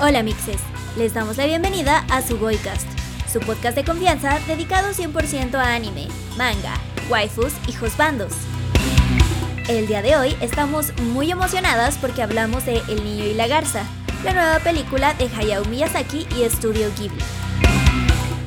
Hola 0.00 0.22
mixes, 0.22 0.60
les 0.96 1.12
damos 1.12 1.38
la 1.38 1.46
bienvenida 1.46 2.06
a 2.08 2.22
su 2.22 2.38
Goicast, 2.38 2.86
su 3.28 3.40
podcast 3.40 3.74
de 3.74 3.82
confianza 3.82 4.38
dedicado 4.46 4.90
100% 4.92 5.54
a 5.54 5.74
anime, 5.74 6.06
manga, 6.36 6.74
waifus 7.10 7.52
y 7.66 7.72
josbandos. 7.72 8.32
El 9.66 9.88
día 9.88 10.00
de 10.00 10.14
hoy 10.14 10.36
estamos 10.40 10.92
muy 11.02 11.32
emocionadas 11.32 11.98
porque 11.98 12.22
hablamos 12.22 12.64
de 12.64 12.80
El 12.86 13.02
Niño 13.02 13.24
y 13.24 13.34
la 13.34 13.48
Garza, 13.48 13.82
la 14.22 14.34
nueva 14.34 14.60
película 14.60 15.14
de 15.14 15.28
Hayao 15.36 15.64
Miyazaki 15.64 16.28
y 16.36 16.48
Studio 16.48 16.92
Ghibli. 16.96 17.24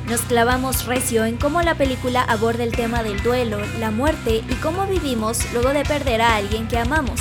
Nos 0.08 0.22
clavamos 0.22 0.86
recio 0.86 1.26
en 1.26 1.36
cómo 1.36 1.60
la 1.60 1.74
película 1.74 2.22
aborda 2.22 2.64
el 2.64 2.72
tema 2.72 3.02
del 3.02 3.22
duelo, 3.22 3.58
la 3.78 3.90
muerte 3.90 4.42
y 4.48 4.54
cómo 4.54 4.86
vivimos 4.86 5.38
luego 5.52 5.68
de 5.74 5.84
perder 5.84 6.22
a 6.22 6.36
alguien 6.36 6.66
que 6.66 6.78
amamos. 6.78 7.20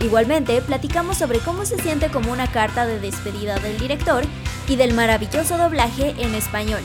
Igualmente, 0.00 0.60
platicamos 0.60 1.16
sobre 1.16 1.38
cómo 1.38 1.64
se 1.64 1.78
siente 1.78 2.10
como 2.10 2.30
una 2.30 2.50
carta 2.50 2.86
de 2.86 3.00
despedida 3.00 3.58
del 3.58 3.78
director 3.78 4.24
y 4.68 4.76
del 4.76 4.92
maravilloso 4.92 5.56
doblaje 5.56 6.14
en 6.18 6.34
español. 6.34 6.82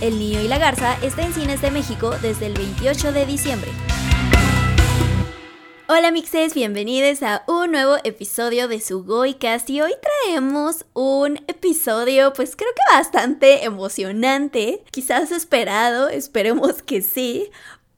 El 0.00 0.18
Niño 0.18 0.40
y 0.40 0.48
la 0.48 0.58
Garza 0.58 0.96
está 1.02 1.22
en 1.22 1.34
cines 1.34 1.60
de 1.60 1.70
México 1.70 2.14
desde 2.22 2.46
el 2.46 2.54
28 2.54 3.12
de 3.12 3.26
diciembre. 3.26 3.70
Hola 5.86 6.10
mixes, 6.10 6.54
bienvenidos 6.54 7.22
a 7.22 7.44
un 7.46 7.72
nuevo 7.72 7.96
episodio 8.04 8.68
de 8.68 8.80
su 8.80 9.04
Goicast 9.04 9.68
y 9.68 9.82
hoy 9.82 9.92
traemos 10.24 10.86
un 10.94 11.36
episodio 11.46 12.32
pues 12.32 12.56
creo 12.56 12.70
que 12.74 12.96
bastante 12.96 13.64
emocionante, 13.64 14.82
quizás 14.90 15.30
esperado, 15.30 16.08
esperemos 16.08 16.82
que 16.82 17.02
sí, 17.02 17.50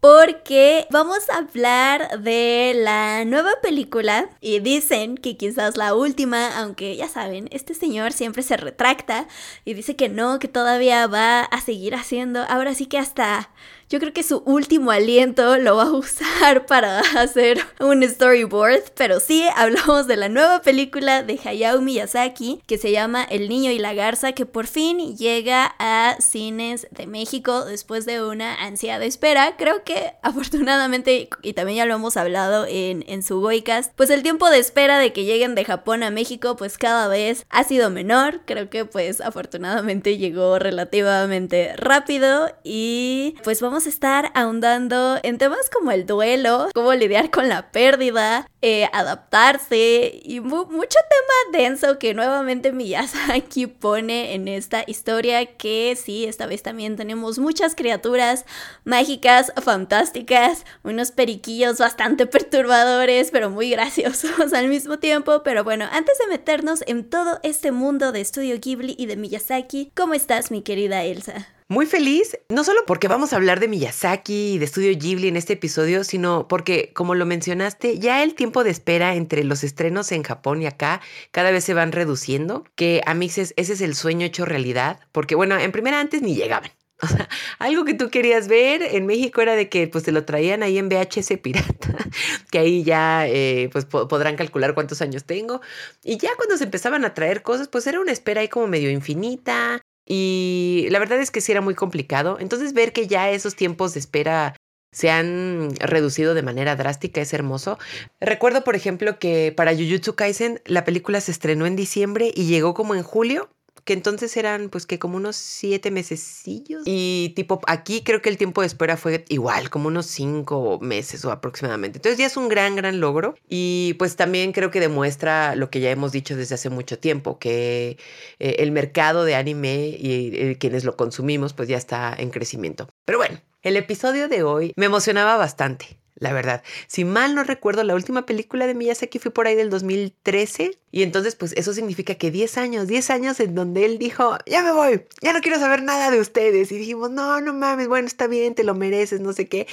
porque 0.07 0.87
vamos 0.89 1.29
a 1.31 1.39
hablar 1.39 2.21
de 2.21 2.75
la 2.77 3.25
nueva 3.25 3.51
película 3.61 4.29
y 4.41 4.61
dicen 4.61 5.17
que 5.17 5.37
quizás 5.37 5.77
la 5.77 5.97
última, 5.97 6.57
aunque 6.61 6.95
ya 6.95 7.09
saben, 7.09 7.49
este 7.51 7.75
señor 7.75 8.13
siempre 8.13 8.45
se 8.45 8.57
retracta 8.57 9.27
y 9.65 9.75
dice 9.75 9.97
que 9.97 10.09
no, 10.09 10.39
que 10.39 10.47
todavía 10.47 11.09
va 11.09 11.41
a 11.41 11.61
seguir 11.61 11.97
haciendo, 11.97 12.45
ahora 12.49 12.73
sí 12.75 12.87
que 12.87 12.99
hasta 12.99 13.51
yo 13.89 14.01
creo 14.01 14.13
que 14.13 14.23
su 14.23 14.43
último 14.45 14.91
aliento 14.91 15.59
lo 15.59 15.77
va 15.77 15.85
a 15.85 15.93
usar 15.93 16.67
para 16.67 17.01
hacer 17.01 17.61
un 17.79 18.03
storyboard, 18.03 18.83
pero 18.97 19.21
sí 19.21 19.45
hablamos 19.55 20.07
de 20.07 20.17
la 20.17 20.29
nueva 20.29 20.61
película 20.61 21.23
de 21.23 21.39
Hayao 21.43 21.81
Miyazaki 21.81 22.61
que 22.67 22.79
se 22.79 22.91
llama 22.91 23.23
El 23.25 23.49
Niño 23.49 23.71
y 23.71 23.79
la 23.79 23.95
Garza, 23.95 24.33
que 24.33 24.47
por 24.47 24.67
fin 24.67 25.17
llega 25.17 25.75
a 25.79 26.17
cines 26.21 26.89
de 26.91 27.07
México 27.07 27.65
después 27.65 28.07
de 28.07 28.23
una 28.23 28.55
ansiada 28.55 29.05
espera. 29.05 29.57
Creo 29.57 29.85
que 29.85 30.15
afortunadamente, 30.23 31.29
y 31.43 31.53
también 31.53 31.77
ya 31.77 31.87
lo 31.87 31.95
hemos 31.95 32.17
hablado 32.17 32.67
en, 32.69 33.05
en 33.07 33.23
su 33.23 33.41
Goicast, 33.41 33.93
pues 33.95 34.11
el 34.11 34.23
tiempo 34.23 34.51
de 34.51 34.59
espera 34.59 34.99
de 34.99 35.13
que 35.13 35.25
lleguen 35.25 35.55
de 35.55 35.65
Japón 35.65 36.03
a 36.03 36.11
México 36.11 36.57
pues 36.57 36.79
cada 36.79 37.09
vez 37.09 37.47
ha 37.51 37.65
sido 37.65 37.91
menor. 37.91 38.41
Creo 38.47 38.69
que 38.69 38.85
pues 38.85 39.21
afortunadamente 39.21 40.19
llegó 40.19 40.59
relativamente 40.59 41.75
rápido 41.77 42.51
y 42.65 43.37
pues 43.45 43.61
vamos 43.61 43.76
a 43.85 43.91
estar 43.91 44.33
ahondando 44.35 45.19
en 45.23 45.37
temas 45.37 45.69
como 45.71 45.91
el 45.91 46.07
duelo, 46.07 46.69
cómo 46.73 46.95
lidiar 46.95 47.31
con 47.31 47.51
la 47.51 47.71
pérdida, 47.73 48.49
eh, 48.63 48.89
adaptarse 48.93 50.21
y 50.25 50.41
mucho 50.41 50.99
tema 51.11 51.59
denso 51.59 51.99
que 51.99 52.15
nuevamente 52.15 52.73
Miyazaki 52.73 53.67
pone 53.81 54.35
en 54.35 54.49
esta 54.49 54.85
historia 54.87 55.57
que 55.57 55.97
sí, 56.01 56.25
esta 56.25 56.47
vez 56.47 56.63
también 56.63 56.97
tenemos 56.97 57.39
muchas 57.39 57.75
criaturas 57.75 58.47
mágicas, 58.85 59.53
fantásticas, 59.63 60.65
unos 60.83 61.13
periquillos 61.13 61.79
bastante 61.79 62.27
perturbadores, 62.27 63.31
pero 63.31 63.51
muy 63.51 63.71
graciosos 63.71 64.53
al 64.55 64.69
mismo 64.69 64.99
tiempo. 64.99 65.43
Pero 65.43 65.65
bueno, 65.65 65.87
antes 65.93 66.17
de 66.19 66.29
meternos 66.29 66.83
en 66.87 67.09
todo 67.09 67.39
este 67.43 67.73
mundo 67.73 68.13
de 68.13 68.21
Estudio 68.21 68.57
Ghibli 68.61 68.95
y 68.99 69.07
de 69.07 69.17
Miyazaki, 69.17 69.93
¿cómo 69.95 70.15
estás 70.15 70.51
mi 70.51 70.63
querida 70.63 71.05
Elsa? 71.05 71.56
Muy 71.69 71.87
feliz, 71.87 72.39
no 72.49 72.63
solo 72.63 72.83
porque 72.87 73.09
vamos 73.09 73.33
a 73.33 73.37
hablar 73.37 73.59
de 73.59 73.67
Miyazaki 73.67 74.53
y 74.53 74.59
de 74.59 74.69
Studio 74.69 74.97
Ghibli 74.97 75.27
en 75.27 75.37
este 75.37 75.55
episodio, 75.55 76.05
sino 76.05 76.47
porque, 76.47 76.93
como 76.95 77.17
lo 77.17 77.27
mencionaste, 77.27 77.99
ya 77.99 78.23
el 78.23 78.37
tiempo 78.37 78.63
de 78.63 78.71
espera 78.71 79.17
entre 79.17 79.43
los 79.43 79.65
estrenos 79.65 80.13
en 80.13 80.23
Japón 80.23 80.63
y 80.63 80.67
acá 80.67 81.01
cada 81.33 81.51
vez 81.51 81.65
se 81.65 81.75
van 81.75 81.91
reduciendo, 81.91 82.63
que 82.77 83.03
a 83.05 83.15
mí 83.15 83.27
ese 83.27 83.53
es 83.57 83.81
el 83.81 83.97
sueño 83.97 84.27
hecho 84.27 84.45
realidad, 84.45 85.01
porque 85.11 85.35
bueno, 85.35 85.59
en 85.59 85.73
primera 85.73 85.99
antes 85.99 86.23
ni 86.23 86.37
llegaban. 86.37 86.71
O 87.03 87.07
sea, 87.09 87.29
algo 87.59 87.85
que 87.85 87.93
tú 87.93 88.09
querías 88.09 88.49
ver 88.49 88.81
en 88.81 89.05
México 89.05 89.43
era 89.43 89.55
de 89.55 89.69
que 89.69 89.87
pues 89.87 90.05
te 90.05 90.13
lo 90.13 90.25
traían 90.25 90.63
ahí 90.63 90.79
en 90.79 90.89
VHS 90.89 91.37
pirata, 91.43 91.95
que 92.51 92.59
ahí 92.59 92.85
ya 92.85 93.27
eh, 93.29 93.69
pues 93.71 93.85
podrán 93.85 94.37
calcular 94.37 94.73
cuántos 94.73 95.03
años 95.03 95.25
tengo. 95.25 95.61
Y 96.03 96.17
ya 96.17 96.31
cuando 96.37 96.57
se 96.57 96.65
empezaban 96.65 97.05
a 97.05 97.13
traer 97.13 97.43
cosas, 97.43 97.69
pues 97.69 97.87
era 97.87 98.01
una 98.01 98.13
espera 98.13 98.41
ahí 98.41 98.49
como 98.49 98.67
medio 98.67 98.89
infinita. 98.91 99.83
Y 100.07 100.87
la 100.91 100.99
verdad 100.99 101.21
es 101.21 101.31
que 101.31 101.41
sí 101.41 101.53
era 101.53 101.61
muy 101.61 101.75
complicado. 101.75 102.39
Entonces 102.41 102.73
ver 102.73 102.93
que 102.93 103.07
ya 103.09 103.31
esos 103.31 103.57
tiempos 103.57 103.93
de 103.95 104.01
espera 104.01 104.55
se 104.93 105.11
han 105.11 105.75
reducido 105.79 106.33
de 106.33 106.43
manera 106.43 106.77
drástica 106.77 107.21
es 107.21 107.35
hermoso. 107.35 107.79
Recuerdo, 108.21 108.65
por 108.65 108.77
ejemplo, 108.77 109.19
que 109.19 109.53
para 109.55 109.75
Jujutsu 109.75 110.15
Kaisen 110.15 110.63
la 110.65 110.85
película 110.85 111.21
se 111.21 111.33
estrenó 111.33 111.67
en 111.67 111.77
diciembre 111.77 112.31
y 112.35 112.47
llegó 112.47 112.73
como 112.73 112.95
en 112.95 113.03
julio 113.03 113.51
que 113.87 113.93
entonces 113.93 114.37
eran 114.37 114.69
pues 114.69 114.85
que 114.85 114.99
como 114.99 115.17
unos 115.17 115.37
siete 115.37 115.93
mesecillos. 115.93 116.83
Y 116.85 117.33
tipo, 117.37 117.61
aquí 117.69 118.03
creo 118.03 118.21
que 118.21 118.29
el 118.29 118.37
tiempo 118.37 118.61
de 118.61 118.67
espera 118.67 118.97
fue 118.97 119.25
igual, 119.29 119.71
como 119.71 119.87
unos 119.87 120.07
cinco 120.07 120.81
meses 120.83 121.25
o 121.25 121.31
aproximadamente. 121.31 121.99
Entonces 121.99 122.19
ya 122.19 122.27
es 122.27 122.37
un 122.37 122.49
gran, 122.49 122.75
gran 122.75 122.99
logro. 122.99 123.37
Y 123.49 123.95
pues 123.95 124.17
también 124.17 124.51
creo 124.51 124.73
que 124.73 124.81
demuestra 124.81 125.55
lo 125.55 125.71
que 125.71 125.79
ya 125.79 125.91
hemos 125.93 126.11
dicho 126.11 126.37
desde 126.37 126.57
hace 126.57 126.69
mucho 126.69 126.99
tiempo, 126.99 127.39
que 127.39 127.97
eh, 128.41 128.57
el 128.59 128.73
mercado 128.73 129.25
de 129.25 129.37
anime 129.37 129.97
y 129.99 130.33
eh, 130.35 130.57
quienes 130.59 130.85
lo 130.85 130.97
consumimos 130.97 131.53
pues 131.53 131.69
ya 131.69 131.77
está 131.77 132.13
en 132.19 132.31
crecimiento. 132.31 132.89
Pero 133.05 133.19
bueno, 133.19 133.41
el 133.63 133.77
episodio 133.77 134.27
de 134.29 134.43
hoy 134.43 134.73
me 134.77 134.87
emocionaba 134.87 135.37
bastante 135.37 136.01
la 136.19 136.33
verdad. 136.33 136.63
Si 136.87 137.05
mal 137.05 137.35
no 137.35 137.45
recuerdo, 137.45 137.85
la 137.85 137.95
última 137.95 138.27
película 138.27 138.67
de 138.67 138.75
Miyazaki 138.75 139.19
fue 139.19 139.31
por 139.31 139.47
ahí 139.47 139.55
del 139.55 139.71
2013 139.71 140.79
y 140.91 141.03
entonces 141.03 141.37
pues 141.37 141.53
eso 141.57 141.73
significa 141.73 142.15
que 142.15 142.31
10 142.31 142.59
años, 142.59 142.89
10 142.89 143.11
años 143.11 143.41
en 143.41 143.55
donde 143.55 143.85
él 143.85 143.99
dijo, 143.99 144.39
ya 144.47 144.63
me 144.63 144.73
voy, 144.73 145.05
ya 145.21 145.33
no 145.33 145.41
quiero 145.41 145.59
saber 145.59 145.83
nada 145.83 146.11
de 146.11 146.21
ustedes 146.21 146.73
y 146.73 146.79
dijimos, 146.79 147.11
no, 147.11 147.41
no 147.41 147.53
mames, 147.53 147.89
bueno, 147.89 148.07
está 148.07 148.27
bien, 148.27 148.55
te 148.55 148.65
lo 148.65 148.75
mereces, 148.75 149.21
no 149.21 149.33
sé 149.33 149.47
qué. 149.47 149.67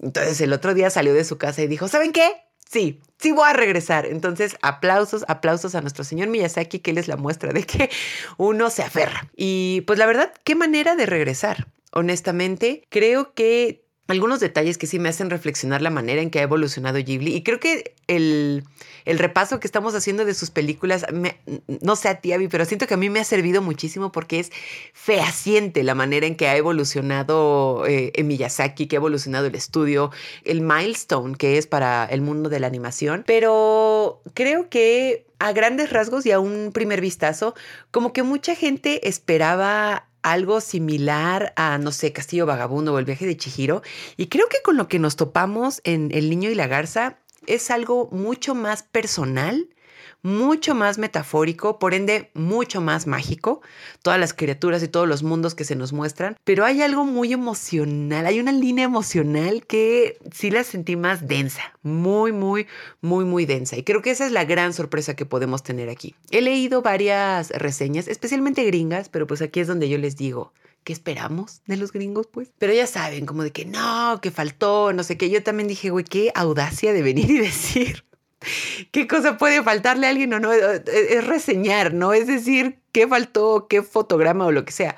Entonces 0.00 0.40
el 0.40 0.52
otro 0.52 0.74
día 0.74 0.90
salió 0.90 1.12
de 1.12 1.24
su 1.24 1.38
casa 1.38 1.62
y 1.62 1.66
dijo, 1.66 1.88
¿saben 1.88 2.12
qué? 2.12 2.30
Sí, 2.70 3.00
sí 3.18 3.32
voy 3.32 3.48
a 3.48 3.52
regresar. 3.52 4.06
Entonces, 4.06 4.56
aplausos, 4.62 5.24
aplausos 5.26 5.74
a 5.74 5.80
nuestro 5.80 6.04
señor 6.04 6.28
Miyazaki, 6.28 6.78
que 6.78 6.92
él 6.92 6.98
es 6.98 7.08
la 7.08 7.16
muestra 7.16 7.52
de 7.52 7.64
que 7.64 7.90
uno 8.36 8.70
se 8.70 8.84
aferra. 8.84 9.28
Y 9.36 9.82
pues 9.88 9.98
la 9.98 10.06
verdad, 10.06 10.32
qué 10.44 10.54
manera 10.54 10.94
de 10.94 11.06
regresar. 11.06 11.66
Honestamente, 11.92 12.86
creo 12.88 13.34
que 13.34 13.84
algunos 14.10 14.40
detalles 14.40 14.78
que 14.78 14.86
sí 14.86 14.98
me 14.98 15.08
hacen 15.08 15.30
reflexionar 15.30 15.82
la 15.82 15.90
manera 15.90 16.20
en 16.22 16.30
que 16.30 16.40
ha 16.40 16.42
evolucionado 16.42 16.98
Ghibli. 16.98 17.34
Y 17.34 17.42
creo 17.42 17.60
que 17.60 17.94
el, 18.06 18.64
repaso 19.06 19.60
que 19.60 19.66
estamos 19.66 19.94
haciendo 19.94 20.24
de 20.24 20.34
sus 20.34 20.50
películas, 20.50 21.06
no 21.80 21.96
sé 21.96 22.08
a 22.08 22.20
ti, 22.20 22.32
Abby, 22.32 22.48
pero 22.48 22.64
siento 22.64 22.86
que 22.86 22.94
a 22.94 22.96
mí 22.96 23.10
me 23.10 23.20
ha 23.20 23.24
servido 23.24 23.62
muchísimo 23.62 24.12
porque 24.12 24.40
es 24.40 24.50
fehaciente 24.92 25.82
la 25.82 25.94
manera 25.94 26.26
en 26.26 26.36
que 26.36 26.48
ha 26.48 26.56
evolucionado 26.56 27.84
eh, 27.86 28.12
Miyazaki, 28.22 28.86
que 28.86 28.96
ha 28.96 28.98
evolucionado 28.98 29.46
el 29.46 29.54
estudio, 29.54 30.10
el 30.44 30.60
milestone 30.60 31.36
que 31.36 31.58
es 31.58 31.66
para 31.66 32.04
el 32.04 32.20
mundo 32.20 32.48
de 32.48 32.60
la 32.60 32.66
animación. 32.66 33.24
Pero 33.26 34.22
creo 34.34 34.68
que 34.68 35.26
a 35.38 35.52
grandes 35.52 35.90
rasgos 35.90 36.26
y 36.26 36.32
a 36.32 36.38
un 36.38 36.70
primer 36.72 37.00
vistazo, 37.00 37.54
como 37.90 38.12
que 38.12 38.22
mucha 38.22 38.54
gente 38.54 39.08
esperaba 39.08 40.09
algo 40.22 40.60
similar 40.60 41.52
a, 41.56 41.78
no 41.78 41.92
sé, 41.92 42.12
Castillo 42.12 42.46
Vagabundo 42.46 42.94
o 42.94 42.98
el 42.98 43.04
viaje 43.04 43.26
de 43.26 43.36
Chihiro. 43.36 43.82
Y 44.16 44.26
creo 44.26 44.48
que 44.48 44.62
con 44.62 44.76
lo 44.76 44.88
que 44.88 44.98
nos 44.98 45.16
topamos 45.16 45.80
en 45.84 46.10
El 46.12 46.30
Niño 46.30 46.50
y 46.50 46.54
la 46.54 46.66
Garza 46.66 47.18
es 47.46 47.70
algo 47.70 48.08
mucho 48.12 48.54
más 48.54 48.82
personal 48.82 49.68
mucho 50.22 50.74
más 50.74 50.98
metafórico, 50.98 51.78
por 51.78 51.94
ende 51.94 52.30
mucho 52.34 52.80
más 52.80 53.06
mágico, 53.06 53.60
todas 54.02 54.18
las 54.18 54.34
criaturas 54.34 54.82
y 54.82 54.88
todos 54.88 55.08
los 55.08 55.22
mundos 55.22 55.54
que 55.54 55.64
se 55.64 55.76
nos 55.76 55.92
muestran, 55.92 56.36
pero 56.44 56.64
hay 56.64 56.82
algo 56.82 57.04
muy 57.04 57.32
emocional, 57.32 58.26
hay 58.26 58.40
una 58.40 58.52
línea 58.52 58.84
emocional 58.84 59.66
que 59.66 60.18
sí 60.32 60.50
la 60.50 60.64
sentí 60.64 60.96
más 60.96 61.26
densa, 61.26 61.78
muy, 61.82 62.32
muy, 62.32 62.66
muy, 63.00 63.24
muy 63.24 63.46
densa. 63.46 63.76
Y 63.76 63.82
creo 63.82 64.02
que 64.02 64.10
esa 64.10 64.26
es 64.26 64.32
la 64.32 64.44
gran 64.44 64.72
sorpresa 64.72 65.16
que 65.16 65.26
podemos 65.26 65.62
tener 65.62 65.88
aquí. 65.88 66.14
He 66.30 66.40
leído 66.40 66.82
varias 66.82 67.50
reseñas, 67.50 68.08
especialmente 68.08 68.64
gringas, 68.64 69.08
pero 69.08 69.26
pues 69.26 69.42
aquí 69.42 69.60
es 69.60 69.66
donde 69.66 69.88
yo 69.88 69.98
les 69.98 70.16
digo, 70.16 70.52
¿qué 70.84 70.92
esperamos 70.92 71.62
de 71.66 71.76
los 71.76 71.92
gringos, 71.92 72.26
pues? 72.26 72.52
Pero 72.58 72.72
ya 72.72 72.86
saben, 72.86 73.26
como 73.26 73.42
de 73.42 73.52
que 73.52 73.64
no, 73.64 74.20
que 74.20 74.30
faltó, 74.30 74.92
no 74.92 75.02
sé 75.02 75.16
qué. 75.16 75.30
Yo 75.30 75.42
también 75.42 75.68
dije, 75.68 75.90
güey, 75.90 76.04
qué 76.04 76.32
audacia 76.34 76.92
de 76.92 77.02
venir 77.02 77.30
y 77.30 77.38
decir 77.38 78.04
qué 78.90 79.06
cosa 79.06 79.36
puede 79.36 79.62
faltarle 79.62 80.06
a 80.06 80.10
alguien 80.10 80.32
o 80.34 80.40
no, 80.40 80.52
es 80.52 81.26
reseñar, 81.26 81.94
¿no? 81.94 82.12
Es 82.12 82.26
decir, 82.26 82.78
qué 82.92 83.06
faltó, 83.06 83.66
qué 83.68 83.82
fotograma 83.82 84.46
o 84.46 84.52
lo 84.52 84.64
que 84.64 84.72
sea. 84.72 84.96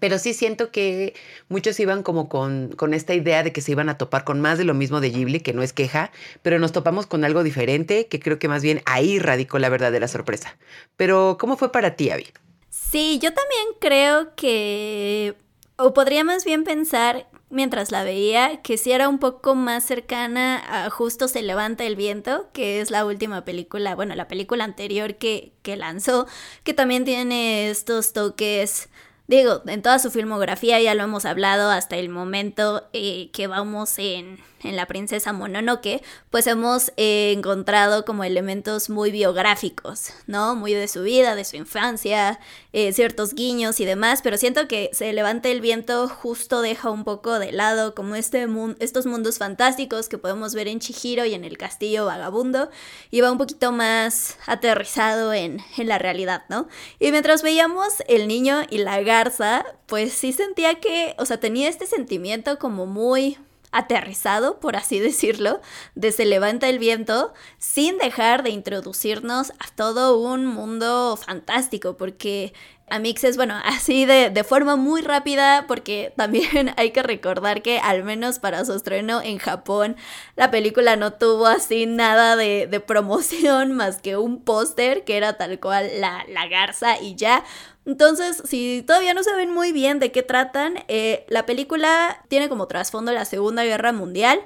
Pero 0.00 0.18
sí 0.18 0.32
siento 0.32 0.70
que 0.70 1.14
muchos 1.48 1.78
iban 1.80 2.02
como 2.02 2.28
con, 2.28 2.68
con, 2.76 2.94
esta 2.94 3.14
idea 3.14 3.42
de 3.42 3.52
que 3.52 3.60
se 3.60 3.72
iban 3.72 3.88
a 3.88 3.98
topar 3.98 4.24
con 4.24 4.40
más 4.40 4.56
de 4.56 4.64
lo 4.64 4.74
mismo 4.74 5.00
de 5.00 5.10
Ghibli, 5.10 5.40
que 5.40 5.52
no 5.52 5.62
es 5.62 5.72
queja, 5.72 6.12
pero 6.42 6.58
nos 6.60 6.70
topamos 6.70 7.06
con 7.06 7.24
algo 7.24 7.42
diferente, 7.42 8.06
que 8.06 8.20
creo 8.20 8.38
que 8.38 8.46
más 8.46 8.62
bien 8.62 8.80
ahí 8.86 9.18
radicó 9.18 9.58
la 9.58 9.68
verdadera 9.68 10.06
sorpresa. 10.06 10.56
Pero, 10.96 11.36
¿cómo 11.40 11.56
fue 11.56 11.72
para 11.72 11.96
ti, 11.96 12.10
Abby? 12.10 12.28
Sí, 12.70 13.18
yo 13.20 13.32
también 13.34 13.66
creo 13.80 14.34
que, 14.36 15.34
o 15.76 15.92
podría 15.92 16.22
más 16.22 16.44
bien 16.44 16.62
pensar 16.62 17.26
mientras 17.50 17.90
la 17.90 18.04
veía, 18.04 18.62
que 18.62 18.76
sí 18.76 18.92
era 18.92 19.08
un 19.08 19.18
poco 19.18 19.54
más 19.54 19.84
cercana 19.84 20.84
a 20.86 20.90
Justo 20.90 21.28
se 21.28 21.42
levanta 21.42 21.84
el 21.84 21.96
viento, 21.96 22.48
que 22.52 22.80
es 22.80 22.90
la 22.90 23.04
última 23.04 23.44
película, 23.44 23.94
bueno, 23.94 24.14
la 24.14 24.28
película 24.28 24.64
anterior 24.64 25.16
que, 25.16 25.52
que 25.62 25.76
lanzó, 25.76 26.26
que 26.62 26.74
también 26.74 27.04
tiene 27.04 27.70
estos 27.70 28.12
toques 28.12 28.88
Digo, 29.28 29.60
en 29.66 29.82
toda 29.82 29.98
su 29.98 30.10
filmografía 30.10 30.80
ya 30.80 30.94
lo 30.94 31.04
hemos 31.04 31.26
hablado 31.26 31.70
hasta 31.70 31.96
el 31.96 32.08
momento 32.08 32.88
eh, 32.94 33.28
que 33.34 33.46
vamos 33.46 33.98
en, 33.98 34.38
en, 34.62 34.74
La 34.74 34.86
Princesa 34.86 35.34
Mononoke, 35.34 36.02
pues 36.30 36.46
hemos 36.46 36.92
eh, 36.96 37.34
encontrado 37.36 38.06
como 38.06 38.24
elementos 38.24 38.88
muy 38.88 39.10
biográficos, 39.10 40.14
¿no? 40.26 40.54
Muy 40.54 40.72
de 40.72 40.88
su 40.88 41.02
vida, 41.02 41.34
de 41.34 41.44
su 41.44 41.56
infancia, 41.56 42.40
eh, 42.72 42.94
ciertos 42.94 43.34
guiños 43.34 43.80
y 43.80 43.84
demás, 43.84 44.20
pero 44.22 44.38
siento 44.38 44.66
que 44.66 44.88
Se 44.94 45.12
levanta 45.12 45.50
el 45.50 45.60
viento 45.60 46.08
justo 46.08 46.62
deja 46.62 46.88
un 46.88 47.04
poco 47.04 47.38
de 47.38 47.52
lado 47.52 47.94
como 47.94 48.14
este 48.14 48.46
estos 48.78 49.04
mundos 49.04 49.36
fantásticos 49.36 50.08
que 50.08 50.16
podemos 50.16 50.54
ver 50.54 50.68
en 50.68 50.80
Chihiro 50.80 51.26
y 51.26 51.34
en 51.34 51.44
el 51.44 51.58
castillo 51.58 52.06
vagabundo, 52.06 52.70
y 53.10 53.20
va 53.20 53.30
un 53.30 53.36
poquito 53.36 53.72
más 53.72 54.38
aterrizado 54.46 55.34
en, 55.34 55.60
en 55.76 55.86
la 55.86 55.98
realidad, 55.98 56.44
¿no? 56.48 56.66
Y 56.98 57.10
mientras 57.10 57.42
veíamos 57.42 58.02
El 58.08 58.26
niño 58.26 58.62
y 58.70 58.78
la 58.78 58.98
pues 59.86 60.12
sí 60.12 60.32
sentía 60.32 60.80
que, 60.80 61.14
o 61.18 61.26
sea, 61.26 61.40
tenía 61.40 61.68
este 61.68 61.86
sentimiento 61.86 62.58
como 62.58 62.86
muy 62.86 63.38
aterrizado, 63.70 64.60
por 64.60 64.76
así 64.76 64.98
decirlo, 65.00 65.60
de 65.94 66.12
se 66.12 66.24
levanta 66.24 66.68
el 66.68 66.78
viento, 66.78 67.32
sin 67.58 67.98
dejar 67.98 68.42
de 68.42 68.50
introducirnos 68.50 69.50
a 69.52 69.74
todo 69.74 70.18
un 70.18 70.46
mundo 70.46 71.16
fantástico, 71.16 71.96
porque 71.96 72.52
Amix 72.90 73.36
bueno, 73.36 73.54
así 73.64 74.04
de, 74.04 74.30
de, 74.30 74.44
forma 74.44 74.76
muy 74.76 75.02
rápida, 75.02 75.66
porque 75.66 76.12
también 76.16 76.72
hay 76.76 76.90
que 76.90 77.02
recordar 77.02 77.62
que 77.62 77.78
al 77.78 78.04
menos 78.04 78.38
para 78.38 78.64
su 78.64 78.74
estreno 78.74 79.20
en 79.22 79.38
Japón, 79.38 79.96
la 80.36 80.50
película 80.50 80.96
no 80.96 81.12
tuvo 81.12 81.46
así 81.46 81.86
nada 81.86 82.36
de, 82.36 82.66
de 82.66 82.80
promoción 82.80 83.72
más 83.72 84.00
que 84.00 84.16
un 84.16 84.42
póster 84.42 85.04
que 85.04 85.16
era 85.16 85.36
tal 85.36 85.58
cual 85.60 85.90
la, 86.00 86.24
la 86.28 86.46
garza 86.48 87.00
y 87.00 87.14
ya. 87.14 87.44
Entonces, 87.88 88.42
si 88.44 88.84
todavía 88.86 89.14
no 89.14 89.22
saben 89.22 89.50
muy 89.50 89.72
bien 89.72 89.98
de 89.98 90.12
qué 90.12 90.22
tratan, 90.22 90.84
eh, 90.88 91.24
la 91.28 91.46
película 91.46 92.22
tiene 92.28 92.50
como 92.50 92.68
trasfondo 92.68 93.12
la 93.12 93.24
Segunda 93.24 93.64
Guerra 93.64 93.92
Mundial. 93.92 94.40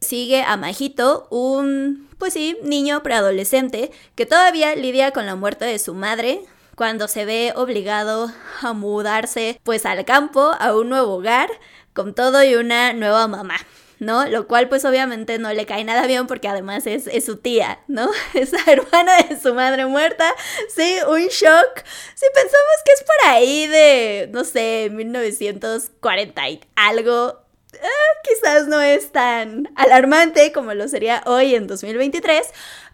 Sigue 0.00 0.42
a 0.42 0.56
Majito, 0.56 1.26
un, 1.30 2.08
pues 2.18 2.32
sí, 2.32 2.56
niño 2.62 3.02
preadolescente 3.02 3.90
que 4.14 4.24
todavía 4.24 4.74
lidia 4.74 5.10
con 5.10 5.26
la 5.26 5.36
muerte 5.36 5.66
de 5.66 5.78
su 5.78 5.92
madre, 5.92 6.40
cuando 6.76 7.08
se 7.08 7.24
ve 7.24 7.52
obligado 7.56 8.30
a 8.62 8.72
mudarse 8.74 9.60
pues 9.64 9.84
al 9.86 10.04
campo, 10.04 10.52
a 10.60 10.76
un 10.76 10.90
nuevo 10.90 11.14
hogar, 11.14 11.50
con 11.94 12.14
todo 12.14 12.44
y 12.44 12.54
una 12.54 12.92
nueva 12.92 13.26
mamá. 13.26 13.56
¿no? 13.98 14.26
Lo 14.26 14.46
cual 14.46 14.68
pues 14.68 14.84
obviamente 14.84 15.38
no 15.38 15.50
le 15.54 15.64
cae 15.64 15.82
nada 15.82 16.06
bien 16.06 16.26
porque 16.26 16.48
además 16.48 16.86
es, 16.86 17.08
su 17.24 17.38
tía, 17.38 17.80
¿no? 17.88 18.10
Es 18.34 18.52
la 18.52 18.72
hermana 18.72 19.16
de 19.22 19.40
su 19.40 19.54
madre 19.54 19.86
muerta. 19.86 20.30
Sí, 20.68 20.98
un 21.08 21.26
shock. 21.28 21.82
Si 22.14 22.26
pensamos 22.34 22.76
que 22.84 22.92
es 22.92 23.02
por 23.02 23.30
ahí 23.30 23.66
de, 23.66 24.28
no 24.32 24.44
sé, 24.44 24.90
1940 24.92 26.48
y 26.50 26.60
algo, 26.74 27.40
ah, 27.72 28.20
quizás 28.22 28.68
no 28.68 28.82
es 28.82 29.12
tan 29.12 29.72
alarmante 29.76 30.52
como 30.52 30.74
lo 30.74 30.88
sería 30.88 31.22
hoy 31.24 31.54
en 31.54 31.66
2023. 31.66 32.46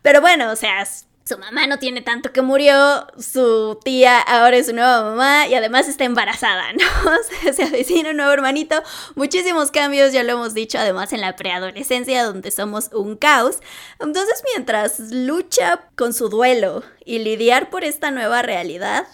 Pero 0.03 0.21
bueno, 0.21 0.53
o 0.53 0.57
sea, 0.57 0.87
su 1.25 1.39
mamá 1.39 1.67
no 1.67 1.79
tiene 1.79 2.03
tanto 2.03 2.33
que 2.33 2.43
murió, 2.43 3.07
su 3.19 3.79
tía 3.85 4.19
ahora 4.21 4.57
es 4.57 4.67
su 4.67 4.75
nueva 4.75 5.03
mamá 5.03 5.47
y 5.47 5.55
además 5.55 5.89
está 5.89 6.05
embarazada, 6.05 6.73
¿no? 6.73 7.53
se 7.53 7.63
avecina 7.63 8.11
un 8.11 8.17
nuevo 8.17 8.33
hermanito, 8.33 8.83
muchísimos 9.15 9.71
cambios, 9.71 10.13
ya 10.13 10.25
lo 10.25 10.33
hemos 10.33 10.55
dicho, 10.55 10.79
además 10.79 11.13
en 11.13 11.21
la 11.21 11.37
preadolescencia 11.37 12.25
donde 12.25 12.51
somos 12.51 12.91
un 12.93 13.17
caos. 13.17 13.59
Entonces 14.01 14.43
mientras 14.53 14.99
lucha 14.99 15.89
con 15.97 16.13
su 16.13 16.29
duelo 16.29 16.83
y 17.05 17.21
lidiar 17.21 17.71
por 17.71 17.85
esta 17.85 18.11
nueva 18.11 18.43
realidad, 18.43 19.07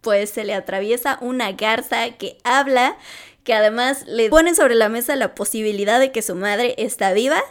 pues 0.00 0.30
se 0.30 0.44
le 0.44 0.54
atraviesa 0.54 1.18
una 1.20 1.52
garza 1.52 2.10
que 2.12 2.38
habla, 2.44 2.96
que 3.44 3.54
además 3.54 4.04
le 4.06 4.30
pone 4.30 4.54
sobre 4.54 4.74
la 4.74 4.88
mesa 4.88 5.16
la 5.16 5.34
posibilidad 5.34 6.00
de 6.00 6.12
que 6.12 6.22
su 6.22 6.34
madre 6.34 6.74
está 6.78 7.12
viva 7.12 7.42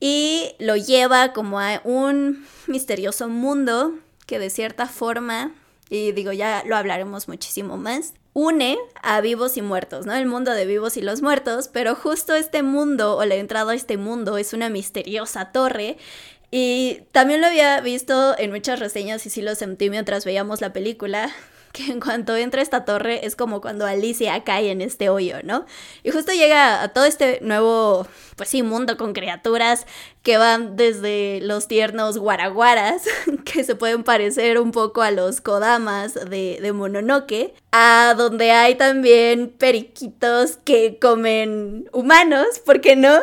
y 0.00 0.54
lo 0.58 0.76
lleva 0.76 1.32
como 1.32 1.60
a 1.60 1.80
un 1.84 2.46
misterioso 2.66 3.28
mundo 3.28 3.94
que 4.26 4.38
de 4.38 4.50
cierta 4.50 4.86
forma, 4.86 5.52
y 5.88 6.12
digo 6.12 6.32
ya 6.32 6.62
lo 6.66 6.76
hablaremos 6.76 7.28
muchísimo 7.28 7.76
más, 7.76 8.14
une 8.32 8.76
a 9.02 9.22
vivos 9.22 9.56
y 9.56 9.62
muertos, 9.62 10.04
¿no? 10.04 10.14
El 10.14 10.26
mundo 10.26 10.52
de 10.52 10.66
vivos 10.66 10.98
y 10.98 11.00
los 11.00 11.22
muertos, 11.22 11.68
pero 11.72 11.94
justo 11.94 12.34
este 12.34 12.62
mundo 12.62 13.16
o 13.16 13.24
la 13.24 13.36
entrada 13.36 13.72
a 13.72 13.74
este 13.74 13.96
mundo 13.96 14.36
es 14.36 14.52
una 14.52 14.68
misteriosa 14.68 15.52
torre 15.52 15.96
y 16.50 17.02
también 17.12 17.40
lo 17.40 17.46
había 17.46 17.80
visto 17.80 18.38
en 18.38 18.50
muchas 18.50 18.78
reseñas 18.78 19.24
y 19.26 19.30
sí 19.30 19.42
lo 19.42 19.54
sentí 19.54 19.90
mientras 19.90 20.24
veíamos 20.24 20.60
la 20.60 20.72
película, 20.72 21.34
que 21.72 21.90
en 21.90 22.00
cuanto 22.00 22.36
entra 22.36 22.62
esta 22.62 22.84
torre 22.84 23.26
es 23.26 23.36
como 23.36 23.60
cuando 23.60 23.86
Alicia 23.86 24.44
cae 24.44 24.70
en 24.70 24.80
este 24.80 25.08
hoyo, 25.08 25.36
¿no? 25.42 25.66
Y 26.02 26.10
justo 26.10 26.32
llega 26.32 26.82
a 26.82 26.88
todo 26.88 27.04
este 27.04 27.38
nuevo, 27.42 28.06
pues 28.36 28.50
sí, 28.50 28.62
mundo 28.62 28.96
con 28.98 29.14
criaturas 29.14 29.86
que 30.22 30.36
van 30.36 30.76
desde 30.76 31.40
los 31.42 31.68
tiernos 31.68 32.18
guaraguaras, 32.18 33.02
que 33.44 33.64
se 33.64 33.74
pueden 33.74 34.04
parecer 34.04 34.60
un 34.60 34.72
poco 34.72 35.02
a 35.02 35.10
los 35.10 35.40
kodamas 35.40 36.14
de, 36.14 36.72
Mononoke, 36.74 37.54
a 37.72 38.14
donde 38.16 38.50
hay 38.50 38.74
también 38.74 39.48
periquitos 39.48 40.58
que 40.64 40.98
comen 40.98 41.88
humanos, 41.92 42.58
¿por 42.64 42.80
qué 42.80 42.96
no? 42.96 43.18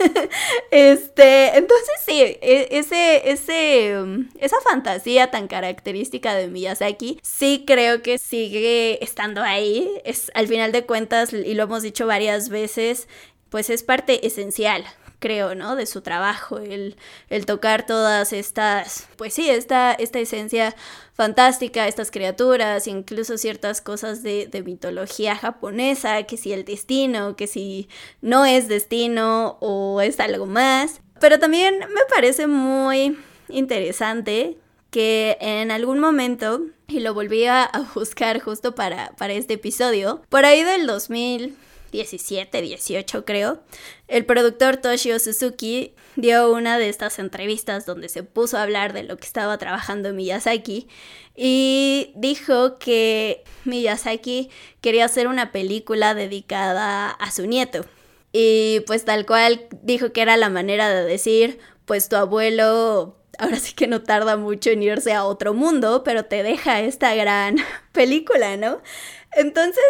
este, 0.70 1.56
entonces 1.56 1.94
sí, 2.04 2.20
e, 2.20 2.68
ese, 2.72 3.30
ese, 3.30 3.94
esa 4.40 4.56
fantasía 4.68 5.30
tan 5.30 5.46
característica 5.46 6.34
de 6.34 6.48
Miyazaki, 6.48 7.20
sí 7.22 7.64
creo 7.66 8.02
que 8.02 8.18
sigue 8.18 9.04
estando 9.04 9.42
ahí, 9.42 9.88
es 10.04 10.32
al 10.34 10.48
final 10.48 10.72
de 10.72 10.84
cuentas, 10.84 11.32
y 11.32 11.54
lo 11.54 11.64
hemos 11.64 11.82
dicho 11.82 12.06
varias 12.06 12.48
veces, 12.48 13.06
pues 13.50 13.70
es 13.70 13.82
parte 13.82 14.26
esencial 14.26 14.84
creo, 15.18 15.54
¿no? 15.54 15.76
De 15.76 15.86
su 15.86 16.00
trabajo, 16.00 16.58
el, 16.58 16.96
el 17.28 17.46
tocar 17.46 17.86
todas 17.86 18.32
estas, 18.32 19.08
pues 19.16 19.34
sí, 19.34 19.48
esta, 19.50 19.92
esta 19.92 20.18
esencia 20.18 20.74
fantástica, 21.14 21.88
estas 21.88 22.10
criaturas, 22.10 22.86
incluso 22.86 23.38
ciertas 23.38 23.80
cosas 23.80 24.22
de, 24.22 24.46
de, 24.46 24.62
mitología 24.62 25.34
japonesa, 25.36 26.22
que 26.24 26.36
si 26.36 26.52
el 26.52 26.64
destino, 26.64 27.34
que 27.36 27.46
si 27.46 27.88
no 28.20 28.44
es 28.44 28.68
destino 28.68 29.58
o 29.60 30.00
es 30.00 30.20
algo 30.20 30.46
más. 30.46 31.00
Pero 31.20 31.38
también 31.38 31.78
me 31.78 32.02
parece 32.08 32.46
muy 32.46 33.18
interesante 33.48 34.56
que 34.90 35.36
en 35.40 35.70
algún 35.70 35.98
momento, 35.98 36.62
y 36.86 37.00
lo 37.00 37.12
volví 37.12 37.44
a 37.46 37.70
buscar 37.94 38.40
justo 38.40 38.74
para, 38.74 39.10
para 39.18 39.32
este 39.32 39.54
episodio, 39.54 40.22
por 40.28 40.44
ahí 40.44 40.62
del 40.62 40.86
2000 40.86 41.56
17, 41.92 42.62
18 42.62 43.24
creo, 43.24 43.62
el 44.08 44.24
productor 44.24 44.76
Toshio 44.76 45.18
Suzuki 45.18 45.94
dio 46.16 46.52
una 46.52 46.78
de 46.78 46.88
estas 46.88 47.18
entrevistas 47.18 47.86
donde 47.86 48.08
se 48.08 48.22
puso 48.22 48.58
a 48.58 48.62
hablar 48.62 48.92
de 48.92 49.02
lo 49.02 49.16
que 49.16 49.26
estaba 49.26 49.58
trabajando 49.58 50.12
Miyazaki 50.12 50.88
y 51.36 52.12
dijo 52.16 52.78
que 52.78 53.44
Miyazaki 53.64 54.50
quería 54.80 55.04
hacer 55.04 55.28
una 55.28 55.52
película 55.52 56.14
dedicada 56.14 57.10
a 57.10 57.30
su 57.30 57.46
nieto. 57.46 57.84
Y 58.32 58.80
pues 58.86 59.04
tal 59.04 59.24
cual 59.24 59.66
dijo 59.82 60.12
que 60.12 60.20
era 60.22 60.36
la 60.36 60.50
manera 60.50 60.88
de 60.88 61.04
decir, 61.04 61.58
pues 61.86 62.08
tu 62.08 62.16
abuelo 62.16 63.18
ahora 63.38 63.56
sí 63.56 63.72
que 63.74 63.86
no 63.86 64.02
tarda 64.02 64.36
mucho 64.36 64.70
en 64.70 64.82
irse 64.82 65.12
a 65.12 65.24
otro 65.24 65.54
mundo, 65.54 66.02
pero 66.04 66.24
te 66.24 66.42
deja 66.42 66.80
esta 66.80 67.14
gran 67.14 67.56
película, 67.92 68.56
¿no? 68.56 68.82
Entonces, 69.32 69.84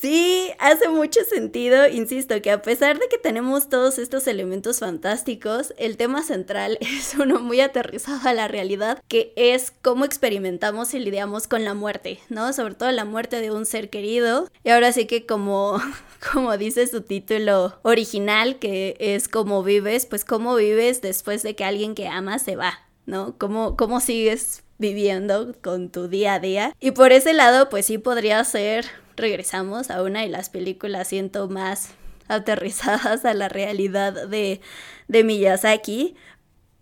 sí, 0.00 0.50
hace 0.58 0.88
mucho 0.88 1.20
sentido, 1.24 1.88
insisto, 1.88 2.42
que 2.42 2.50
a 2.50 2.62
pesar 2.62 2.98
de 2.98 3.08
que 3.08 3.18
tenemos 3.18 3.68
todos 3.68 3.98
estos 3.98 4.26
elementos 4.26 4.80
fantásticos, 4.80 5.72
el 5.78 5.96
tema 5.96 6.22
central 6.22 6.76
es 6.80 7.14
uno 7.14 7.40
muy 7.40 7.60
aterrizado 7.60 8.28
a 8.28 8.34
la 8.34 8.48
realidad, 8.48 9.02
que 9.08 9.32
es 9.36 9.72
cómo 9.82 10.04
experimentamos 10.04 10.92
y 10.94 10.98
lidiamos 10.98 11.48
con 11.48 11.64
la 11.64 11.74
muerte, 11.74 12.18
¿no? 12.28 12.52
Sobre 12.52 12.74
todo 12.74 12.90
la 12.90 13.04
muerte 13.04 13.40
de 13.40 13.50
un 13.50 13.64
ser 13.64 13.90
querido. 13.90 14.48
Y 14.64 14.70
ahora 14.70 14.92
sí 14.92 15.06
que 15.06 15.24
como, 15.26 15.80
como 16.32 16.56
dice 16.56 16.86
su 16.86 17.02
título 17.02 17.78
original, 17.82 18.58
que 18.58 18.96
es 18.98 19.28
cómo 19.28 19.62
vives, 19.62 20.06
pues 20.06 20.24
cómo 20.24 20.56
vives 20.56 21.00
después 21.00 21.42
de 21.42 21.54
que 21.54 21.64
alguien 21.64 21.94
que 21.94 22.08
amas 22.08 22.42
se 22.42 22.56
va, 22.56 22.80
¿no? 23.06 23.36
¿Cómo, 23.38 23.76
cómo 23.76 24.00
sigues 24.00 24.62
viviendo 24.80 25.54
con 25.62 25.90
tu 25.90 26.08
día 26.08 26.34
a 26.34 26.40
día. 26.40 26.74
Y 26.80 26.90
por 26.90 27.12
ese 27.12 27.32
lado, 27.32 27.68
pues 27.68 27.86
sí 27.86 27.98
podría 27.98 28.42
ser 28.42 28.86
regresamos 29.20 29.90
a 29.90 30.02
una 30.02 30.22
de 30.22 30.28
las 30.28 30.48
películas, 30.48 31.08
siento, 31.08 31.48
más 31.48 31.90
aterrizadas 32.28 33.24
a 33.24 33.34
la 33.34 33.48
realidad 33.48 34.26
de, 34.28 34.60
de 35.08 35.24
Miyazaki, 35.24 36.16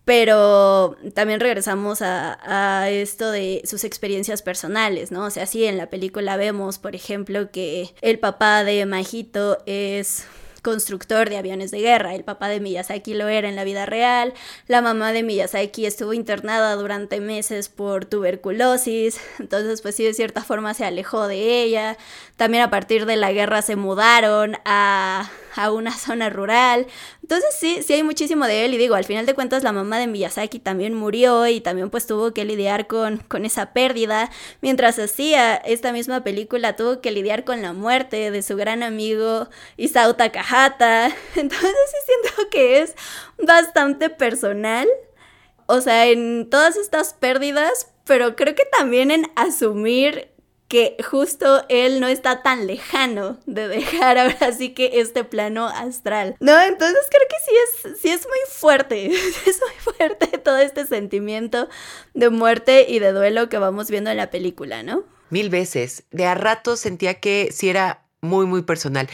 pero 0.04 0.96
también 1.14 1.40
regresamos 1.40 2.00
a, 2.00 2.38
a, 2.80 2.88
esto 2.88 3.30
de 3.30 3.60
sus 3.64 3.84
experiencias 3.84 4.40
personales, 4.40 5.10
¿no? 5.10 5.24
O 5.24 5.30
sea, 5.30 5.44
sí, 5.44 5.66
en 5.66 5.76
la 5.76 5.90
película 5.90 6.38
vemos, 6.38 6.78
por 6.78 6.94
ejemplo, 6.94 7.50
que 7.50 7.90
el 8.00 8.18
papá 8.18 8.64
de 8.64 8.86
Majito 8.86 9.58
es 9.66 10.26
constructor 10.62 11.28
de 11.28 11.36
aviones 11.36 11.70
de 11.70 11.80
guerra. 11.80 12.14
El 12.14 12.24
papá 12.24 12.48
de 12.48 12.60
Miyazaki 12.60 13.14
lo 13.14 13.28
era 13.28 13.48
en 13.48 13.56
la 13.56 13.64
vida 13.64 13.86
real. 13.86 14.34
La 14.66 14.82
mamá 14.82 15.12
de 15.12 15.22
Miyazaki 15.22 15.86
estuvo 15.86 16.12
internada 16.12 16.74
durante 16.74 17.20
meses 17.20 17.68
por 17.68 18.04
tuberculosis. 18.04 19.20
Entonces, 19.38 19.82
pues 19.82 19.94
sí, 19.94 20.04
de 20.04 20.14
cierta 20.14 20.42
forma 20.42 20.74
se 20.74 20.84
alejó 20.84 21.26
de 21.26 21.62
ella. 21.62 21.96
También 22.36 22.62
a 22.62 22.70
partir 22.70 23.06
de 23.06 23.16
la 23.16 23.32
guerra 23.32 23.62
se 23.62 23.76
mudaron 23.76 24.56
a, 24.64 25.30
a 25.58 25.72
una 25.72 25.92
zona 25.92 26.30
rural. 26.30 26.86
Entonces 27.20 27.56
sí, 27.58 27.82
sí 27.82 27.92
hay 27.94 28.04
muchísimo 28.04 28.46
de 28.46 28.64
él 28.64 28.74
y 28.74 28.78
digo, 28.78 28.94
al 28.94 29.04
final 29.04 29.26
de 29.26 29.34
cuentas 29.34 29.64
la 29.64 29.72
mamá 29.72 29.98
de 29.98 30.06
Miyazaki 30.06 30.60
también 30.60 30.94
murió 30.94 31.48
y 31.48 31.60
también 31.60 31.90
pues 31.90 32.06
tuvo 32.06 32.32
que 32.32 32.44
lidiar 32.44 32.86
con, 32.86 33.18
con 33.18 33.44
esa 33.44 33.72
pérdida. 33.72 34.30
Mientras 34.60 34.98
hacía 35.00 35.56
esta 35.56 35.92
misma 35.92 36.22
película 36.22 36.76
tuvo 36.76 37.00
que 37.00 37.10
lidiar 37.10 37.44
con 37.44 37.60
la 37.60 37.72
muerte 37.72 38.30
de 38.30 38.42
su 38.42 38.56
gran 38.56 38.84
amigo 38.84 39.48
Isao 39.76 40.14
Takahata. 40.14 41.06
Entonces 41.34 41.76
sí 41.90 41.96
siento 42.06 42.50
que 42.50 42.80
es 42.80 42.94
bastante 43.36 44.10
personal. 44.10 44.86
O 45.66 45.80
sea, 45.80 46.06
en 46.06 46.48
todas 46.48 46.76
estas 46.76 47.14
pérdidas, 47.14 47.88
pero 48.04 48.36
creo 48.36 48.54
que 48.54 48.64
también 48.78 49.10
en 49.10 49.30
asumir 49.34 50.30
que 50.68 50.96
justo 51.02 51.64
él 51.70 51.98
no 51.98 52.06
está 52.06 52.42
tan 52.42 52.66
lejano 52.66 53.38
de 53.46 53.68
dejar 53.68 54.18
ahora 54.18 54.52
sí 54.52 54.70
que 54.70 55.00
este 55.00 55.24
plano 55.24 55.66
astral. 55.66 56.36
No, 56.40 56.60
entonces 56.60 57.06
creo 57.08 57.26
que 57.28 57.36
sí 57.44 57.88
es, 57.88 58.00
sí 58.00 58.08
es 58.10 58.26
muy 58.26 58.38
fuerte, 58.48 59.06
es 59.46 59.60
muy 59.60 59.94
fuerte 59.94 60.38
todo 60.38 60.58
este 60.58 60.86
sentimiento 60.86 61.68
de 62.14 62.30
muerte 62.30 62.86
y 62.88 62.98
de 62.98 63.12
duelo 63.12 63.48
que 63.48 63.58
vamos 63.58 63.90
viendo 63.90 64.10
en 64.10 64.18
la 64.18 64.30
película, 64.30 64.82
¿no? 64.82 65.04
Mil 65.30 65.50
veces. 65.50 66.04
De 66.10 66.26
a 66.26 66.34
rato 66.34 66.76
sentía 66.76 67.14
que 67.14 67.48
sí 67.52 67.68
era 67.68 68.04
muy, 68.20 68.46
muy 68.46 68.62
personal. 68.62 69.08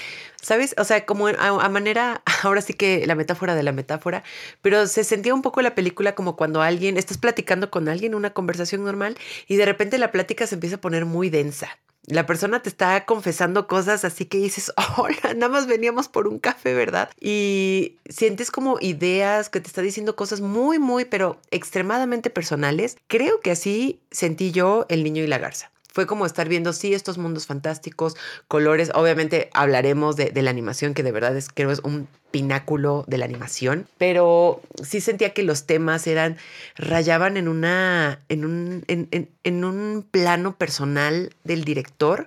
¿Sabes? 0.44 0.74
O 0.76 0.84
sea, 0.84 1.06
como 1.06 1.28
a, 1.28 1.68
manera, 1.70 2.22
ahora 2.42 2.60
sí 2.60 2.74
que 2.74 3.06
la 3.06 3.14
metáfora 3.14 3.54
de 3.54 3.62
la 3.62 3.72
metáfora, 3.72 4.22
pero 4.60 4.86
se 4.86 5.02
sentía 5.02 5.32
un 5.32 5.40
poco 5.40 5.62
la 5.62 5.74
película 5.74 6.14
como 6.14 6.36
cuando 6.36 6.60
alguien, 6.60 6.98
estás 6.98 7.16
platicando 7.16 7.70
con 7.70 7.88
alguien, 7.88 8.14
una 8.14 8.34
conversación 8.34 8.84
normal, 8.84 9.16
y 9.48 9.56
de 9.56 9.64
repente 9.64 9.96
la 9.96 10.12
plática 10.12 10.46
se 10.46 10.56
empieza 10.56 10.76
a 10.76 10.80
poner 10.82 11.06
muy 11.06 11.30
densa. 11.30 11.70
La 12.06 12.26
persona 12.26 12.60
te 12.60 12.68
está 12.68 13.06
confesando 13.06 13.66
cosas 13.66 14.04
así 14.04 14.26
que 14.26 14.36
dices, 14.36 14.70
hola, 14.98 15.32
nada 15.34 15.48
más 15.48 15.66
veníamos 15.66 16.08
por 16.08 16.28
un 16.28 16.38
café, 16.38 16.74
¿verdad? 16.74 17.08
Y 17.18 17.96
sientes 18.06 18.50
como 18.50 18.76
ideas 18.80 19.48
que 19.48 19.60
te 19.60 19.68
está 19.68 19.80
diciendo 19.80 20.14
cosas 20.14 20.42
muy, 20.42 20.78
muy, 20.78 21.06
pero 21.06 21.40
extremadamente 21.52 22.28
personales. 22.28 22.98
Creo 23.06 23.40
que 23.40 23.50
así 23.50 24.02
sentí 24.10 24.52
yo 24.52 24.84
el 24.90 25.04
niño 25.04 25.22
y 25.22 25.26
la 25.26 25.38
garza 25.38 25.73
fue 25.94 26.08
como 26.08 26.26
estar 26.26 26.48
viendo, 26.48 26.72
sí, 26.72 26.92
estos 26.92 27.18
mundos 27.18 27.46
fantásticos, 27.46 28.16
colores. 28.48 28.90
Obviamente 28.94 29.48
hablaremos 29.54 30.16
de, 30.16 30.32
la 30.42 30.50
animación, 30.50 30.92
que 30.92 31.04
de 31.04 31.12
verdad 31.12 31.36
es, 31.36 31.48
creo 31.48 31.70
es 31.70 31.78
un 31.84 32.08
pináculo 32.32 33.04
de 33.06 33.16
la 33.16 33.26
animación, 33.26 33.86
pero 33.96 34.60
sí 34.82 35.00
sentía 35.00 35.32
que 35.32 35.44
los 35.44 35.66
temas 35.66 36.08
eran, 36.08 36.36
rayaban 36.74 37.36
en 37.36 37.46
una, 37.46 38.18
en 38.28 38.44
un, 38.44 38.84
en, 38.88 39.30
en 39.44 39.64
un 39.64 40.04
plano 40.10 40.56
personal 40.56 41.30
del 41.44 41.64
director 41.64 42.26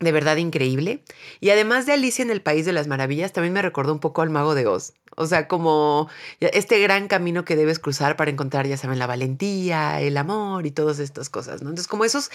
de 0.00 0.12
verdad 0.12 0.36
increíble. 0.36 1.04
Y 1.40 1.50
además 1.50 1.86
de 1.86 1.92
Alicia 1.92 2.22
en 2.22 2.30
el 2.30 2.42
País 2.42 2.64
de 2.64 2.72
las 2.72 2.88
Maravillas, 2.88 3.32
también 3.32 3.52
me 3.52 3.62
recordó 3.62 3.92
un 3.92 4.00
poco 4.00 4.22
al 4.22 4.30
Mago 4.30 4.54
de 4.54 4.66
Oz. 4.66 4.94
O 5.16 5.26
sea, 5.26 5.48
como 5.48 6.08
este 6.40 6.80
gran 6.80 7.06
camino 7.06 7.44
que 7.44 7.56
debes 7.56 7.78
cruzar 7.78 8.16
para 8.16 8.30
encontrar, 8.30 8.66
ya 8.66 8.76
saben, 8.76 8.98
la 8.98 9.06
valentía, 9.06 10.00
el 10.00 10.16
amor 10.16 10.66
y 10.66 10.70
todas 10.70 10.98
estas 10.98 11.28
cosas, 11.28 11.62
¿no? 11.62 11.68
Entonces, 11.68 11.88
como 11.88 12.04
esos 12.04 12.30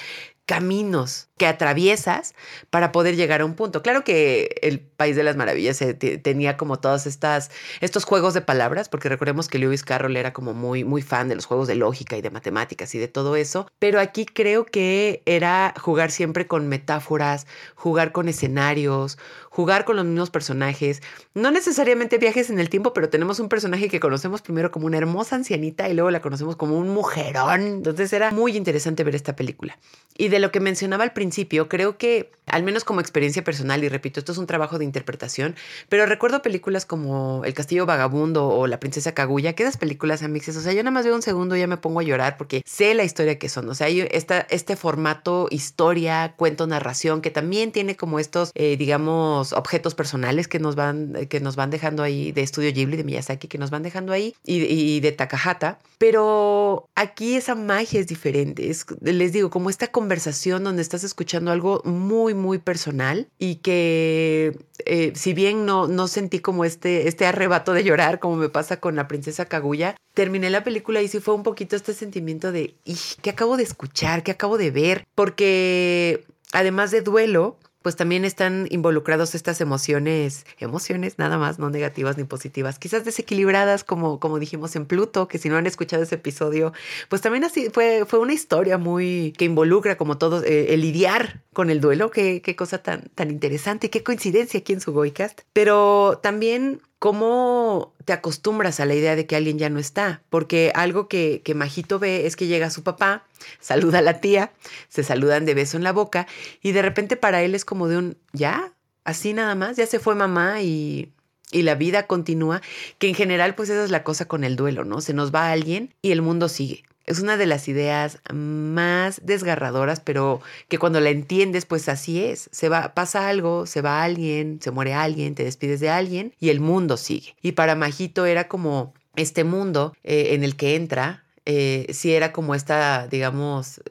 caminos 0.46 1.30
que 1.38 1.48
atraviesas 1.48 2.36
para 2.70 2.92
poder 2.92 3.16
llegar 3.16 3.42
a 3.42 3.46
un 3.46 3.56
punto. 3.56 3.82
Claro 3.82 4.04
que 4.04 4.56
el 4.62 4.80
País 4.80 5.16
de 5.16 5.24
las 5.24 5.36
Maravillas 5.36 5.84
tenía 6.22 6.56
como 6.56 6.80
todos 6.80 7.08
estas, 7.08 7.50
estos 7.82 8.06
juegos 8.06 8.34
de 8.34 8.42
palabras, 8.42 8.88
porque 8.88 9.10
recordemos 9.10 9.48
que 9.48 9.58
Lewis 9.58 9.84
Carroll 9.84 10.16
era 10.16 10.34
como 10.34 10.54
muy, 10.54 10.84
muy 10.84 11.02
fan 11.02 11.28
de 11.28 11.36
los 11.36 11.46
juegos 11.46 11.68
de 11.68 11.76
lógica 11.76 12.16
y 12.16 12.22
de 12.22 12.30
matemáticas 12.30 12.94
y 12.94 13.00
de 13.00 13.08
todo 13.08 13.36
eso, 13.36 13.68
pero 13.80 14.00
aquí 14.00 14.26
creo 14.26 14.66
que 14.66 15.24
era 15.26 15.74
jugar 15.80 16.12
siempre 16.12 16.48
con 16.48 16.68
metáforas, 16.68 17.48
jugar 17.76 18.12
con 18.12 18.28
escenarios, 18.30 19.18
jugar 19.56 19.86
con 19.86 19.96
los 19.96 20.04
mismos 20.04 20.32
personajes, 20.32 21.02
no 21.34 21.50
necesariamente 21.50 22.18
viajes 22.18 22.50
en 22.50 22.60
el 22.60 22.68
tiempo, 22.68 22.92
pero 22.92 23.08
tenemos 23.08 23.40
un 23.40 23.48
personaje 23.48 23.88
que 23.88 24.02
conocemos 24.02 24.42
primero 24.42 24.70
como 24.70 24.86
una 24.86 24.98
hermosa 24.98 25.38
ancianita 25.38 25.88
y 25.88 25.94
luego 25.94 26.12
la 26.12 26.22
conocemos 26.22 26.58
como 26.58 26.78
un 26.78 26.90
mujerón. 26.90 27.62
Entonces 27.62 28.12
era 28.12 28.32
muy 28.32 28.58
interesante 28.58 29.06
ver 29.06 29.16
esta 29.16 29.38
película. 29.38 29.78
Y 30.18 30.28
de 30.28 30.40
lo 30.40 30.52
que 30.52 30.60
mencionaba 30.60 31.06
al 31.06 31.14
principio, 31.14 31.70
creo 31.70 31.98
que, 31.98 32.32
al 32.48 32.64
menos 32.64 32.84
como 32.84 33.00
experiencia 33.00 33.46
personal, 33.46 33.82
y 33.84 33.88
repito, 33.88 34.20
esto 34.20 34.34
es 34.34 34.38
un 34.38 34.46
trabajo 34.46 34.78
de 34.78 34.84
interpretación, 34.84 35.56
pero 35.88 36.06
recuerdo 36.06 36.42
películas 36.42 36.86
como 36.86 37.44
El 37.46 37.54
Castillo 37.54 37.86
Vagabundo 37.86 38.48
o 38.50 38.68
La 38.68 38.82
Princesa 38.82 39.14
Kaguya, 39.14 39.54
que 39.54 39.64
esas 39.64 39.78
películas 39.78 40.22
amixes, 40.22 40.58
o 40.58 40.62
sea, 40.62 40.74
yo 40.74 40.84
nada 40.84 40.92
más 40.92 41.06
veo 41.06 41.16
un 41.16 41.22
segundo 41.22 41.56
y 41.56 41.60
ya 41.60 41.68
me 41.68 41.78
pongo 41.78 42.02
a 42.02 42.04
llorar 42.04 42.36
porque 42.38 42.62
sé 42.66 42.94
la 42.94 43.06
historia 43.06 43.40
que 43.40 43.48
son, 43.48 43.70
o 43.70 43.76
sea, 43.76 43.88
hay 43.88 44.06
esta, 44.12 44.42
este 44.50 44.76
formato 44.76 45.48
historia, 45.50 46.34
cuento, 46.36 46.68
narración, 46.68 47.22
que 47.22 47.32
también 47.32 47.72
tiene 47.72 47.96
como 47.96 48.20
estos, 48.20 48.52
eh, 48.56 48.76
digamos, 48.78 49.45
objetos 49.54 49.96
personales 49.96 50.48
que 50.48 50.60
nos 50.60 50.76
van, 50.76 51.28
que 51.30 51.40
nos 51.40 51.56
van 51.56 51.70
dejando 51.70 52.04
ahí 52.04 52.32
de 52.32 52.42
Estudio 52.42 52.72
Ghibli, 52.72 52.98
de 52.98 53.04
Miyazaki, 53.04 53.48
que 53.48 53.58
nos 53.58 53.70
van 53.70 53.84
dejando 53.84 54.14
ahí, 54.14 54.36
y, 54.44 55.00
de 55.00 55.12
Takahata. 55.12 55.80
Pero 55.98 56.88
aquí 56.96 57.36
esa 57.36 57.56
magia 57.56 58.00
es 58.00 58.08
diferente. 58.08 58.70
les 59.02 59.34
digo, 59.34 59.50
como 59.50 59.70
esta 59.70 59.88
conversación 59.88 60.64
donde 60.64 60.82
estás 60.82 61.04
escuchando 61.04 61.52
algo 61.52 61.82
muy, 61.86 62.34
muy 62.34 62.58
personal 62.58 63.28
y 63.40 63.56
que 63.56 64.58
eh, 64.86 65.14
si 65.16 65.34
bien 65.34 65.66
no, 65.66 65.88
no 65.88 66.08
sentí 66.08 66.40
como 66.40 66.66
este, 66.66 67.08
este 67.08 67.26
arrebato 67.26 67.74
de 67.74 67.84
llorar, 67.84 68.20
como 68.20 68.36
me 68.36 68.50
pasa 68.50 68.80
con 68.80 68.96
la 68.96 69.08
princesa 69.08 69.46
Kaguya, 69.46 69.96
terminé 70.14 70.50
la 70.50 70.64
película 70.64 71.02
y 71.02 71.08
sí 71.08 71.20
fue 71.20 71.36
un 71.36 71.44
poquito 71.44 71.76
este 71.76 71.94
sentimiento 71.94 72.52
de, 72.52 72.76
¿qué 73.22 73.30
acabo 73.30 73.58
de 73.58 73.64
escuchar? 73.64 74.24
¿Qué 74.24 74.32
acabo 74.32 74.58
de 74.58 74.72
ver? 74.72 75.06
Porque 75.16 76.26
además 76.52 76.92
de 76.92 77.02
duelo, 77.02 77.58
pues 77.86 77.96
también 77.96 78.26
están 78.26 78.66
involucrados 78.72 79.36
estas 79.36 79.62
emociones, 79.62 80.48
emociones 80.58 81.20
nada 81.20 81.38
más, 81.38 81.60
no 81.60 81.70
negativas 81.70 82.18
ni 82.18 82.24
positivas, 82.24 82.80
quizás 82.80 83.06
desequilibradas 83.06 83.84
como, 83.84 84.20
como 84.20 84.40
dijimos 84.40 84.76
en 84.76 84.88
Pluto, 84.88 85.28
que 85.28 85.38
si 85.38 85.50
no 85.50 85.58
han 85.58 85.68
escuchado 85.68 86.02
ese 86.02 86.16
episodio, 86.16 86.74
pues 87.10 87.22
también 87.22 87.44
así 87.44 87.70
fue, 87.72 88.06
fue 88.08 88.18
una 88.18 88.34
historia 88.34 88.80
muy 88.80 89.36
que 89.38 89.46
involucra 89.46 89.98
como 89.98 90.18
todo 90.18 90.44
eh, 90.44 90.74
el 90.74 90.82
lidiar 90.82 91.44
con 91.54 91.70
el 91.70 91.80
duelo, 91.80 92.10
qué, 92.10 92.42
qué 92.42 92.56
cosa 92.56 92.80
tan, 92.80 93.04
tan 93.14 93.30
interesante, 93.30 93.92
qué 93.92 94.02
coincidencia 94.02 94.62
aquí 94.62 94.74
en 94.74 94.82
su 94.82 94.92
Goicast, 94.92 95.42
pero 95.54 96.20
también 96.24 96.82
cómo 97.06 97.94
te 98.04 98.14
acostumbras 98.14 98.80
a 98.80 98.86
la 98.88 98.96
idea 98.96 99.16
de 99.16 99.28
que 99.28 99.36
alguien 99.36 99.60
ya 99.60 99.70
no 99.70 99.78
está, 99.78 100.24
porque 100.32 100.72
algo 100.74 101.08
que, 101.08 101.44
Majito 101.54 102.00
ve 102.00 102.26
es 102.26 102.36
que 102.36 102.48
llega 102.48 102.72
su 102.72 102.82
papá, 102.82 103.28
saluda 103.60 104.00
a 104.00 104.02
la 104.02 104.22
tía, 104.22 104.54
se 104.90 105.04
saludan 105.04 105.46
de 105.46 105.54
beso 105.54 105.78
en 105.78 105.84
la 105.84 105.92
boca 105.92 106.26
y 106.64 106.72
de 106.72 106.82
repente 106.82 107.16
para 107.16 107.44
él 107.44 107.54
es 107.54 107.64
como 107.64 107.88
de 107.88 107.98
un, 107.98 108.18
ya, 108.34 108.74
así 109.04 109.34
nada 109.34 109.54
más, 109.54 109.78
ya 109.78 109.86
se 109.86 110.00
fue 110.00 110.16
mamá 110.16 110.64
y, 110.64 111.14
y 111.52 111.62
la 111.62 111.76
vida 111.76 112.08
continúa, 112.08 112.64
que 112.98 113.08
en 113.08 113.14
general 113.14 113.54
pues 113.54 113.70
esa 113.70 113.84
es 113.84 113.92
la 113.92 114.04
cosa 114.04 114.28
con 114.28 114.44
el 114.44 114.56
duelo, 114.56 114.84
¿no? 114.84 115.00
Se 115.00 115.14
nos 115.14 115.32
va 115.32 115.52
alguien 115.52 115.94
y 116.02 116.10
el 116.10 116.24
mundo 116.24 116.50
sigue. 116.50 116.86
Es 117.06 117.20
una 117.20 117.38
de 117.38 117.46
las 117.46 117.68
ideas 117.68 118.20
más 118.34 119.22
desgarradoras, 119.24 120.00
pero 120.00 120.42
que 120.68 120.78
cuando 120.78 121.00
la 121.00 121.10
entiendes, 121.10 121.66
pues 121.66 121.88
así 121.90 122.24
es. 122.24 122.50
Se 122.52 122.70
va, 122.70 122.94
pasa 122.94 123.30
algo, 123.30 123.66
se 123.66 123.82
va 123.82 124.04
alguien, 124.04 124.60
se 124.62 124.72
muere 124.72 124.94
alguien, 124.94 125.36
te 125.36 125.44
despides 125.44 125.80
de 125.80 125.90
alguien 125.90 126.34
y 126.40 126.50
el 126.50 126.60
mundo 126.60 126.98
sigue. 126.98 127.36
Y 127.42 127.54
para 127.54 127.76
Majito 127.76 128.26
era 128.26 128.48
como 128.48 128.94
este 129.16 129.44
mundo 129.44 129.94
eh, 130.04 130.30
en 130.32 130.44
el 130.44 130.56
que 130.56 130.76
entra, 130.76 131.26
eh, 131.46 131.88
sí 131.92 132.12
era 132.12 132.32
como 132.32 132.56
esta, 132.56 133.08
digamos, 133.08 133.82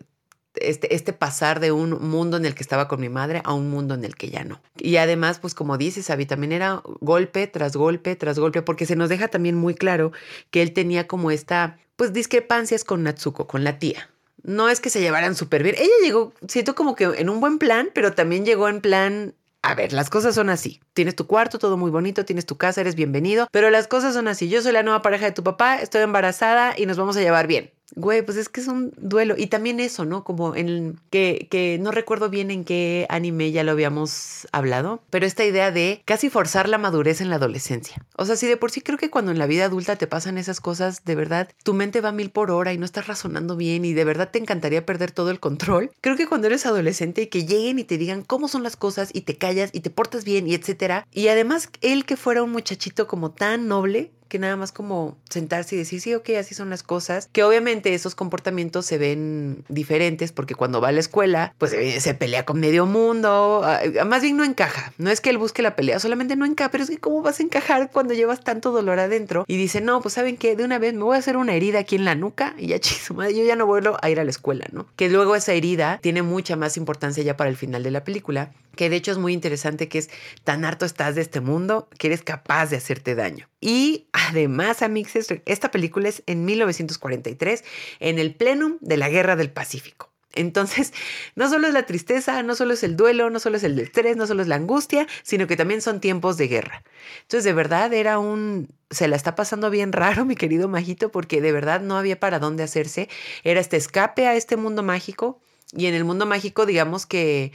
este, 0.56 0.94
este, 0.94 1.12
pasar 1.12 1.58
de 1.58 1.72
un 1.72 1.90
mundo 2.08 2.36
en 2.36 2.44
el 2.44 2.54
que 2.54 2.62
estaba 2.62 2.86
con 2.86 3.00
mi 3.00 3.08
madre 3.08 3.42
a 3.44 3.54
un 3.54 3.70
mundo 3.70 3.94
en 3.94 4.04
el 4.04 4.14
que 4.14 4.30
ya 4.30 4.44
no. 4.44 4.60
Y 4.78 4.96
además, 4.96 5.38
pues 5.40 5.54
como 5.54 5.78
dices, 5.78 6.10
Abby, 6.10 6.26
también 6.26 6.52
era 6.52 6.80
golpe 7.00 7.46
tras 7.46 7.76
golpe 7.76 8.14
tras 8.14 8.38
golpe, 8.38 8.62
porque 8.62 8.86
se 8.86 8.94
nos 8.96 9.08
deja 9.08 9.28
también 9.28 9.56
muy 9.56 9.74
claro 9.74 10.12
que 10.50 10.62
él 10.62 10.72
tenía 10.72 11.08
como 11.08 11.30
esta, 11.30 11.78
pues 11.96 12.12
discrepancias 12.12 12.84
con 12.84 13.02
Natsuko, 13.02 13.46
con 13.46 13.64
la 13.64 13.78
tía. 13.78 14.10
No 14.42 14.68
es 14.68 14.80
que 14.80 14.90
se 14.90 15.00
llevaran 15.00 15.34
súper 15.34 15.62
bien. 15.62 15.74
Ella 15.78 15.94
llegó, 16.02 16.32
siento 16.48 16.74
como 16.74 16.94
que 16.94 17.04
en 17.04 17.30
un 17.30 17.40
buen 17.40 17.58
plan, 17.58 17.90
pero 17.94 18.12
también 18.12 18.44
llegó 18.44 18.68
en 18.68 18.80
plan 18.80 19.34
a 19.64 19.74
ver, 19.74 19.94
las 19.94 20.10
cosas 20.10 20.34
son 20.34 20.50
así. 20.50 20.82
Tienes 20.92 21.16
tu 21.16 21.26
cuarto, 21.26 21.58
todo 21.58 21.78
muy 21.78 21.90
bonito, 21.90 22.26
tienes 22.26 22.44
tu 22.44 22.58
casa, 22.58 22.82
eres 22.82 22.96
bienvenido, 22.96 23.48
pero 23.50 23.70
las 23.70 23.88
cosas 23.88 24.12
son 24.12 24.28
así. 24.28 24.50
Yo 24.50 24.60
soy 24.60 24.72
la 24.72 24.82
nueva 24.82 25.00
pareja 25.00 25.24
de 25.24 25.32
tu 25.32 25.42
papá, 25.42 25.76
estoy 25.76 26.02
embarazada 26.02 26.74
y 26.76 26.84
nos 26.84 26.98
vamos 26.98 27.16
a 27.16 27.22
llevar 27.22 27.46
bien. 27.46 27.70
Güey, 27.96 28.22
pues 28.22 28.36
es 28.38 28.48
que 28.48 28.60
es 28.60 28.68
un 28.68 28.92
duelo. 28.96 29.34
Y 29.36 29.46
también 29.46 29.80
eso, 29.80 30.04
¿no? 30.04 30.24
Como 30.24 30.56
en 30.56 31.00
que, 31.10 31.48
que 31.50 31.78
no 31.80 31.90
recuerdo 31.90 32.30
bien 32.30 32.50
en 32.50 32.64
qué 32.64 33.06
anime 33.08 33.52
ya 33.52 33.64
lo 33.64 33.72
habíamos 33.72 34.48
hablado, 34.52 35.02
pero 35.10 35.26
esta 35.26 35.44
idea 35.44 35.70
de 35.70 36.02
casi 36.04 36.30
forzar 36.30 36.68
la 36.68 36.78
madurez 36.78 37.20
en 37.20 37.30
la 37.30 37.36
adolescencia. 37.36 38.04
O 38.16 38.24
sea, 38.24 38.36
si 38.36 38.46
de 38.46 38.56
por 38.56 38.70
sí 38.70 38.80
creo 38.80 38.98
que 38.98 39.10
cuando 39.10 39.30
en 39.30 39.38
la 39.38 39.46
vida 39.46 39.66
adulta 39.66 39.96
te 39.96 40.06
pasan 40.06 40.38
esas 40.38 40.60
cosas, 40.60 41.04
de 41.04 41.14
verdad, 41.14 41.48
tu 41.62 41.74
mente 41.74 42.00
va 42.00 42.12
mil 42.12 42.30
por 42.30 42.50
hora 42.50 42.72
y 42.72 42.78
no 42.78 42.84
estás 42.84 43.06
razonando 43.06 43.56
bien 43.56 43.84
y 43.84 43.92
de 43.92 44.04
verdad 44.04 44.30
te 44.30 44.38
encantaría 44.38 44.86
perder 44.86 45.10
todo 45.10 45.30
el 45.30 45.40
control. 45.40 45.90
Creo 46.00 46.16
que 46.16 46.26
cuando 46.26 46.46
eres 46.46 46.66
adolescente 46.66 47.22
y 47.22 47.26
que 47.28 47.46
lleguen 47.46 47.78
y 47.78 47.84
te 47.84 47.98
digan 47.98 48.22
cómo 48.22 48.48
son 48.48 48.62
las 48.62 48.76
cosas 48.76 49.10
y 49.12 49.22
te 49.22 49.36
callas 49.36 49.70
y 49.72 49.80
te 49.80 49.90
portas 49.90 50.24
bien 50.24 50.48
y 50.48 50.54
etcétera. 50.54 51.06
Y 51.12 51.28
además 51.28 51.68
él 51.80 52.04
que 52.04 52.16
fuera 52.16 52.42
un 52.42 52.52
muchachito 52.52 53.06
como 53.06 53.30
tan 53.30 53.68
noble, 53.68 54.10
que 54.34 54.40
nada 54.40 54.56
más 54.56 54.72
como 54.72 55.16
sentarse 55.30 55.76
y 55.76 55.78
decir, 55.78 56.00
sí, 56.00 56.12
ok, 56.12 56.30
así 56.40 56.56
son 56.56 56.68
las 56.68 56.82
cosas, 56.82 57.28
que 57.30 57.44
obviamente 57.44 57.94
esos 57.94 58.16
comportamientos 58.16 58.84
se 58.84 58.98
ven 58.98 59.64
diferentes 59.68 60.32
porque 60.32 60.56
cuando 60.56 60.80
va 60.80 60.88
a 60.88 60.92
la 60.92 60.98
escuela, 60.98 61.54
pues 61.56 61.70
se 61.70 62.14
pelea 62.14 62.44
con 62.44 62.58
medio 62.58 62.84
mundo, 62.84 63.62
ah, 63.62 63.78
más 64.04 64.22
bien 64.22 64.36
no 64.36 64.42
encaja, 64.42 64.92
no 64.98 65.08
es 65.08 65.20
que 65.20 65.30
él 65.30 65.38
busque 65.38 65.62
la 65.62 65.76
pelea, 65.76 66.00
solamente 66.00 66.34
no 66.34 66.46
encaja, 66.46 66.72
pero 66.72 66.82
es 66.82 66.90
que 66.90 66.98
cómo 66.98 67.22
vas 67.22 67.38
a 67.38 67.44
encajar 67.44 67.92
cuando 67.92 68.12
llevas 68.12 68.42
tanto 68.42 68.72
dolor 68.72 68.98
adentro 68.98 69.44
y 69.46 69.56
dice, 69.56 69.80
no, 69.80 70.00
pues 70.00 70.14
saben 70.14 70.36
que 70.36 70.56
de 70.56 70.64
una 70.64 70.80
vez 70.80 70.94
me 70.94 71.04
voy 71.04 71.14
a 71.14 71.20
hacer 71.20 71.36
una 71.36 71.54
herida 71.54 71.78
aquí 71.78 71.94
en 71.94 72.04
la 72.04 72.16
nuca 72.16 72.56
y 72.58 72.66
ya 72.66 72.78
chiso, 72.80 73.14
yo 73.14 73.44
ya 73.44 73.54
no 73.54 73.66
vuelvo 73.66 73.98
a 74.02 74.10
ir 74.10 74.18
a 74.18 74.24
la 74.24 74.30
escuela, 74.30 74.66
¿no? 74.72 74.88
Que 74.96 75.08
luego 75.08 75.36
esa 75.36 75.52
herida 75.52 76.00
tiene 76.02 76.22
mucha 76.22 76.56
más 76.56 76.76
importancia 76.76 77.22
ya 77.22 77.36
para 77.36 77.50
el 77.50 77.56
final 77.56 77.84
de 77.84 77.92
la 77.92 78.02
película, 78.02 78.50
que 78.74 78.90
de 78.90 78.96
hecho 78.96 79.12
es 79.12 79.18
muy 79.18 79.32
interesante 79.32 79.88
que 79.88 79.98
es 79.98 80.10
tan 80.44 80.64
harto 80.64 80.84
estás 80.84 81.14
de 81.14 81.22
este 81.22 81.40
mundo 81.40 81.88
que 81.98 82.08
eres 82.08 82.22
capaz 82.22 82.66
de 82.66 82.76
hacerte 82.76 83.14
daño. 83.14 83.48
Y 83.60 84.08
además, 84.12 84.82
amixes, 84.82 85.28
esta 85.46 85.70
película 85.70 86.08
es 86.08 86.22
en 86.26 86.44
1943, 86.44 87.64
en 88.00 88.18
el 88.18 88.34
plenum 88.34 88.78
de 88.80 88.96
la 88.96 89.08
Guerra 89.08 89.36
del 89.36 89.50
Pacífico. 89.50 90.14
Entonces, 90.34 90.92
no 91.34 91.48
solo 91.48 91.66
es 91.68 91.74
la 91.74 91.86
tristeza, 91.86 92.42
no 92.42 92.54
solo 92.54 92.74
es 92.74 92.82
el 92.82 92.96
duelo, 92.96 93.30
no 93.30 93.40
solo 93.40 93.56
es 93.56 93.64
el 93.64 93.78
estrés, 93.78 94.16
no 94.16 94.26
solo 94.26 94.42
es 94.42 94.48
la 94.48 94.56
angustia, 94.56 95.06
sino 95.22 95.46
que 95.46 95.56
también 95.56 95.80
son 95.80 96.00
tiempos 96.00 96.36
de 96.36 96.48
guerra. 96.48 96.82
Entonces, 97.22 97.44
de 97.44 97.52
verdad 97.52 97.92
era 97.92 98.18
un... 98.18 98.68
Se 98.90 99.08
la 99.08 99.16
está 99.16 99.34
pasando 99.34 99.70
bien 99.70 99.92
raro, 99.92 100.24
mi 100.24 100.36
querido 100.36 100.68
Majito, 100.68 101.10
porque 101.10 101.40
de 101.40 101.52
verdad 101.52 101.80
no 101.80 101.96
había 101.96 102.20
para 102.20 102.38
dónde 102.38 102.62
hacerse. 102.62 103.08
Era 103.42 103.60
este 103.60 103.76
escape 103.76 104.26
a 104.26 104.36
este 104.36 104.56
mundo 104.56 104.82
mágico. 104.82 105.40
Y 105.72 105.86
en 105.86 105.94
el 105.94 106.04
mundo 106.04 106.26
mágico, 106.26 106.66
digamos 106.66 107.06
que 107.06 107.52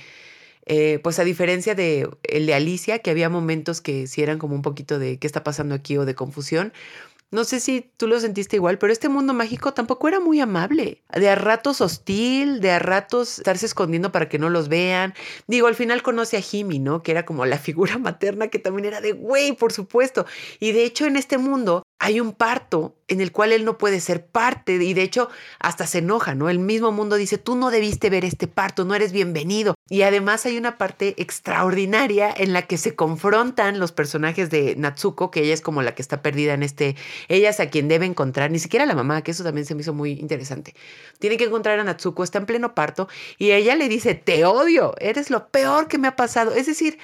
eh, 0.70 1.00
pues 1.04 1.18
a 1.18 1.24
diferencia 1.24 1.74
de 1.74 2.08
el 2.24 2.46
de 2.46 2.54
Alicia, 2.54 3.00
que 3.00 3.10
había 3.10 3.28
momentos 3.28 3.82
que 3.82 4.06
sí 4.06 4.22
eran 4.22 4.38
como 4.38 4.54
un 4.54 4.62
poquito 4.62 5.00
de 5.00 5.18
qué 5.18 5.26
está 5.26 5.44
pasando 5.44 5.74
aquí 5.74 5.98
o 5.98 6.06
de 6.06 6.14
confusión, 6.14 6.74
no 7.32 7.44
sé 7.44 7.60
si 7.60 7.92
tú 7.98 8.08
lo 8.08 8.20
sentiste 8.20 8.56
igual, 8.56 8.78
pero 8.78 8.94
este 8.94 9.10
mundo 9.10 9.34
mágico 9.34 9.74
tampoco 9.74 10.08
era 10.08 10.20
muy 10.20 10.40
amable. 10.40 11.04
De 11.14 11.30
a 11.30 11.36
ratos 11.36 11.82
hostil, 11.82 12.60
de 12.60 12.72
a 12.72 12.80
ratos 12.80 13.40
estarse 13.40 13.68
escondiendo 13.68 14.12
para 14.12 14.30
que 14.30 14.40
no 14.40 14.50
los 14.50 14.68
vean. 14.68 15.14
Digo, 15.48 15.68
al 15.68 15.76
final 15.76 16.02
conoce 16.02 16.38
a 16.38 16.42
Jimmy, 16.42 16.80
¿no? 16.80 17.04
Que 17.04 17.12
era 17.12 17.26
como 17.26 17.46
la 17.46 17.58
figura 17.60 17.98
materna 18.00 18.48
que 18.50 18.60
también 18.60 18.86
era 18.86 19.02
de 19.02 19.14
güey, 19.14 19.54
por 19.54 19.74
supuesto. 19.74 20.26
Y 20.60 20.72
de 20.72 20.86
hecho 20.86 21.06
en 21.06 21.18
este 21.18 21.38
mundo 21.38 21.84
hay 22.00 22.22
un 22.22 22.32
parto 22.34 22.96
en 23.10 23.20
el 23.20 23.32
cual 23.32 23.52
él 23.52 23.66
no 23.66 23.78
puede 23.78 24.00
ser 24.00 24.26
parte 24.26 24.74
y 24.76 24.94
de 24.94 25.02
hecho 25.02 25.30
hasta 25.60 25.86
se 25.86 25.98
enoja, 25.98 26.34
¿no? 26.34 26.50
El 26.50 26.60
mismo 26.60 26.92
mundo 26.92 27.18
dice, 27.18 27.38
tú 27.38 27.56
no 27.56 27.72
debiste 27.72 28.10
ver 28.10 28.24
este 28.24 28.48
parto, 28.48 28.86
no 28.86 28.96
eres 28.96 29.12
bienvenido. 29.12 29.76
Y 29.90 30.04
además 30.04 30.46
hay 30.46 30.58
una 30.58 30.78
parte 30.78 31.16
extraordinaria 31.18 32.34
en 32.36 32.54
la 32.54 32.62
que 32.62 32.78
se 32.78 32.96
confrontan 32.96 33.80
los 33.80 33.92
personajes 33.92 34.50
de 34.50 34.76
Natsuko, 34.78 35.30
que 35.32 35.42
ella 35.42 35.54
es 35.54 35.62
como 35.62 35.82
la 35.82 35.94
que 35.94 36.02
está 36.02 36.22
perdida 36.22 36.54
en 36.54 36.64
este, 36.64 36.96
ella 37.28 37.50
es 37.50 37.60
a 37.60 37.70
quien 37.70 37.88
debe 37.88 38.06
encontrar, 38.06 38.52
ni 38.52 38.60
siquiera 38.60 38.86
la 38.86 38.96
mamá, 38.96 39.22
que 39.24 39.32
eso 39.32 39.44
también 39.44 39.66
se 39.66 39.76
me 39.76 39.82
hizo 39.82 39.94
muy 39.94 40.12
interesante. 40.12 40.76
Tiene 41.18 41.36
que 41.38 41.46
encontrar 41.46 41.80
a 41.80 41.84
Natsuko, 41.84 42.24
está 42.24 42.38
en 42.38 42.46
pleno 42.46 42.76
parto 42.76 43.10
y 43.38 43.52
ella 43.52 43.76
le 43.76 43.90
dice, 43.90 44.16
te 44.16 44.46
odio, 44.46 44.94
eres 45.00 45.30
lo 45.30 45.50
peor 45.50 45.88
que 45.88 45.98
me 45.98 46.08
ha 46.08 46.16
pasado. 46.16 46.54
Es 46.54 46.68
decir, 46.68 46.98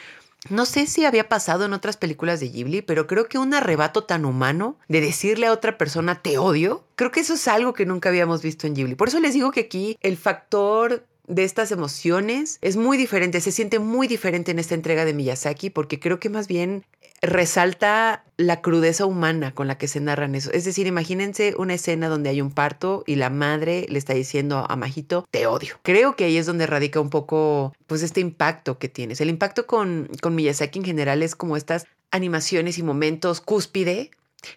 no 0.49 0.65
sé 0.65 0.87
si 0.87 1.05
había 1.05 1.29
pasado 1.29 1.65
en 1.65 1.73
otras 1.73 1.97
películas 1.97 2.39
de 2.39 2.49
Ghibli, 2.49 2.81
pero 2.81 3.07
creo 3.07 3.27
que 3.27 3.37
un 3.37 3.53
arrebato 3.53 4.03
tan 4.03 4.25
humano 4.25 4.77
de 4.87 5.01
decirle 5.01 5.47
a 5.47 5.51
otra 5.51 5.77
persona 5.77 6.21
te 6.21 6.37
odio, 6.37 6.85
creo 6.95 7.11
que 7.11 7.21
eso 7.21 7.33
es 7.33 7.47
algo 7.47 7.73
que 7.73 7.85
nunca 7.85 8.09
habíamos 8.09 8.41
visto 8.41 8.67
en 8.67 8.75
Ghibli. 8.75 8.95
Por 8.95 9.07
eso 9.07 9.19
les 9.19 9.33
digo 9.33 9.51
que 9.51 9.61
aquí 9.61 9.97
el 10.01 10.17
factor 10.17 11.05
de 11.27 11.43
estas 11.43 11.71
emociones 11.71 12.59
es 12.61 12.77
muy 12.77 12.97
diferente, 12.97 13.41
se 13.41 13.51
siente 13.51 13.79
muy 13.79 14.07
diferente 14.07 14.51
en 14.51 14.59
esta 14.59 14.75
entrega 14.75 15.05
de 15.05 15.13
Miyazaki 15.13 15.69
porque 15.69 15.99
creo 15.99 16.19
que 16.19 16.29
más 16.29 16.47
bien 16.47 16.85
resalta 17.21 18.23
la 18.37 18.61
crudeza 18.61 19.05
humana 19.05 19.53
con 19.53 19.67
la 19.67 19.77
que 19.77 19.87
se 19.87 19.99
narran 19.99 20.35
eso. 20.35 20.51
Es 20.51 20.65
decir, 20.65 20.87
imagínense 20.87 21.55
una 21.57 21.73
escena 21.73 22.09
donde 22.09 22.29
hay 22.29 22.41
un 22.41 22.51
parto 22.51 23.03
y 23.07 23.15
la 23.15 23.29
madre 23.29 23.85
le 23.89 23.97
está 23.97 24.13
diciendo 24.13 24.65
a 24.67 24.75
Majito, 24.75 25.25
te 25.31 25.47
odio. 25.47 25.79
Creo 25.83 26.15
que 26.15 26.25
ahí 26.25 26.37
es 26.37 26.45
donde 26.45 26.67
radica 26.67 26.99
un 26.99 27.09
poco, 27.09 27.73
pues, 27.87 28.03
este 28.03 28.21
impacto 28.21 28.77
que 28.77 28.89
tienes. 28.89 29.21
El 29.21 29.29
impacto 29.29 29.65
con, 29.65 30.09
con 30.21 30.35
Miyazaki 30.35 30.79
en 30.79 30.85
general 30.85 31.23
es 31.23 31.35
como 31.35 31.57
estas 31.57 31.87
animaciones 32.11 32.77
y 32.77 32.83
momentos 32.83 33.41
cúspide 33.41 34.11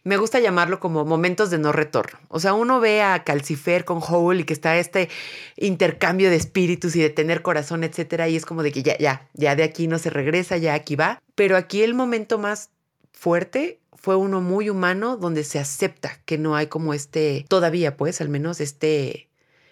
me 0.05 0.17
gusta 0.17 0.41
llamarlo 0.41 0.81
como 0.81 1.05
momentos 1.05 1.51
de 1.51 1.59
no 1.59 1.73
retorno. 1.73 2.19
O 2.29 2.41
sea, 2.41 2.55
uno 2.55 2.81
ve 2.81 3.03
a 3.03 3.25
Calcifer 3.25 3.85
con 3.85 4.01
Howl 4.03 4.41
y 4.41 4.45
que 4.45 4.53
está 4.53 4.79
este 4.79 5.09
intercambio 5.57 6.31
de 6.31 6.37
espíritus 6.37 6.97
y 6.97 7.01
de 7.01 7.11
tener 7.11 7.43
corazón, 7.43 7.85
etcétera, 7.85 8.29
y 8.29 8.37
es 8.37 8.47
como 8.47 8.63
de 8.63 8.73
que 8.73 8.83
ya, 8.83 8.97
ya, 8.99 9.29
ya 9.35 9.57
de 9.57 9.63
aquí 9.63 9.87
no 9.87 9.99
se 9.99 10.11
regresa, 10.11 10.57
ya 10.57 10.75
aquí 10.75 10.97
va. 10.97 11.21
Pero 11.35 11.57
aquí 11.57 11.83
el 11.83 11.95
momento 11.95 12.39
más 12.39 12.71
fuerte 13.13 13.81
fue 13.95 14.17
uno 14.17 14.41
muy 14.41 14.71
humano 14.71 15.17
donde 15.17 15.45
se 15.45 15.59
acepta 15.59 16.21
que 16.25 16.39
no 16.39 16.55
hay 16.55 16.69
como 16.69 16.95
este, 16.95 17.45
todavía 17.49 17.97
pues, 17.97 18.21
al 18.21 18.29
menos 18.29 18.61
este, 18.61 19.29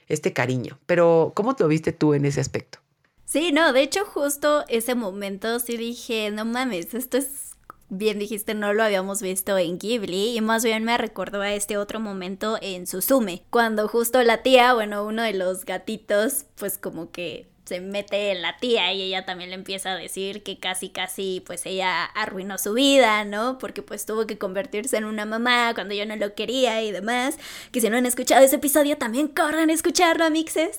este 0.09 0.33
cariño. 0.33 0.79
Pero, 0.87 1.33
¿cómo 1.35 1.55
te 1.55 1.65
viste 1.67 1.93
tú 1.93 2.15
en 2.15 2.25
ese 2.25 2.41
aspecto? 2.41 2.81
Sí, 3.25 3.51
no, 3.53 3.73
de 3.73 3.83
hecho 3.83 4.05
justo 4.05 4.65
ese 4.69 4.95
momento 4.95 5.59
sí 5.59 5.77
dije, 5.77 6.31
no 6.31 6.45
mames, 6.45 6.95
esto 6.95 7.19
es, 7.19 7.46
bien 7.89 8.19
dijiste, 8.19 8.55
no 8.55 8.73
lo 8.73 8.83
habíamos 8.83 9.23
visto 9.23 9.57
en 9.59 9.79
Ghibli 9.79 10.37
y 10.37 10.41
más 10.41 10.65
bien 10.65 10.85
me 10.85 10.99
recordó 10.99 11.41
a 11.41 11.53
este 11.53 11.77
otro 11.77 12.01
momento 12.01 12.59
en 12.61 12.87
Suzume, 12.87 13.43
cuando 13.51 13.89
justo 13.89 14.23
la 14.23 14.43
tía, 14.43 14.75
bueno, 14.75 15.05
uno 15.05 15.23
de 15.23 15.35
los 15.35 15.65
gatitos, 15.65 16.47
pues 16.57 16.79
como 16.79 17.11
que 17.11 17.47
se 17.67 17.81
mete 17.81 18.31
en 18.31 18.43
la 18.43 18.57
tía 18.59 18.93
y 18.93 19.03
ella 19.03 19.25
también 19.25 19.51
le 19.51 19.57
empieza 19.57 19.93
a 19.93 19.97
decir 19.97 20.43
que 20.45 20.59
casi 20.59 20.89
casi 20.89 21.43
pues 21.45 21.67
ella 21.67 22.05
arruinó 22.05 22.59
su 22.59 22.75
vida, 22.75 23.25
¿no? 23.25 23.59
Porque 23.59 23.83
pues 23.83 24.07
tuvo 24.07 24.27
que 24.27 24.39
convertirse 24.39 24.97
en 24.97 25.05
una 25.05 25.27
mamá 25.27 25.75
cuando 25.75 25.93
yo 25.93 26.07
no 26.07 26.15
lo 26.15 26.35
quería 26.35 26.83
y 26.83 26.93
demás. 26.93 27.39
Que 27.73 27.81
si 27.81 27.91
no 27.91 27.97
han 27.97 28.07
escuchado 28.07 28.45
ese 28.45 28.57
episodio 28.57 28.97
también 28.97 29.27
corran 29.29 29.71
a 29.71 29.73
escucharlo, 29.73 30.31
mixes. 30.31 30.79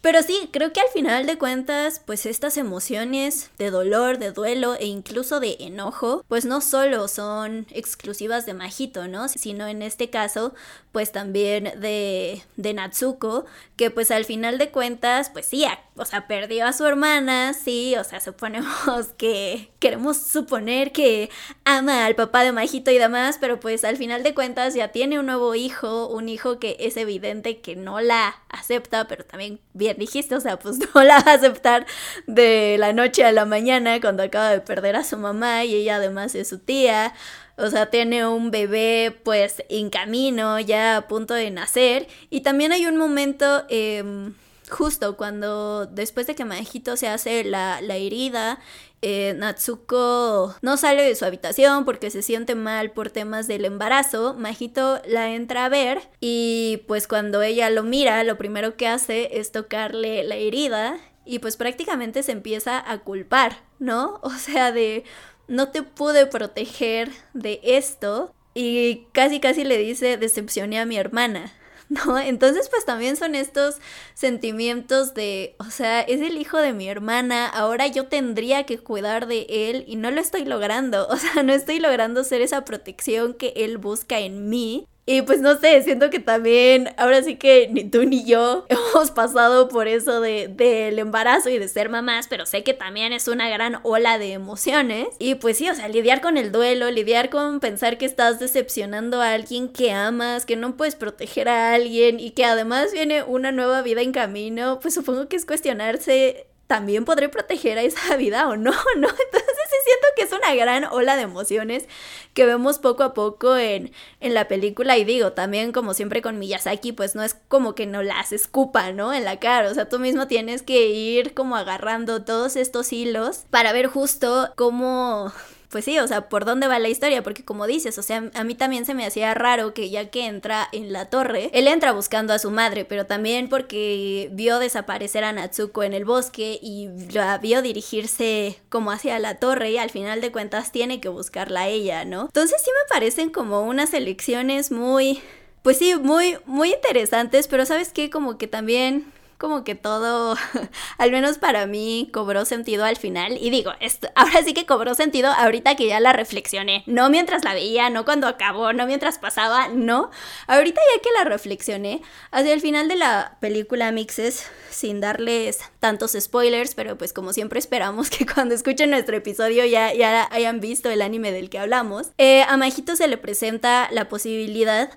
Pero 0.00 0.22
sí, 0.22 0.48
creo 0.50 0.72
que 0.72 0.80
al 0.80 0.88
final 0.88 1.26
de 1.26 1.36
cuentas, 1.36 2.00
pues 2.04 2.24
estas 2.24 2.56
emociones 2.56 3.50
de 3.58 3.70
dolor, 3.70 4.18
de 4.18 4.32
duelo 4.32 4.74
e 4.74 4.86
incluso 4.86 5.40
de 5.40 5.58
enojo, 5.60 6.24
pues 6.26 6.46
no 6.46 6.62
solo 6.62 7.06
son 7.06 7.66
exclusivas 7.70 8.46
de 8.46 8.54
Majito, 8.54 9.08
¿no? 9.08 9.28
Sino 9.28 9.66
en 9.66 9.82
este 9.82 10.08
caso, 10.08 10.54
pues 10.92 11.12
también 11.12 11.72
de, 11.80 12.42
de 12.56 12.74
Natsuko, 12.74 13.46
que 13.76 13.90
pues 13.90 14.10
al 14.10 14.24
final 14.24 14.58
de 14.58 14.70
cuentas, 14.70 15.30
pues 15.30 15.46
sí, 15.46 15.64
o 15.96 16.04
sea, 16.04 16.26
perdió 16.26 16.66
a 16.66 16.72
su 16.72 16.84
hermana, 16.84 17.54
sí, 17.54 17.94
o 17.96 18.02
sea, 18.02 18.20
suponemos 18.20 19.08
que 19.16 19.70
queremos 19.78 20.16
suponer 20.16 20.90
que 20.92 21.30
ama 21.64 22.06
al 22.06 22.16
papá 22.16 22.42
de 22.42 22.52
Majito 22.52 22.90
y 22.90 22.98
demás, 22.98 23.38
pero 23.40 23.60
pues 23.60 23.84
al 23.84 23.96
final 23.96 24.22
de 24.22 24.34
cuentas 24.34 24.74
ya 24.74 24.88
tiene 24.88 25.20
un 25.20 25.26
nuevo 25.26 25.54
hijo, 25.54 26.08
un 26.08 26.28
hijo 26.28 26.58
que 26.58 26.76
es 26.80 26.96
evidente 26.96 27.60
que 27.60 27.76
no 27.76 28.00
la 28.00 28.40
acepta, 28.48 29.06
pero 29.06 29.24
también 29.24 29.60
bien 29.74 29.96
dijiste, 29.98 30.34
o 30.34 30.40
sea, 30.40 30.58
pues 30.58 30.78
no 30.94 31.04
la 31.04 31.20
va 31.20 31.32
a 31.32 31.34
aceptar 31.34 31.86
de 32.26 32.76
la 32.78 32.92
noche 32.92 33.24
a 33.24 33.32
la 33.32 33.44
mañana 33.44 34.00
cuando 34.00 34.24
acaba 34.24 34.50
de 34.50 34.60
perder 34.60 34.96
a 34.96 35.04
su 35.04 35.16
mamá 35.16 35.64
y 35.64 35.74
ella 35.74 35.96
además 35.96 36.34
es 36.34 36.48
su 36.48 36.58
tía. 36.58 37.14
O 37.60 37.70
sea, 37.70 37.86
tiene 37.86 38.26
un 38.26 38.50
bebé 38.50 39.16
pues 39.22 39.62
en 39.68 39.90
camino, 39.90 40.58
ya 40.60 40.96
a 40.96 41.08
punto 41.08 41.34
de 41.34 41.50
nacer. 41.50 42.08
Y 42.30 42.40
también 42.40 42.72
hay 42.72 42.86
un 42.86 42.96
momento... 42.96 43.64
Em, 43.68 44.34
justo 44.68 45.16
cuando 45.16 45.86
después 45.86 46.28
de 46.28 46.36
que 46.36 46.44
Majito 46.44 46.96
se 46.96 47.08
hace 47.08 47.42
la, 47.42 47.80
la 47.80 47.96
herida 47.96 48.60
eh, 49.02 49.34
Natsuko 49.36 50.54
no 50.60 50.76
sale 50.76 51.02
de 51.02 51.14
su 51.14 51.24
habitación 51.24 51.86
porque 51.86 52.10
se 52.10 52.20
siente 52.20 52.54
mal 52.54 52.90
por 52.90 53.10
temas 53.10 53.46
del 53.46 53.64
embarazo. 53.64 54.34
Majito 54.34 55.00
la 55.06 55.30
entra 55.30 55.64
a 55.64 55.68
ver 55.70 56.02
y 56.20 56.82
pues 56.86 57.08
cuando 57.08 57.40
ella 57.42 57.70
lo 57.70 57.82
mira, 57.82 58.22
lo 58.24 58.36
primero 58.36 58.76
que 58.76 58.88
hace 58.88 59.38
es 59.38 59.52
tocarle 59.52 60.22
la 60.24 60.34
herida 60.36 60.98
y 61.24 61.38
pues 61.38 61.56
prácticamente 61.56 62.22
se 62.22 62.32
empieza 62.32 62.78
a 62.90 62.98
culpar, 62.98 63.62
¿no? 63.78 64.20
O 64.22 64.30
sea, 64.30 64.72
de 64.72 65.04
no 65.50 65.70
te 65.70 65.82
pude 65.82 66.26
proteger 66.26 67.10
de 67.34 67.60
esto 67.62 68.32
y 68.54 69.06
casi 69.12 69.40
casi 69.40 69.64
le 69.64 69.76
dice 69.78 70.16
decepcioné 70.16 70.78
a 70.78 70.86
mi 70.86 70.96
hermana. 70.96 71.52
¿no? 71.88 72.18
Entonces, 72.18 72.68
pues 72.68 72.84
también 72.84 73.16
son 73.16 73.34
estos 73.34 73.78
sentimientos 74.14 75.12
de, 75.12 75.56
o 75.58 75.64
sea, 75.64 76.02
es 76.02 76.20
el 76.20 76.38
hijo 76.38 76.58
de 76.58 76.72
mi 76.72 76.88
hermana, 76.88 77.48
ahora 77.48 77.88
yo 77.88 78.06
tendría 78.06 78.64
que 78.64 78.78
cuidar 78.78 79.26
de 79.26 79.46
él 79.48 79.84
y 79.88 79.96
no 79.96 80.12
lo 80.12 80.20
estoy 80.20 80.44
logrando, 80.44 81.08
o 81.10 81.16
sea, 81.16 81.42
no 81.42 81.52
estoy 81.52 81.80
logrando 81.80 82.22
ser 82.22 82.42
esa 82.42 82.64
protección 82.64 83.34
que 83.34 83.52
él 83.56 83.78
busca 83.78 84.20
en 84.20 84.48
mí 84.48 84.86
Y 85.06 85.22
pues 85.22 85.40
no 85.40 85.58
sé, 85.58 85.82
siento 85.82 86.08
que 86.10 86.20
también, 86.20 86.90
ahora 86.96 87.22
sí 87.22 87.36
que 87.36 87.68
ni 87.68 87.84
tú 87.84 88.04
ni 88.04 88.24
yo 88.24 88.66
hemos 88.68 89.10
pasado 89.10 89.68
por 89.68 89.88
eso 89.88 90.20
de, 90.20 90.48
del 90.48 90.98
embarazo 90.98 91.48
y 91.50 91.58
de 91.58 91.68
ser 91.68 91.88
mamás, 91.88 92.28
pero 92.28 92.46
sé 92.46 92.62
que 92.62 92.74
también 92.74 93.12
es 93.12 93.26
una 93.26 93.48
gran 93.48 93.80
ola 93.82 94.18
de 94.18 94.32
emociones. 94.32 95.08
Y 95.18 95.34
pues 95.36 95.56
sí, 95.56 95.68
o 95.68 95.74
sea, 95.74 95.88
lidiar 95.88 96.20
con 96.20 96.36
el 96.36 96.52
duelo, 96.52 96.90
lidiar 96.90 97.30
con 97.30 97.60
pensar 97.60 97.98
que 97.98 98.06
estás 98.06 98.38
decepcionando 98.38 99.20
a 99.20 99.32
alguien 99.32 99.68
que 99.68 99.92
amas, 99.92 100.46
que 100.46 100.56
no 100.56 100.76
puedes 100.76 100.94
proteger 100.94 101.48
a 101.48 101.74
alguien 101.74 102.20
y 102.20 102.30
que 102.32 102.44
además 102.44 102.92
viene 102.92 103.22
una 103.22 103.52
nueva 103.52 103.82
vida 103.82 104.02
en 104.02 104.12
camino, 104.12 104.78
pues 104.80 104.94
supongo 104.94 105.28
que 105.28 105.36
es 105.36 105.46
cuestionarse 105.46 106.46
también 106.70 107.04
podré 107.04 107.28
proteger 107.28 107.78
a 107.78 107.82
esa 107.82 108.14
vida 108.16 108.48
o 108.48 108.56
no, 108.56 108.70
¿no? 108.70 109.08
Entonces 109.08 109.56
sí 109.56 109.76
siento 109.84 110.06
que 110.14 110.22
es 110.22 110.32
una 110.32 110.54
gran 110.54 110.84
ola 110.84 111.16
de 111.16 111.22
emociones 111.22 111.88
que 112.32 112.46
vemos 112.46 112.78
poco 112.78 113.02
a 113.02 113.12
poco 113.12 113.56
en, 113.56 113.90
en 114.20 114.34
la 114.34 114.46
película 114.46 114.96
y 114.96 115.04
digo, 115.04 115.32
también 115.32 115.72
como 115.72 115.94
siempre 115.94 116.22
con 116.22 116.38
Miyazaki, 116.38 116.92
pues 116.92 117.16
no 117.16 117.24
es 117.24 117.34
como 117.48 117.74
que 117.74 117.86
no 117.86 118.04
las 118.04 118.30
escupa, 118.30 118.92
¿no? 118.92 119.12
En 119.12 119.24
la 119.24 119.40
cara, 119.40 119.68
o 119.68 119.74
sea, 119.74 119.88
tú 119.88 119.98
mismo 119.98 120.28
tienes 120.28 120.62
que 120.62 120.86
ir 120.86 121.34
como 121.34 121.56
agarrando 121.56 122.22
todos 122.22 122.54
estos 122.54 122.92
hilos 122.92 123.46
para 123.50 123.72
ver 123.72 123.88
justo 123.88 124.52
cómo 124.54 125.32
pues 125.70 125.84
sí, 125.84 125.98
o 125.98 126.08
sea, 126.08 126.28
por 126.28 126.44
dónde 126.44 126.66
va 126.66 126.78
la 126.78 126.88
historia, 126.88 127.22
porque 127.22 127.44
como 127.44 127.66
dices, 127.66 127.96
o 127.96 128.02
sea, 128.02 128.30
a 128.34 128.44
mí 128.44 128.54
también 128.54 128.84
se 128.84 128.94
me 128.94 129.06
hacía 129.06 129.32
raro 129.34 129.72
que 129.72 129.88
ya 129.88 130.10
que 130.10 130.26
entra 130.26 130.68
en 130.72 130.92
la 130.92 131.06
torre, 131.06 131.48
él 131.52 131.68
entra 131.68 131.92
buscando 131.92 132.32
a 132.32 132.38
su 132.38 132.50
madre, 132.50 132.84
pero 132.84 133.06
también 133.06 133.48
porque 133.48 134.28
vio 134.32 134.58
desaparecer 134.58 135.22
a 135.22 135.32
Natsuko 135.32 135.84
en 135.84 135.94
el 135.94 136.04
bosque 136.04 136.58
y 136.60 136.88
la 137.12 137.38
vio 137.38 137.62
dirigirse 137.62 138.60
como 138.68 138.90
hacia 138.90 139.18
la 139.20 139.36
torre 139.36 139.70
y 139.70 139.78
al 139.78 139.90
final 139.90 140.20
de 140.20 140.32
cuentas 140.32 140.72
tiene 140.72 141.00
que 141.00 141.08
buscarla 141.08 141.62
a 141.62 141.68
ella, 141.68 142.04
¿no? 142.04 142.22
Entonces 142.22 142.60
sí 142.64 142.70
me 142.70 142.88
parecen 142.92 143.30
como 143.30 143.62
unas 143.62 143.94
elecciones 143.94 144.72
muy 144.72 145.20
pues 145.62 145.76
sí, 145.76 145.94
muy, 145.94 146.38
muy 146.46 146.72
interesantes, 146.72 147.46
pero 147.46 147.66
sabes 147.66 147.92
qué, 147.92 148.08
como 148.08 148.38
que 148.38 148.46
también 148.46 149.12
como 149.40 149.64
que 149.64 149.74
todo, 149.74 150.36
al 150.98 151.10
menos 151.10 151.38
para 151.38 151.66
mí, 151.66 152.10
cobró 152.12 152.44
sentido 152.44 152.84
al 152.84 152.96
final. 152.96 153.38
Y 153.40 153.50
digo, 153.50 153.72
esto, 153.80 154.08
ahora 154.14 154.42
sí 154.44 154.52
que 154.54 154.66
cobró 154.66 154.94
sentido 154.94 155.30
ahorita 155.30 155.74
que 155.74 155.86
ya 155.86 155.98
la 155.98 156.12
reflexioné. 156.12 156.84
No 156.86 157.10
mientras 157.10 157.42
la 157.42 157.54
veía, 157.54 157.90
no 157.90 158.04
cuando 158.04 158.28
acabó, 158.28 158.72
no 158.72 158.86
mientras 158.86 159.18
pasaba, 159.18 159.68
no. 159.68 160.10
Ahorita 160.46 160.80
ya 160.94 161.02
que 161.02 161.08
la 161.16 161.24
reflexioné, 161.24 162.02
hacia 162.30 162.52
el 162.52 162.60
final 162.60 162.88
de 162.88 162.96
la 162.96 163.38
película 163.40 163.90
Mixes, 163.90 164.46
sin 164.68 165.00
darles 165.00 165.60
tantos 165.80 166.16
spoilers, 166.18 166.74
pero 166.74 166.98
pues 166.98 167.12
como 167.12 167.32
siempre 167.32 167.58
esperamos 167.58 168.10
que 168.10 168.26
cuando 168.34 168.54
escuchen 168.54 168.90
nuestro 168.90 169.16
episodio 169.16 169.64
ya, 169.64 169.94
ya 169.94 170.28
hayan 170.30 170.60
visto 170.60 170.90
el 170.90 171.00
anime 171.00 171.32
del 171.32 171.48
que 171.48 171.58
hablamos, 171.58 172.10
eh, 172.18 172.42
a 172.42 172.56
Majito 172.58 172.94
se 172.94 173.08
le 173.08 173.16
presenta 173.16 173.88
la 173.90 174.08
posibilidad 174.08 174.90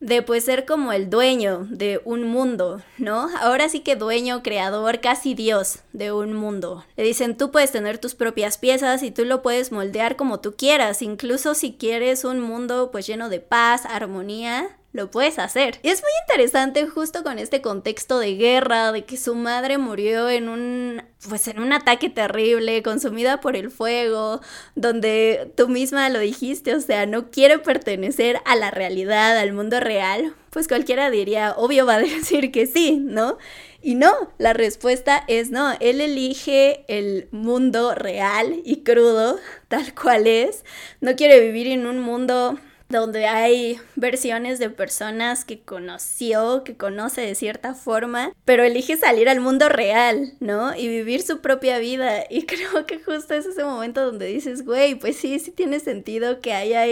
de 0.00 0.22
pues 0.22 0.44
ser 0.44 0.64
como 0.64 0.92
el 0.92 1.10
dueño 1.10 1.66
de 1.70 2.00
un 2.04 2.24
mundo, 2.24 2.82
¿no? 2.98 3.28
Ahora 3.40 3.68
sí 3.68 3.80
que 3.80 3.96
dueño, 3.96 4.42
creador, 4.42 5.00
casi 5.00 5.34
dios 5.34 5.80
de 5.92 6.12
un 6.12 6.32
mundo. 6.32 6.84
Le 6.96 7.04
dicen, 7.04 7.36
tú 7.36 7.50
puedes 7.50 7.72
tener 7.72 7.98
tus 7.98 8.14
propias 8.14 8.58
piezas 8.58 9.02
y 9.02 9.10
tú 9.10 9.24
lo 9.24 9.42
puedes 9.42 9.72
moldear 9.72 10.16
como 10.16 10.40
tú 10.40 10.54
quieras, 10.56 11.02
incluso 11.02 11.54
si 11.54 11.74
quieres 11.74 12.24
un 12.24 12.40
mundo 12.40 12.90
pues 12.92 13.06
lleno 13.06 13.28
de 13.28 13.40
paz, 13.40 13.86
armonía, 13.86 14.78
lo 14.98 15.10
puedes 15.10 15.38
hacer. 15.38 15.78
Y 15.82 15.88
es 15.88 16.02
muy 16.02 16.10
interesante 16.28 16.86
justo 16.86 17.22
con 17.22 17.38
este 17.38 17.62
contexto 17.62 18.18
de 18.18 18.34
guerra, 18.34 18.92
de 18.92 19.04
que 19.04 19.16
su 19.16 19.34
madre 19.34 19.78
murió 19.78 20.28
en 20.28 20.48
un 20.48 21.02
pues 21.28 21.48
en 21.48 21.60
un 21.60 21.72
ataque 21.72 22.10
terrible, 22.10 22.82
consumida 22.82 23.40
por 23.40 23.56
el 23.56 23.70
fuego, 23.70 24.40
donde 24.74 25.52
tú 25.56 25.68
misma 25.68 26.08
lo 26.10 26.20
dijiste, 26.20 26.74
o 26.74 26.80
sea, 26.80 27.06
no 27.06 27.30
quiere 27.30 27.58
pertenecer 27.58 28.40
a 28.44 28.54
la 28.54 28.70
realidad, 28.70 29.36
al 29.36 29.52
mundo 29.52 29.80
real, 29.80 30.34
pues 30.50 30.68
cualquiera 30.68 31.10
diría, 31.10 31.54
obvio 31.56 31.86
va 31.86 31.94
a 31.94 31.98
decir 32.00 32.52
que 32.52 32.66
sí, 32.66 32.98
¿no? 33.00 33.38
Y 33.80 33.94
no, 33.94 34.12
la 34.38 34.52
respuesta 34.52 35.24
es 35.28 35.50
no, 35.50 35.74
él 35.80 36.00
elige 36.00 36.84
el 36.88 37.28
mundo 37.30 37.94
real 37.94 38.60
y 38.64 38.82
crudo, 38.82 39.38
tal 39.68 39.94
cual 39.94 40.26
es, 40.26 40.64
no 41.00 41.14
quiere 41.14 41.40
vivir 41.40 41.68
en 41.68 41.86
un 41.86 42.00
mundo 42.00 42.58
donde 42.88 43.26
hay 43.26 43.78
versiones 43.96 44.58
de 44.58 44.70
personas 44.70 45.44
que 45.44 45.60
conoció, 45.60 46.64
que 46.64 46.76
conoce 46.76 47.20
de 47.20 47.34
cierta 47.34 47.74
forma, 47.74 48.32
pero 48.44 48.64
elige 48.64 48.96
salir 48.96 49.28
al 49.28 49.40
mundo 49.40 49.68
real, 49.68 50.32
¿no? 50.40 50.74
Y 50.74 50.88
vivir 50.88 51.22
su 51.22 51.40
propia 51.40 51.78
vida. 51.78 52.24
Y 52.30 52.46
creo 52.46 52.86
que 52.86 52.98
justo 52.98 53.34
es 53.34 53.46
ese 53.46 53.64
momento 53.64 54.04
donde 54.04 54.26
dices, 54.26 54.64
güey, 54.64 54.94
pues 54.94 55.16
sí, 55.16 55.38
sí 55.38 55.50
tiene 55.50 55.80
sentido 55.80 56.40
que 56.40 56.52
haya 56.52 56.86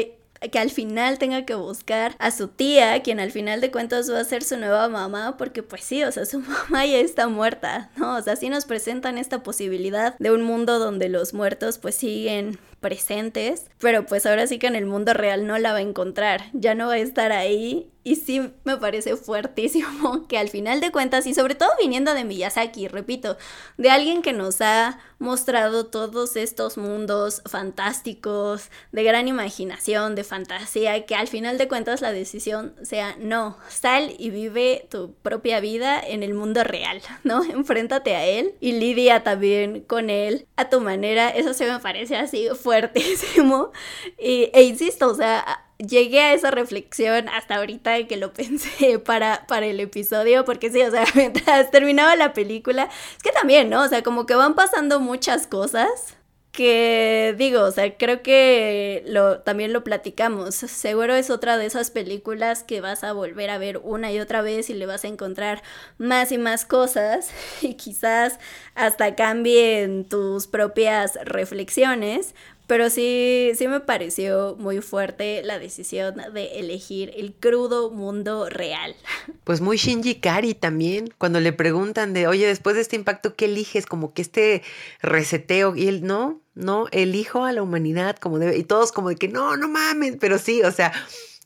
que 0.50 0.58
al 0.58 0.70
final 0.70 1.18
tenga 1.18 1.44
que 1.44 1.54
buscar 1.54 2.14
a 2.18 2.30
su 2.30 2.48
tía, 2.48 3.02
quien 3.02 3.20
al 3.20 3.30
final 3.30 3.60
de 3.60 3.70
cuentas 3.70 4.10
va 4.10 4.20
a 4.20 4.24
ser 4.24 4.42
su 4.42 4.56
nueva 4.56 4.88
mamá, 4.88 5.36
porque 5.36 5.62
pues 5.62 5.84
sí, 5.84 6.04
o 6.04 6.12
sea, 6.12 6.24
su 6.24 6.40
mamá 6.70 6.86
ya 6.86 6.98
está 6.98 7.28
muerta, 7.28 7.90
¿no? 7.96 8.16
O 8.16 8.22
sea, 8.22 8.36
sí 8.36 8.48
nos 8.48 8.66
presentan 8.66 9.18
esta 9.18 9.42
posibilidad 9.42 10.16
de 10.18 10.30
un 10.30 10.42
mundo 10.42 10.78
donde 10.78 11.08
los 11.08 11.34
muertos 11.34 11.78
pues 11.78 11.96
siguen 11.96 12.58
presentes, 12.80 13.70
pero 13.78 14.06
pues 14.06 14.26
ahora 14.26 14.46
sí 14.46 14.58
que 14.58 14.66
en 14.66 14.76
el 14.76 14.86
mundo 14.86 15.14
real 15.14 15.46
no 15.46 15.58
la 15.58 15.72
va 15.72 15.78
a 15.78 15.82
encontrar, 15.82 16.44
ya 16.52 16.74
no 16.74 16.88
va 16.88 16.94
a 16.94 16.98
estar 16.98 17.32
ahí 17.32 17.90
y 18.06 18.14
sí 18.14 18.52
me 18.62 18.76
parece 18.76 19.16
fuertísimo 19.16 20.26
que 20.28 20.38
al 20.38 20.48
final 20.48 20.80
de 20.80 20.92
cuentas, 20.92 21.26
y 21.26 21.34
sobre 21.34 21.56
todo 21.56 21.70
viniendo 21.80 22.14
de 22.14 22.22
Miyazaki, 22.22 22.86
repito, 22.86 23.36
de 23.78 23.90
alguien 23.90 24.22
que 24.22 24.32
nos 24.32 24.60
ha 24.60 25.00
mostrado 25.18 25.86
todos 25.86 26.36
estos 26.36 26.78
mundos 26.78 27.42
fantásticos, 27.46 28.70
de 28.92 29.02
gran 29.02 29.26
imaginación, 29.26 30.14
de 30.14 30.22
fantasía, 30.22 31.04
que 31.04 31.16
al 31.16 31.26
final 31.26 31.58
de 31.58 31.66
cuentas 31.66 32.00
la 32.00 32.12
decisión 32.12 32.76
sea 32.80 33.16
no, 33.18 33.58
sal 33.68 34.14
y 34.20 34.30
vive 34.30 34.86
tu 34.88 35.12
propia 35.14 35.58
vida 35.58 35.98
en 35.98 36.22
el 36.22 36.32
mundo 36.32 36.62
real, 36.62 37.02
¿no? 37.24 37.42
Enfréntate 37.42 38.14
a 38.14 38.24
él 38.24 38.54
y 38.60 38.70
lidia 38.70 39.24
también 39.24 39.80
con 39.80 40.10
él 40.10 40.46
a 40.54 40.68
tu 40.68 40.80
manera, 40.80 41.30
eso 41.30 41.54
se 41.54 41.68
me 41.68 41.80
parece 41.80 42.14
así 42.14 42.50
fuertísimo. 42.54 43.72
Y, 44.16 44.48
e 44.52 44.62
insisto, 44.62 45.08
o 45.08 45.14
sea, 45.16 45.65
llegué 45.78 46.20
a 46.20 46.34
esa 46.34 46.50
reflexión 46.50 47.28
hasta 47.28 47.56
ahorita 47.56 48.06
que 48.06 48.16
lo 48.16 48.32
pensé 48.34 48.98
para, 48.98 49.46
para 49.46 49.66
el 49.66 49.80
episodio, 49.80 50.44
porque 50.44 50.70
sí, 50.70 50.82
o 50.82 50.90
sea, 50.90 51.04
mientras 51.14 51.70
terminaba 51.70 52.16
la 52.16 52.32
película, 52.32 52.88
es 53.16 53.22
que 53.22 53.32
también, 53.32 53.70
¿no? 53.70 53.82
O 53.82 53.88
sea, 53.88 54.02
como 54.02 54.26
que 54.26 54.34
van 54.34 54.54
pasando 54.54 55.00
muchas 55.00 55.46
cosas 55.46 56.16
que 56.56 57.34
digo, 57.36 57.60
o 57.64 57.70
sea, 57.70 57.98
creo 57.98 58.22
que 58.22 59.04
lo, 59.06 59.40
también 59.40 59.74
lo 59.74 59.84
platicamos. 59.84 60.54
Seguro 60.54 61.14
es 61.14 61.28
otra 61.28 61.58
de 61.58 61.66
esas 61.66 61.90
películas 61.90 62.64
que 62.64 62.80
vas 62.80 63.04
a 63.04 63.12
volver 63.12 63.50
a 63.50 63.58
ver 63.58 63.76
una 63.76 64.10
y 64.10 64.20
otra 64.20 64.40
vez 64.40 64.70
y 64.70 64.74
le 64.74 64.86
vas 64.86 65.04
a 65.04 65.08
encontrar 65.08 65.62
más 65.98 66.32
y 66.32 66.38
más 66.38 66.64
cosas 66.64 67.30
y 67.60 67.74
quizás 67.74 68.38
hasta 68.74 69.14
cambien 69.14 70.06
tus 70.08 70.46
propias 70.46 71.18
reflexiones, 71.24 72.34
pero 72.66 72.90
sí, 72.90 73.52
sí 73.54 73.68
me 73.68 73.80
pareció 73.80 74.56
muy 74.58 74.80
fuerte 74.80 75.42
la 75.44 75.58
decisión 75.58 76.16
de 76.32 76.58
elegir 76.58 77.12
el 77.16 77.32
crudo 77.34 77.90
mundo 77.90 78.48
real. 78.48 78.94
Pues 79.44 79.60
muy 79.60 79.76
Shinji 79.76 80.16
Kari 80.16 80.54
también, 80.54 81.14
cuando 81.18 81.38
le 81.38 81.52
preguntan 81.52 82.12
de, 82.12 82.26
oye, 82.26 82.46
después 82.46 82.74
de 82.74 82.82
este 82.82 82.96
impacto, 82.96 83.36
¿qué 83.36 83.44
eliges? 83.44 83.86
Como 83.86 84.12
que 84.12 84.22
este 84.22 84.62
reseteo, 85.00 85.76
y 85.76 85.86
él, 85.86 86.04
no, 86.04 86.40
no, 86.54 86.86
elijo 86.90 87.44
a 87.44 87.52
la 87.52 87.62
humanidad 87.62 88.16
como 88.16 88.40
debe, 88.40 88.56
y 88.56 88.64
todos 88.64 88.90
como 88.90 89.10
de 89.10 89.16
que, 89.16 89.28
no, 89.28 89.56
no 89.56 89.68
mames, 89.68 90.16
pero 90.18 90.38
sí, 90.38 90.62
o 90.62 90.72
sea, 90.72 90.92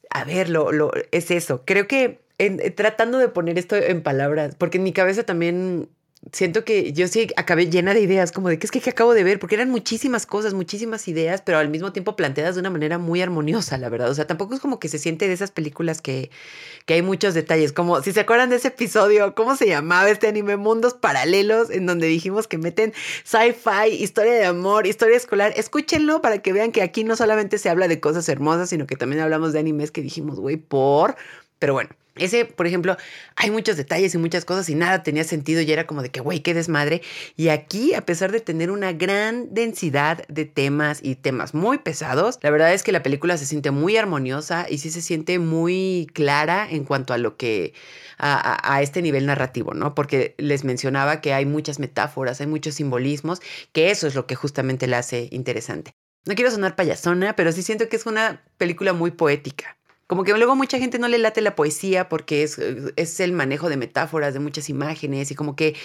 a 0.08 0.24
ver, 0.24 0.48
lo, 0.48 0.72
lo, 0.72 0.92
es 1.12 1.30
eso. 1.30 1.62
Creo 1.66 1.86
que 1.86 2.22
en, 2.38 2.74
tratando 2.74 3.18
de 3.18 3.28
poner 3.28 3.58
esto 3.58 3.76
en 3.76 4.02
palabras, 4.02 4.54
porque 4.56 4.78
en 4.78 4.84
mi 4.84 4.92
cabeza 4.92 5.24
también 5.24 5.90
siento 6.32 6.64
que 6.64 6.92
yo 6.92 7.08
sí 7.08 7.28
acabé 7.36 7.70
llena 7.70 7.94
de 7.94 8.00
ideas, 8.00 8.30
como 8.30 8.48
de 8.48 8.58
qué 8.58 8.66
es 8.66 8.70
que, 8.70 8.90
acabo 8.90 9.14
de 9.14 9.24
ver, 9.24 9.38
porque 9.38 9.54
eran 9.54 9.70
muchísimas 9.70 10.26
cosas, 10.26 10.52
muchísimas 10.52 11.08
ideas, 11.08 11.42
pero 11.42 11.58
al 11.58 11.68
mismo 11.68 11.92
tiempo 11.92 12.14
planteadas 12.14 12.54
de 12.54 12.60
una 12.60 12.70
manera 12.70 12.98
muy 12.98 13.22
armoniosa, 13.22 13.78
la 13.78 13.88
verdad. 13.88 14.10
O 14.10 14.14
sea, 14.14 14.26
tampoco 14.26 14.54
es 14.54 14.60
como 14.60 14.78
que 14.78 14.88
se 14.88 14.98
siente 14.98 15.26
de 15.28 15.34
esas 15.34 15.50
películas 15.50 16.02
que, 16.02 16.30
que 16.84 16.94
hay 16.94 17.02
muchos 17.02 17.34
detalles, 17.34 17.72
como 17.72 18.02
si 18.02 18.12
se 18.12 18.20
acuerdan 18.20 18.50
de 18.50 18.56
ese 18.56 18.68
episodio, 18.68 19.34
¿cómo 19.34 19.56
se 19.56 19.66
llamaba 19.66 20.10
este 20.10 20.28
anime? 20.28 20.56
Mundos 20.56 20.94
Paralelos, 20.94 21.70
en 21.70 21.86
donde 21.86 22.06
dijimos 22.06 22.46
que 22.46 22.58
meten 22.58 22.92
sci-fi, 23.24 23.88
historia 23.90 24.34
de 24.34 24.44
amor, 24.44 24.86
historia 24.86 25.16
escolar. 25.16 25.52
Escúchenlo 25.56 26.20
para 26.20 26.38
que 26.38 26.52
vean 26.52 26.70
que 26.72 26.82
aquí 26.82 27.02
no 27.02 27.16
solamente 27.16 27.58
se 27.58 27.70
habla 27.70 27.88
de 27.88 27.98
cosas 28.00 28.28
hermosas, 28.28 28.68
sino 28.68 28.86
que 28.86 28.96
también 28.96 29.22
hablamos 29.22 29.52
de 29.52 29.60
animes 29.60 29.90
que 29.90 30.02
dijimos, 30.02 30.38
güey, 30.38 30.56
por... 30.56 31.16
Pero 31.58 31.74
bueno, 31.74 31.90
ese, 32.20 32.44
por 32.44 32.66
ejemplo, 32.66 32.96
hay 33.36 33.50
muchos 33.50 33.76
detalles 33.76 34.14
y 34.14 34.18
muchas 34.18 34.44
cosas 34.44 34.68
y 34.68 34.74
nada 34.74 35.02
tenía 35.02 35.24
sentido 35.24 35.60
y 35.60 35.72
era 35.72 35.86
como 35.86 36.02
de 36.02 36.10
que, 36.10 36.20
güey, 36.20 36.40
qué 36.40 36.54
desmadre. 36.54 37.02
Y 37.36 37.48
aquí, 37.48 37.94
a 37.94 38.04
pesar 38.04 38.32
de 38.32 38.40
tener 38.40 38.70
una 38.70 38.92
gran 38.92 39.52
densidad 39.52 40.26
de 40.28 40.44
temas 40.44 41.00
y 41.02 41.16
temas 41.16 41.54
muy 41.54 41.78
pesados, 41.78 42.38
la 42.42 42.50
verdad 42.50 42.72
es 42.72 42.82
que 42.82 42.92
la 42.92 43.02
película 43.02 43.36
se 43.36 43.46
siente 43.46 43.70
muy 43.70 43.96
armoniosa 43.96 44.66
y 44.68 44.78
sí 44.78 44.90
se 44.90 45.02
siente 45.02 45.38
muy 45.38 46.08
clara 46.12 46.66
en 46.70 46.84
cuanto 46.84 47.14
a 47.14 47.18
lo 47.18 47.36
que, 47.36 47.74
a, 48.18 48.74
a 48.74 48.82
este 48.82 49.02
nivel 49.02 49.26
narrativo, 49.26 49.74
¿no? 49.74 49.94
Porque 49.94 50.34
les 50.38 50.64
mencionaba 50.64 51.20
que 51.20 51.32
hay 51.32 51.46
muchas 51.46 51.78
metáforas, 51.78 52.40
hay 52.40 52.46
muchos 52.46 52.74
simbolismos, 52.74 53.40
que 53.72 53.90
eso 53.90 54.06
es 54.06 54.14
lo 54.14 54.26
que 54.26 54.34
justamente 54.34 54.86
la 54.86 54.98
hace 54.98 55.28
interesante. 55.30 55.94
No 56.26 56.34
quiero 56.34 56.50
sonar 56.50 56.76
payasona, 56.76 57.34
pero 57.34 57.50
sí 57.50 57.62
siento 57.62 57.88
que 57.88 57.96
es 57.96 58.06
una 58.06 58.42
película 58.58 58.92
muy 58.92 59.10
poética. 59.10 59.79
Como 60.10 60.24
que 60.24 60.32
luego 60.32 60.56
mucha 60.56 60.76
gente 60.80 60.98
no 60.98 61.06
le 61.06 61.18
late 61.18 61.40
la 61.40 61.54
poesía 61.54 62.08
porque 62.08 62.42
es, 62.42 62.58
es 62.58 63.20
el 63.20 63.32
manejo 63.32 63.68
de 63.68 63.76
metáforas, 63.76 64.34
de 64.34 64.40
muchas 64.40 64.68
imágenes 64.68 65.30
y 65.30 65.36
como 65.36 65.54
que 65.54 65.76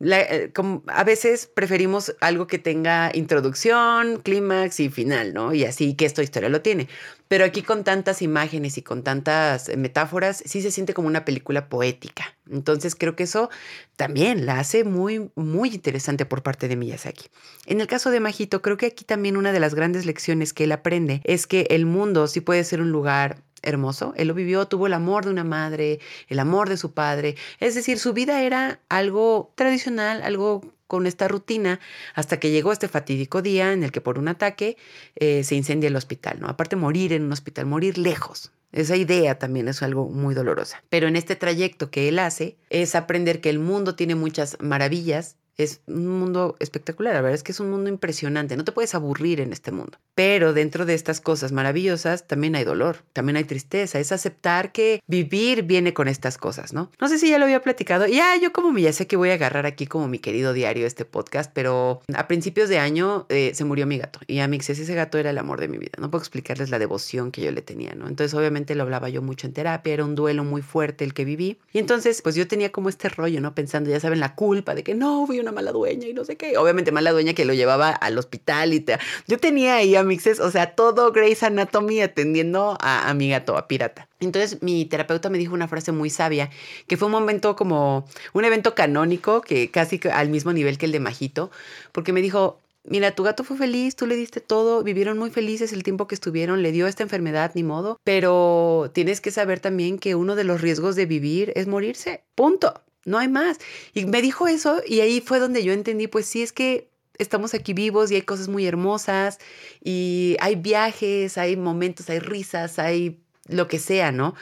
eh, 0.00 0.50
a 0.86 1.04
veces 1.04 1.46
preferimos 1.46 2.16
algo 2.22 2.46
que 2.46 2.58
tenga 2.58 3.10
introducción, 3.12 4.22
clímax 4.22 4.80
y 4.80 4.88
final, 4.88 5.34
¿no? 5.34 5.52
Y 5.52 5.64
así 5.64 5.92
que 5.92 6.06
esta 6.06 6.22
historia 6.22 6.48
lo 6.48 6.62
tiene. 6.62 6.88
Pero 7.28 7.44
aquí 7.44 7.60
con 7.60 7.84
tantas 7.84 8.22
imágenes 8.22 8.78
y 8.78 8.82
con 8.82 9.02
tantas 9.02 9.68
eh, 9.68 9.76
metáforas, 9.76 10.42
sí 10.46 10.62
se 10.62 10.70
siente 10.70 10.94
como 10.94 11.08
una 11.08 11.26
película 11.26 11.68
poética. 11.68 12.34
Entonces 12.50 12.94
creo 12.94 13.14
que 13.14 13.24
eso 13.24 13.50
también 13.96 14.46
la 14.46 14.58
hace 14.58 14.84
muy, 14.84 15.30
muy 15.34 15.68
interesante 15.68 16.24
por 16.24 16.42
parte 16.42 16.66
de 16.66 16.76
Miyazaki. 16.76 17.26
En 17.66 17.82
el 17.82 17.88
caso 17.88 18.10
de 18.10 18.20
Majito, 18.20 18.62
creo 18.62 18.78
que 18.78 18.86
aquí 18.86 19.04
también 19.04 19.36
una 19.36 19.52
de 19.52 19.60
las 19.60 19.74
grandes 19.74 20.06
lecciones 20.06 20.54
que 20.54 20.64
él 20.64 20.72
aprende 20.72 21.20
es 21.24 21.46
que 21.46 21.66
el 21.68 21.84
mundo 21.84 22.26
sí 22.26 22.40
puede 22.40 22.64
ser 22.64 22.80
un 22.80 22.90
lugar 22.90 23.45
hermoso. 23.66 24.14
Él 24.16 24.28
lo 24.28 24.34
vivió, 24.34 24.66
tuvo 24.66 24.86
el 24.86 24.94
amor 24.94 25.24
de 25.24 25.30
una 25.30 25.44
madre, 25.44 26.00
el 26.28 26.38
amor 26.38 26.68
de 26.68 26.76
su 26.76 26.92
padre. 26.92 27.36
Es 27.60 27.74
decir, 27.74 27.98
su 27.98 28.12
vida 28.12 28.42
era 28.42 28.80
algo 28.88 29.52
tradicional, 29.54 30.22
algo 30.22 30.62
con 30.86 31.06
esta 31.06 31.28
rutina, 31.28 31.80
hasta 32.14 32.38
que 32.38 32.50
llegó 32.50 32.72
este 32.72 32.88
fatídico 32.88 33.42
día 33.42 33.72
en 33.72 33.82
el 33.82 33.92
que 33.92 34.00
por 34.00 34.18
un 34.18 34.28
ataque 34.28 34.76
eh, 35.16 35.42
se 35.44 35.56
incendia 35.56 35.88
el 35.88 35.96
hospital, 35.96 36.38
¿no? 36.40 36.48
Aparte 36.48 36.76
morir 36.76 37.12
en 37.12 37.24
un 37.24 37.32
hospital, 37.32 37.66
morir 37.66 37.98
lejos. 37.98 38.52
Esa 38.72 38.96
idea 38.96 39.38
también 39.38 39.68
es 39.68 39.82
algo 39.82 40.08
muy 40.08 40.34
dolorosa. 40.34 40.82
Pero 40.88 41.08
en 41.08 41.16
este 41.16 41.34
trayecto 41.34 41.90
que 41.90 42.08
él 42.08 42.18
hace 42.18 42.56
es 42.70 42.94
aprender 42.94 43.40
que 43.40 43.50
el 43.50 43.58
mundo 43.58 43.94
tiene 43.94 44.14
muchas 44.14 44.56
maravillas 44.60 45.36
es 45.56 45.80
un 45.86 46.06
mundo 46.06 46.56
espectacular, 46.58 47.14
la 47.14 47.20
verdad 47.20 47.34
es 47.34 47.42
que 47.42 47.52
es 47.52 47.60
un 47.60 47.70
mundo 47.70 47.88
impresionante, 47.88 48.56
no 48.56 48.64
te 48.64 48.72
puedes 48.72 48.94
aburrir 48.94 49.40
en 49.40 49.52
este 49.52 49.72
mundo. 49.72 49.98
Pero 50.14 50.52
dentro 50.52 50.86
de 50.86 50.94
estas 50.94 51.20
cosas 51.20 51.52
maravillosas 51.52 52.26
también 52.26 52.56
hay 52.56 52.64
dolor, 52.64 52.98
también 53.12 53.36
hay 53.36 53.44
tristeza, 53.44 53.98
es 53.98 54.12
aceptar 54.12 54.72
que 54.72 55.02
vivir 55.06 55.62
viene 55.62 55.94
con 55.94 56.08
estas 56.08 56.38
cosas, 56.38 56.72
¿no? 56.72 56.90
No 57.00 57.08
sé 57.08 57.18
si 57.18 57.30
ya 57.30 57.38
lo 57.38 57.44
había 57.44 57.62
platicado, 57.62 58.06
ya 58.06 58.36
yo 58.40 58.52
como 58.52 58.76
ya 58.78 58.92
sé 58.92 59.06
que 59.06 59.16
voy 59.16 59.30
a 59.30 59.34
agarrar 59.34 59.66
aquí 59.66 59.86
como 59.86 60.08
mi 60.08 60.18
querido 60.18 60.52
diario 60.52 60.86
este 60.86 61.04
podcast, 61.04 61.50
pero 61.54 62.02
a 62.14 62.28
principios 62.28 62.68
de 62.68 62.78
año 62.78 63.26
eh, 63.28 63.52
se 63.54 63.64
murió 63.64 63.86
mi 63.86 63.98
gato 63.98 64.20
y 64.26 64.40
a 64.40 64.48
mí 64.48 64.58
ese 64.58 64.94
gato 64.94 65.18
era 65.18 65.30
el 65.30 65.38
amor 65.38 65.60
de 65.60 65.68
mi 65.68 65.78
vida, 65.78 65.92
no 65.98 66.10
puedo 66.10 66.22
explicarles 66.22 66.70
la 66.70 66.78
devoción 66.78 67.30
que 67.30 67.42
yo 67.42 67.50
le 67.52 67.62
tenía, 67.62 67.94
¿no? 67.94 68.08
Entonces 68.08 68.34
obviamente 68.34 68.74
lo 68.74 68.82
hablaba 68.82 69.08
yo 69.08 69.22
mucho 69.22 69.46
en 69.46 69.52
terapia, 69.52 69.94
era 69.94 70.04
un 70.04 70.14
duelo 70.14 70.44
muy 70.44 70.62
fuerte 70.62 71.04
el 71.04 71.14
que 71.14 71.24
viví 71.24 71.58
y 71.72 71.78
entonces 71.78 72.20
pues 72.22 72.34
yo 72.34 72.48
tenía 72.48 72.72
como 72.72 72.88
este 72.88 73.08
rollo, 73.08 73.40
¿no? 73.40 73.54
Pensando, 73.54 73.90
ya 73.90 74.00
saben, 74.00 74.20
la 74.20 74.34
culpa 74.34 74.74
de 74.74 74.82
que 74.82 74.94
no, 74.94 75.26
voy 75.26 75.38
una 75.46 75.52
mala 75.52 75.72
dueña 75.72 76.08
y 76.08 76.14
no 76.14 76.24
sé 76.24 76.36
qué. 76.36 76.58
Obviamente 76.58 76.92
mala 76.92 77.12
dueña 77.12 77.34
que 77.34 77.44
lo 77.44 77.54
llevaba 77.54 77.90
al 77.90 78.18
hospital 78.18 78.74
y 78.74 78.80
te... 78.80 78.98
Yo 79.28 79.38
tenía 79.38 79.76
ahí 79.76 79.94
a 79.94 80.02
Mixes, 80.02 80.40
o 80.40 80.50
sea, 80.50 80.74
todo 80.74 81.12
Grey's 81.12 81.42
Anatomy 81.42 82.00
atendiendo 82.00 82.76
a, 82.80 83.08
a 83.08 83.14
mi 83.14 83.30
gato, 83.30 83.56
a 83.56 83.68
Pirata. 83.68 84.08
Entonces 84.20 84.62
mi 84.62 84.84
terapeuta 84.86 85.30
me 85.30 85.38
dijo 85.38 85.54
una 85.54 85.68
frase 85.68 85.92
muy 85.92 86.10
sabia, 86.10 86.50
que 86.86 86.96
fue 86.96 87.06
un 87.06 87.12
momento 87.12 87.54
como 87.54 88.06
un 88.32 88.44
evento 88.44 88.74
canónico, 88.74 89.40
que 89.40 89.70
casi 89.70 90.00
al 90.12 90.28
mismo 90.28 90.52
nivel 90.52 90.78
que 90.78 90.86
el 90.86 90.92
de 90.92 91.00
Majito, 91.00 91.50
porque 91.92 92.12
me 92.12 92.22
dijo, 92.22 92.58
mira, 92.84 93.12
tu 93.12 93.22
gato 93.22 93.44
fue 93.44 93.56
feliz, 93.56 93.96
tú 93.96 94.06
le 94.06 94.16
diste 94.16 94.40
todo, 94.40 94.82
vivieron 94.82 95.18
muy 95.18 95.30
felices 95.30 95.72
el 95.72 95.82
tiempo 95.82 96.06
que 96.06 96.14
estuvieron, 96.14 96.62
le 96.62 96.72
dio 96.72 96.86
esta 96.86 97.02
enfermedad, 97.02 97.52
ni 97.54 97.62
modo, 97.62 98.00
pero 98.04 98.90
tienes 98.94 99.20
que 99.20 99.30
saber 99.30 99.60
también 99.60 99.98
que 99.98 100.14
uno 100.14 100.34
de 100.34 100.44
los 100.44 100.60
riesgos 100.60 100.96
de 100.96 101.06
vivir 101.06 101.52
es 101.56 101.66
morirse, 101.66 102.22
punto 102.34 102.82
no 103.06 103.18
hay 103.18 103.28
más. 103.28 103.58
Y 103.94 104.04
me 104.04 104.20
dijo 104.20 104.46
eso 104.46 104.82
y 104.86 105.00
ahí 105.00 105.22
fue 105.22 105.38
donde 105.38 105.64
yo 105.64 105.72
entendí, 105.72 106.08
pues 106.08 106.26
sí, 106.26 106.42
es 106.42 106.52
que 106.52 106.90
estamos 107.18 107.54
aquí 107.54 107.72
vivos 107.72 108.10
y 108.10 108.16
hay 108.16 108.22
cosas 108.22 108.48
muy 108.48 108.66
hermosas 108.66 109.38
y 109.82 110.36
hay 110.40 110.56
viajes, 110.56 111.38
hay 111.38 111.56
momentos, 111.56 112.10
hay 112.10 112.18
risas, 112.18 112.78
hay 112.78 113.20
lo 113.48 113.68
que 113.68 113.78
sea, 113.78 114.12
¿no? 114.12 114.34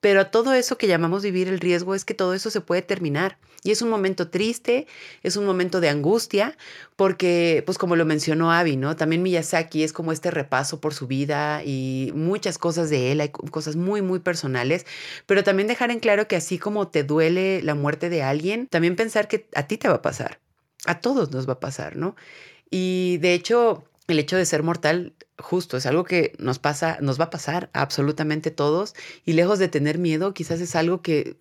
Pero 0.00 0.28
todo 0.28 0.52
eso 0.54 0.78
que 0.78 0.86
llamamos 0.86 1.22
vivir 1.22 1.48
el 1.48 1.60
riesgo 1.60 1.94
es 1.94 2.04
que 2.04 2.14
todo 2.14 2.34
eso 2.34 2.50
se 2.50 2.60
puede 2.60 2.82
terminar. 2.82 3.38
Y 3.64 3.72
es 3.72 3.82
un 3.82 3.90
momento 3.90 4.28
triste, 4.28 4.86
es 5.22 5.36
un 5.36 5.44
momento 5.44 5.80
de 5.80 5.88
angustia, 5.88 6.56
porque, 6.94 7.62
pues 7.66 7.76
como 7.76 7.96
lo 7.96 8.04
mencionó 8.04 8.52
Abby, 8.52 8.76
¿no? 8.76 8.94
También 8.94 9.22
Miyazaki 9.22 9.82
es 9.82 9.92
como 9.92 10.12
este 10.12 10.30
repaso 10.30 10.80
por 10.80 10.94
su 10.94 11.08
vida 11.08 11.62
y 11.64 12.12
muchas 12.14 12.56
cosas 12.56 12.88
de 12.88 13.10
él, 13.10 13.20
hay 13.20 13.30
cosas 13.30 13.74
muy, 13.74 14.00
muy 14.00 14.20
personales, 14.20 14.86
pero 15.26 15.42
también 15.42 15.66
dejar 15.66 15.90
en 15.90 15.98
claro 15.98 16.28
que 16.28 16.36
así 16.36 16.58
como 16.58 16.88
te 16.88 17.02
duele 17.02 17.60
la 17.62 17.74
muerte 17.74 18.10
de 18.10 18.22
alguien, 18.22 18.68
también 18.68 18.94
pensar 18.94 19.26
que 19.26 19.48
a 19.54 19.66
ti 19.66 19.76
te 19.76 19.88
va 19.88 19.96
a 19.96 20.02
pasar, 20.02 20.40
a 20.86 21.00
todos 21.00 21.32
nos 21.32 21.48
va 21.48 21.54
a 21.54 21.60
pasar, 21.60 21.96
¿no? 21.96 22.14
Y 22.70 23.18
de 23.18 23.34
hecho, 23.34 23.84
el 24.06 24.18
hecho 24.18 24.36
de 24.36 24.46
ser 24.46 24.62
mortal 24.62 25.14
justo 25.38 25.76
es 25.76 25.86
algo 25.86 26.04
que 26.04 26.32
nos 26.38 26.58
pasa, 26.58 26.98
nos 27.00 27.20
va 27.20 27.24
a 27.24 27.30
pasar 27.30 27.70
a 27.72 27.82
absolutamente 27.82 28.50
todos 28.50 28.94
y 29.24 29.32
lejos 29.32 29.58
de 29.58 29.68
tener 29.68 29.98
miedo, 29.98 30.32
quizás 30.34 30.60
es 30.60 30.76
algo 30.76 31.02
que 31.02 31.36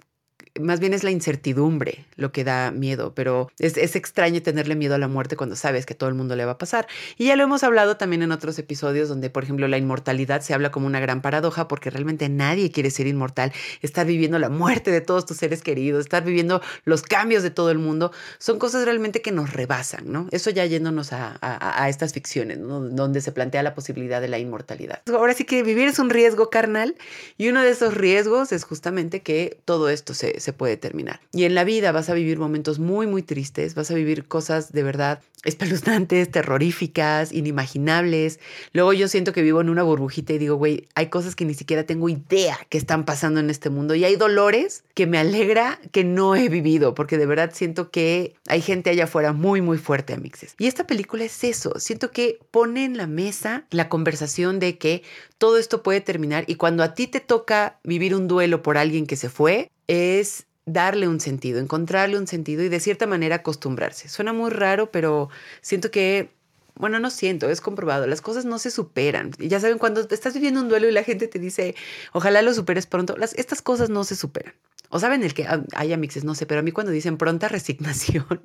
más 0.60 0.80
bien 0.80 0.94
es 0.94 1.04
la 1.04 1.12
incertidumbre 1.12 2.06
lo 2.16 2.32
que 2.32 2.44
da 2.44 2.72
miedo, 2.72 3.14
pero 3.16 3.50
es, 3.60 3.78
extraño 3.96 4.42
tenerle 4.42 4.76
miedo 4.76 4.96
a 4.96 4.98
la 4.98 5.08
muerte 5.08 5.36
cuando 5.36 5.56
sabes 5.56 5.86
que 5.86 5.96
todo 5.96 6.10
el 6.10 6.16
mundo 6.16 6.36
le 6.36 6.46
va 6.46 6.54
a 6.54 6.58
pasar. 6.58 6.88
Y 7.18 7.26
ya 7.26 7.36
lo 7.36 7.44
hemos 7.44 7.64
hablado 7.64 7.98
también 7.98 8.24
en 8.24 8.32
otros 8.32 8.60
episodios 8.60 9.10
donde, 9.10 9.30
por 9.30 9.44
ejemplo, 9.44 9.68
la 9.68 9.78
inmortalidad 9.78 10.42
se 10.42 10.54
habla 10.54 10.72
como 10.72 10.88
una 10.88 11.00
gran 11.00 11.22
paradoja 11.22 11.68
porque 11.68 11.90
realmente 11.90 12.30
nadie 12.30 12.72
quiere 12.72 12.92
ser 12.92 13.08
inmortal. 13.08 13.52
Estar 13.82 14.06
viviendo 14.06 14.40
la 14.40 14.50
muerte 14.50 14.92
de 14.92 15.02
todos 15.02 15.26
tus 15.26 15.38
seres 15.38 15.62
queridos, 15.62 16.02
estar 16.02 16.24
viviendo 16.24 16.62
los 16.86 17.02
cambios 17.02 17.44
de 17.44 17.52
todo 17.52 17.72
el 17.72 17.80
mundo, 17.80 18.12
son 18.40 18.60
cosas 18.60 18.86
realmente 18.86 19.22
que 19.22 19.32
nos 19.32 19.54
rebasan, 19.54 20.12
¿no? 20.12 20.28
Eso 20.32 20.50
ya 20.50 20.66
yéndonos 20.66 21.14
a, 21.14 21.38
a, 21.42 21.90
estas 21.90 22.14
ficciones, 22.14 22.60
donde 22.60 23.22
se 23.22 23.32
plantea 23.32 23.64
la 23.64 23.76
posibilidad 23.76 24.22
de 24.22 24.28
la 24.28 24.40
inmortalidad. 24.40 25.02
Ahora 25.08 25.34
sí 25.34 25.46
que 25.46 25.64
vivir 25.64 25.88
es 25.88 26.00
un 26.00 26.10
riesgo 26.10 26.50
carnal 26.50 26.96
y 27.38 27.50
uno 27.50 27.62
de 27.62 27.70
esos 27.70 27.94
riesgos 27.94 28.52
es 28.52 28.64
justamente 28.64 29.22
que 29.22 29.60
todo 29.66 29.90
esto 29.90 30.14
se, 30.14 30.47
puede 30.54 30.78
terminar. 30.78 31.20
Y 31.32 31.44
en 31.44 31.56
la 31.56 31.64
vida 31.64 31.92
vas 31.92 32.10
a 32.10 32.14
vivir 32.14 32.40
momentos 32.40 32.80
muy, 32.80 33.08
muy 33.08 33.24
tristes, 33.24 33.76
vas 33.76 33.92
a 33.92 33.94
vivir 33.94 34.28
cosas 34.28 34.72
de 34.72 34.84
verdad 34.84 35.22
espeluznantes, 35.44 36.30
terroríficas, 36.30 37.32
inimaginables. 37.32 38.40
Luego 38.74 38.94
yo 38.94 39.08
siento 39.08 39.34
que 39.34 39.42
vivo 39.42 39.62
en 39.62 39.70
una 39.70 39.84
burbujita 39.84 40.34
y 40.34 40.38
digo, 40.40 40.56
güey, 40.56 40.88
hay 40.96 41.08
cosas 41.08 41.36
que 41.36 41.46
ni 41.46 41.54
siquiera 41.54 41.86
tengo 41.86 42.10
idea 42.10 42.58
que 42.70 42.78
están 42.78 43.06
pasando 43.06 43.40
en 43.40 43.50
este 43.50 43.70
mundo 43.70 43.96
y 43.96 44.04
hay 44.04 44.16
dolores 44.16 44.84
que 44.94 45.08
me 45.08 45.18
alegra 45.18 45.80
que 45.92 46.04
no 46.04 46.36
he 46.36 46.50
vivido, 46.50 46.96
porque 46.96 47.18
de 47.18 47.26
verdad 47.26 47.52
siento 47.54 47.92
que 47.92 48.36
hay 48.48 48.62
gente 48.62 48.90
allá 48.90 49.06
afuera 49.06 49.32
muy, 49.32 49.62
muy 49.62 49.78
fuerte, 49.78 50.14
amixes. 50.14 50.56
Y 50.58 50.68
esta 50.68 50.88
película 50.88 51.24
es 51.24 51.44
eso, 51.44 51.74
siento 51.78 52.12
que 52.12 52.40
pone 52.52 52.84
en 52.84 52.98
la 52.98 53.08
mesa 53.08 53.66
la 53.70 53.90
conversación 53.90 54.60
de 54.60 54.78
que 54.78 55.04
todo 55.38 55.58
esto 55.58 55.84
puede 55.84 56.02
terminar 56.02 56.46
y 56.48 56.56
cuando 56.56 56.84
a 56.84 56.94
ti 56.94 57.08
te 57.08 57.20
toca 57.20 57.80
vivir 57.84 58.16
un 58.16 58.28
duelo 58.28 58.64
por 58.64 58.78
alguien 58.78 59.06
que 59.06 59.16
se 59.16 59.30
fue, 59.30 59.70
es 59.88 60.46
darle 60.66 61.08
un 61.08 61.20
sentido, 61.20 61.60
encontrarle 61.60 62.18
un 62.18 62.28
sentido 62.28 62.62
y 62.64 62.70
de 62.70 62.80
cierta 62.80 63.08
manera 63.08 63.38
acostumbrarse. 63.38 64.10
Suena 64.10 64.34
muy 64.34 64.52
raro, 64.52 64.92
pero 64.92 65.30
siento 65.62 65.90
que, 65.92 66.30
bueno, 66.76 67.00
no 67.00 67.10
siento, 67.10 67.50
es 67.50 67.62
comprobado, 67.62 68.06
las 68.06 68.22
cosas 68.22 68.46
no 68.46 68.60
se 68.60 68.70
superan. 68.70 69.32
Ya 69.40 69.60
saben, 69.60 69.78
cuando 69.78 70.02
estás 70.02 70.34
viviendo 70.34 70.60
un 70.60 70.70
duelo 70.70 70.88
y 70.88 70.92
la 70.92 71.04
gente 71.04 71.28
te 71.28 71.40
dice, 71.40 71.76
ojalá 72.12 72.42
lo 72.42 72.54
superes 72.54 72.86
pronto, 72.86 73.16
las, 73.18 73.34
estas 73.36 73.62
cosas 73.62 73.90
no 73.90 74.04
se 74.04 74.16
superan. 74.16 74.54
O 74.90 75.00
saben 75.00 75.24
el 75.24 75.34
que 75.34 75.48
hay 75.74 75.94
amixes, 75.94 76.24
no 76.24 76.36
sé, 76.36 76.46
pero 76.46 76.60
a 76.60 76.64
mí 76.64 76.72
cuando 76.72 76.92
dicen 76.92 77.18
pronta 77.18 77.48
resignación, 77.50 78.42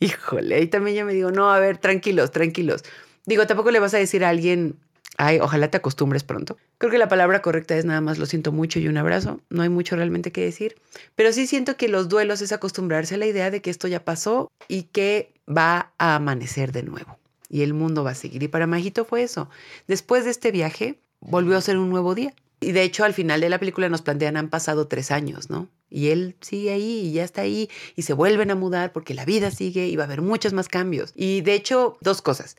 híjole, 0.00 0.54
ahí 0.54 0.66
también 0.68 0.96
yo 0.96 1.04
me 1.04 1.12
digo, 1.12 1.30
no, 1.30 1.52
a 1.52 1.60
ver, 1.60 1.78
tranquilos, 1.78 2.30
tranquilos. 2.30 2.82
Digo, 3.26 3.46
tampoco 3.46 3.70
le 3.70 3.80
vas 3.80 3.92
a 3.92 3.98
decir 3.98 4.24
a 4.24 4.30
alguien, 4.30 4.78
Ay, 5.18 5.40
ojalá 5.40 5.70
te 5.70 5.78
acostumbres 5.78 6.24
pronto. 6.24 6.56
Creo 6.78 6.90
que 6.90 6.98
la 6.98 7.08
palabra 7.08 7.40
correcta 7.40 7.76
es 7.76 7.84
nada 7.84 8.00
más 8.00 8.18
lo 8.18 8.26
siento 8.26 8.52
mucho 8.52 8.78
y 8.78 8.88
un 8.88 8.96
abrazo. 8.98 9.40
No 9.48 9.62
hay 9.62 9.68
mucho 9.68 9.96
realmente 9.96 10.30
que 10.30 10.42
decir. 10.42 10.76
Pero 11.14 11.32
sí 11.32 11.46
siento 11.46 11.76
que 11.76 11.88
los 11.88 12.08
duelos 12.08 12.42
es 12.42 12.52
acostumbrarse 12.52 13.14
a 13.14 13.18
la 13.18 13.26
idea 13.26 13.50
de 13.50 13.62
que 13.62 13.70
esto 13.70 13.88
ya 13.88 14.04
pasó 14.04 14.50
y 14.68 14.84
que 14.84 15.32
va 15.48 15.92
a 15.98 16.16
amanecer 16.16 16.72
de 16.72 16.82
nuevo. 16.82 17.18
Y 17.48 17.62
el 17.62 17.72
mundo 17.72 18.04
va 18.04 18.10
a 18.10 18.14
seguir. 18.14 18.42
Y 18.42 18.48
para 18.48 18.66
Majito 18.66 19.04
fue 19.04 19.22
eso. 19.22 19.48
Después 19.86 20.24
de 20.24 20.30
este 20.32 20.50
viaje, 20.50 20.98
volvió 21.20 21.56
a 21.56 21.62
ser 21.62 21.78
un 21.78 21.88
nuevo 21.88 22.14
día. 22.14 22.34
Y 22.60 22.72
de 22.72 22.82
hecho, 22.82 23.04
al 23.04 23.14
final 23.14 23.40
de 23.40 23.48
la 23.48 23.58
película 23.58 23.88
nos 23.88 24.02
plantean, 24.02 24.36
han 24.36 24.48
pasado 24.48 24.86
tres 24.88 25.10
años, 25.10 25.50
¿no? 25.50 25.68
Y 25.90 26.08
él 26.08 26.36
sigue 26.40 26.72
ahí 26.72 27.06
y 27.06 27.12
ya 27.12 27.24
está 27.24 27.42
ahí 27.42 27.70
y 27.94 28.02
se 28.02 28.12
vuelven 28.12 28.50
a 28.50 28.54
mudar 28.54 28.92
porque 28.92 29.14
la 29.14 29.24
vida 29.24 29.50
sigue 29.50 29.86
y 29.86 29.96
va 29.96 30.04
a 30.04 30.06
haber 30.06 30.22
muchos 30.22 30.52
más 30.52 30.68
cambios. 30.68 31.12
Y 31.14 31.42
de 31.42 31.54
hecho, 31.54 31.96
dos 32.00 32.22
cosas. 32.22 32.56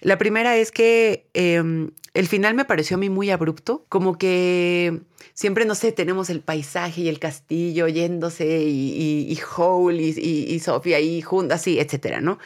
La 0.00 0.16
primera 0.16 0.56
es 0.56 0.72
que 0.72 1.26
em, 1.34 1.90
el 2.14 2.26
final 2.26 2.54
me 2.54 2.64
pareció 2.64 2.96
a 2.96 2.98
mí 2.98 3.10
muy 3.10 3.30
abrupto, 3.30 3.84
como 3.90 4.16
que 4.16 5.00
siempre, 5.34 5.66
no 5.66 5.74
sé, 5.74 5.92
tenemos 5.92 6.30
el 6.30 6.40
paisaje 6.40 7.02
y 7.02 7.08
el 7.08 7.18
castillo 7.18 7.86
yéndose 7.86 8.62
y, 8.62 8.92
y, 8.92 9.32
y 9.32 9.38
Howl 9.56 10.00
y, 10.00 10.08
y, 10.18 10.58
Sofía 10.60 10.96
ahí 10.96 11.20
juntas, 11.20 11.60
así, 11.60 11.78
etcétera, 11.78 12.20
¿no? 12.22 12.38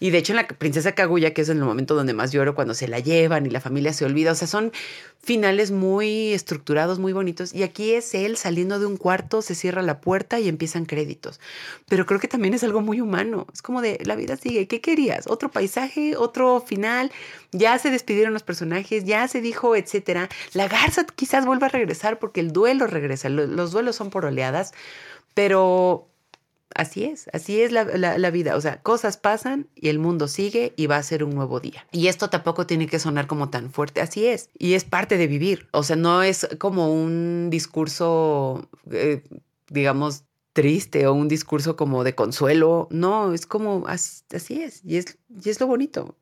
Y 0.00 0.10
de 0.10 0.18
hecho 0.18 0.32
en 0.32 0.36
la 0.36 0.46
princesa 0.46 0.92
Kaguya, 0.92 1.34
que 1.34 1.42
es 1.42 1.48
el 1.48 1.58
momento 1.58 1.94
donde 1.94 2.12
más 2.12 2.30
lloro, 2.30 2.54
cuando 2.54 2.74
se 2.74 2.88
la 2.88 3.00
llevan 3.00 3.46
y 3.46 3.50
la 3.50 3.60
familia 3.60 3.92
se 3.92 4.04
olvida, 4.04 4.32
o 4.32 4.34
sea, 4.34 4.46
son 4.46 4.72
finales 5.20 5.70
muy 5.70 6.32
estructurados, 6.32 6.98
muy 6.98 7.12
bonitos. 7.12 7.52
Y 7.54 7.62
aquí 7.62 7.92
es 7.92 8.14
él 8.14 8.36
saliendo 8.36 8.78
de 8.78 8.86
un 8.86 8.96
cuarto, 8.96 9.42
se 9.42 9.54
cierra 9.54 9.82
puerta 10.00 10.38
y 10.38 10.48
empiezan 10.48 10.84
créditos. 10.84 11.40
Pero 11.88 12.06
creo 12.06 12.20
que 12.20 12.28
también 12.28 12.54
es 12.54 12.64
algo 12.64 12.80
muy 12.80 13.00
humano. 13.00 13.46
Es 13.52 13.62
como 13.62 13.82
de, 13.82 13.98
la 14.04 14.16
vida 14.16 14.36
sigue, 14.36 14.68
¿qué 14.68 14.80
querías? 14.80 15.26
¿Otro 15.26 15.50
paisaje? 15.50 16.16
¿Otro 16.16 16.60
final? 16.60 17.10
Ya 17.52 17.78
se 17.78 17.90
despidieron 17.90 18.32
los 18.32 18.42
personajes, 18.42 19.04
ya 19.04 19.26
se 19.28 19.40
dijo, 19.40 19.76
etcétera. 19.76 20.28
La 20.52 20.68
garza 20.68 21.04
quizás 21.04 21.46
vuelva 21.46 21.66
a 21.66 21.70
regresar 21.70 22.18
porque 22.18 22.40
el 22.40 22.52
duelo 22.52 22.86
regresa. 22.86 23.28
Los 23.28 23.72
duelos 23.72 23.96
son 23.96 24.10
por 24.10 24.24
oleadas, 24.24 24.72
pero 25.34 26.08
así 26.74 27.04
es, 27.04 27.28
así 27.32 27.60
es 27.60 27.72
la, 27.72 28.30
vida. 28.30 28.56
O 28.56 28.60
sea, 28.60 28.80
cosas 28.82 29.16
pasan 29.16 29.68
y 29.74 29.88
el 29.88 29.98
mundo 29.98 30.28
sigue 30.28 30.72
y 30.76 30.86
va 30.86 30.96
a 30.96 31.02
ser 31.02 31.24
un 31.24 31.34
nuevo 31.34 31.60
día. 31.60 31.86
Y 31.92 32.06
esto 32.06 32.30
tampoco 32.30 32.66
tiene 32.66 32.86
que 32.86 32.98
sonar 32.98 33.26
como 33.26 33.50
tan 33.50 33.70
fuerte, 33.70 34.00
así 34.00 34.26
es. 34.26 34.50
Y 34.58 34.74
es 34.74 34.84
parte 34.84 35.16
de 35.16 35.26
vivir. 35.26 35.68
O 35.72 35.82
sea, 35.82 35.96
no 35.96 36.22
es 36.22 36.48
como 36.58 36.92
un 36.92 37.48
discurso, 37.50 38.68
eh, 38.90 39.22
digamos, 39.68 40.24
triste 40.52 41.06
o 41.06 41.14
un 41.14 41.28
discurso 41.28 41.76
como 41.76 42.04
de 42.04 42.14
consuelo. 42.14 42.88
No, 42.90 43.32
es 43.32 43.46
como 43.46 43.84
así, 43.86 44.24
es. 44.62 44.82
Y, 44.84 44.96
es. 44.96 45.18
y 45.42 45.50
es 45.50 45.60
lo 45.60 45.66
bonito. 45.66 46.16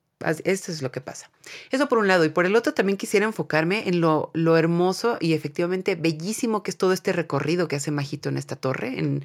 Esto 0.45 0.73
es 0.73 0.81
lo 0.81 0.91
que 0.91 1.01
pasa. 1.01 1.31
Eso 1.71 1.89
por 1.89 1.99
un 1.99 2.09
lado. 2.09 2.25
Y 2.25 2.31
por 2.31 2.47
el 2.47 2.57
otro 2.57 2.75
también 2.75 2.97
quisiera 2.97 3.27
enfocarme 3.27 3.89
en 3.89 4.01
lo, 4.01 4.31
lo, 4.33 4.57
hermoso 4.57 5.19
y 5.21 5.35
efectivamente 5.35 5.95
bellísimo 5.95 6.63
que 6.63 6.71
es 6.71 6.79
todo 6.79 6.93
este 6.93 7.13
recorrido 7.13 7.69
que 7.69 7.77
hace 7.77 7.91
Majito 7.91 8.29
en 8.31 8.39
esta 8.39 8.57
torre. 8.57 8.99
En, 8.99 9.25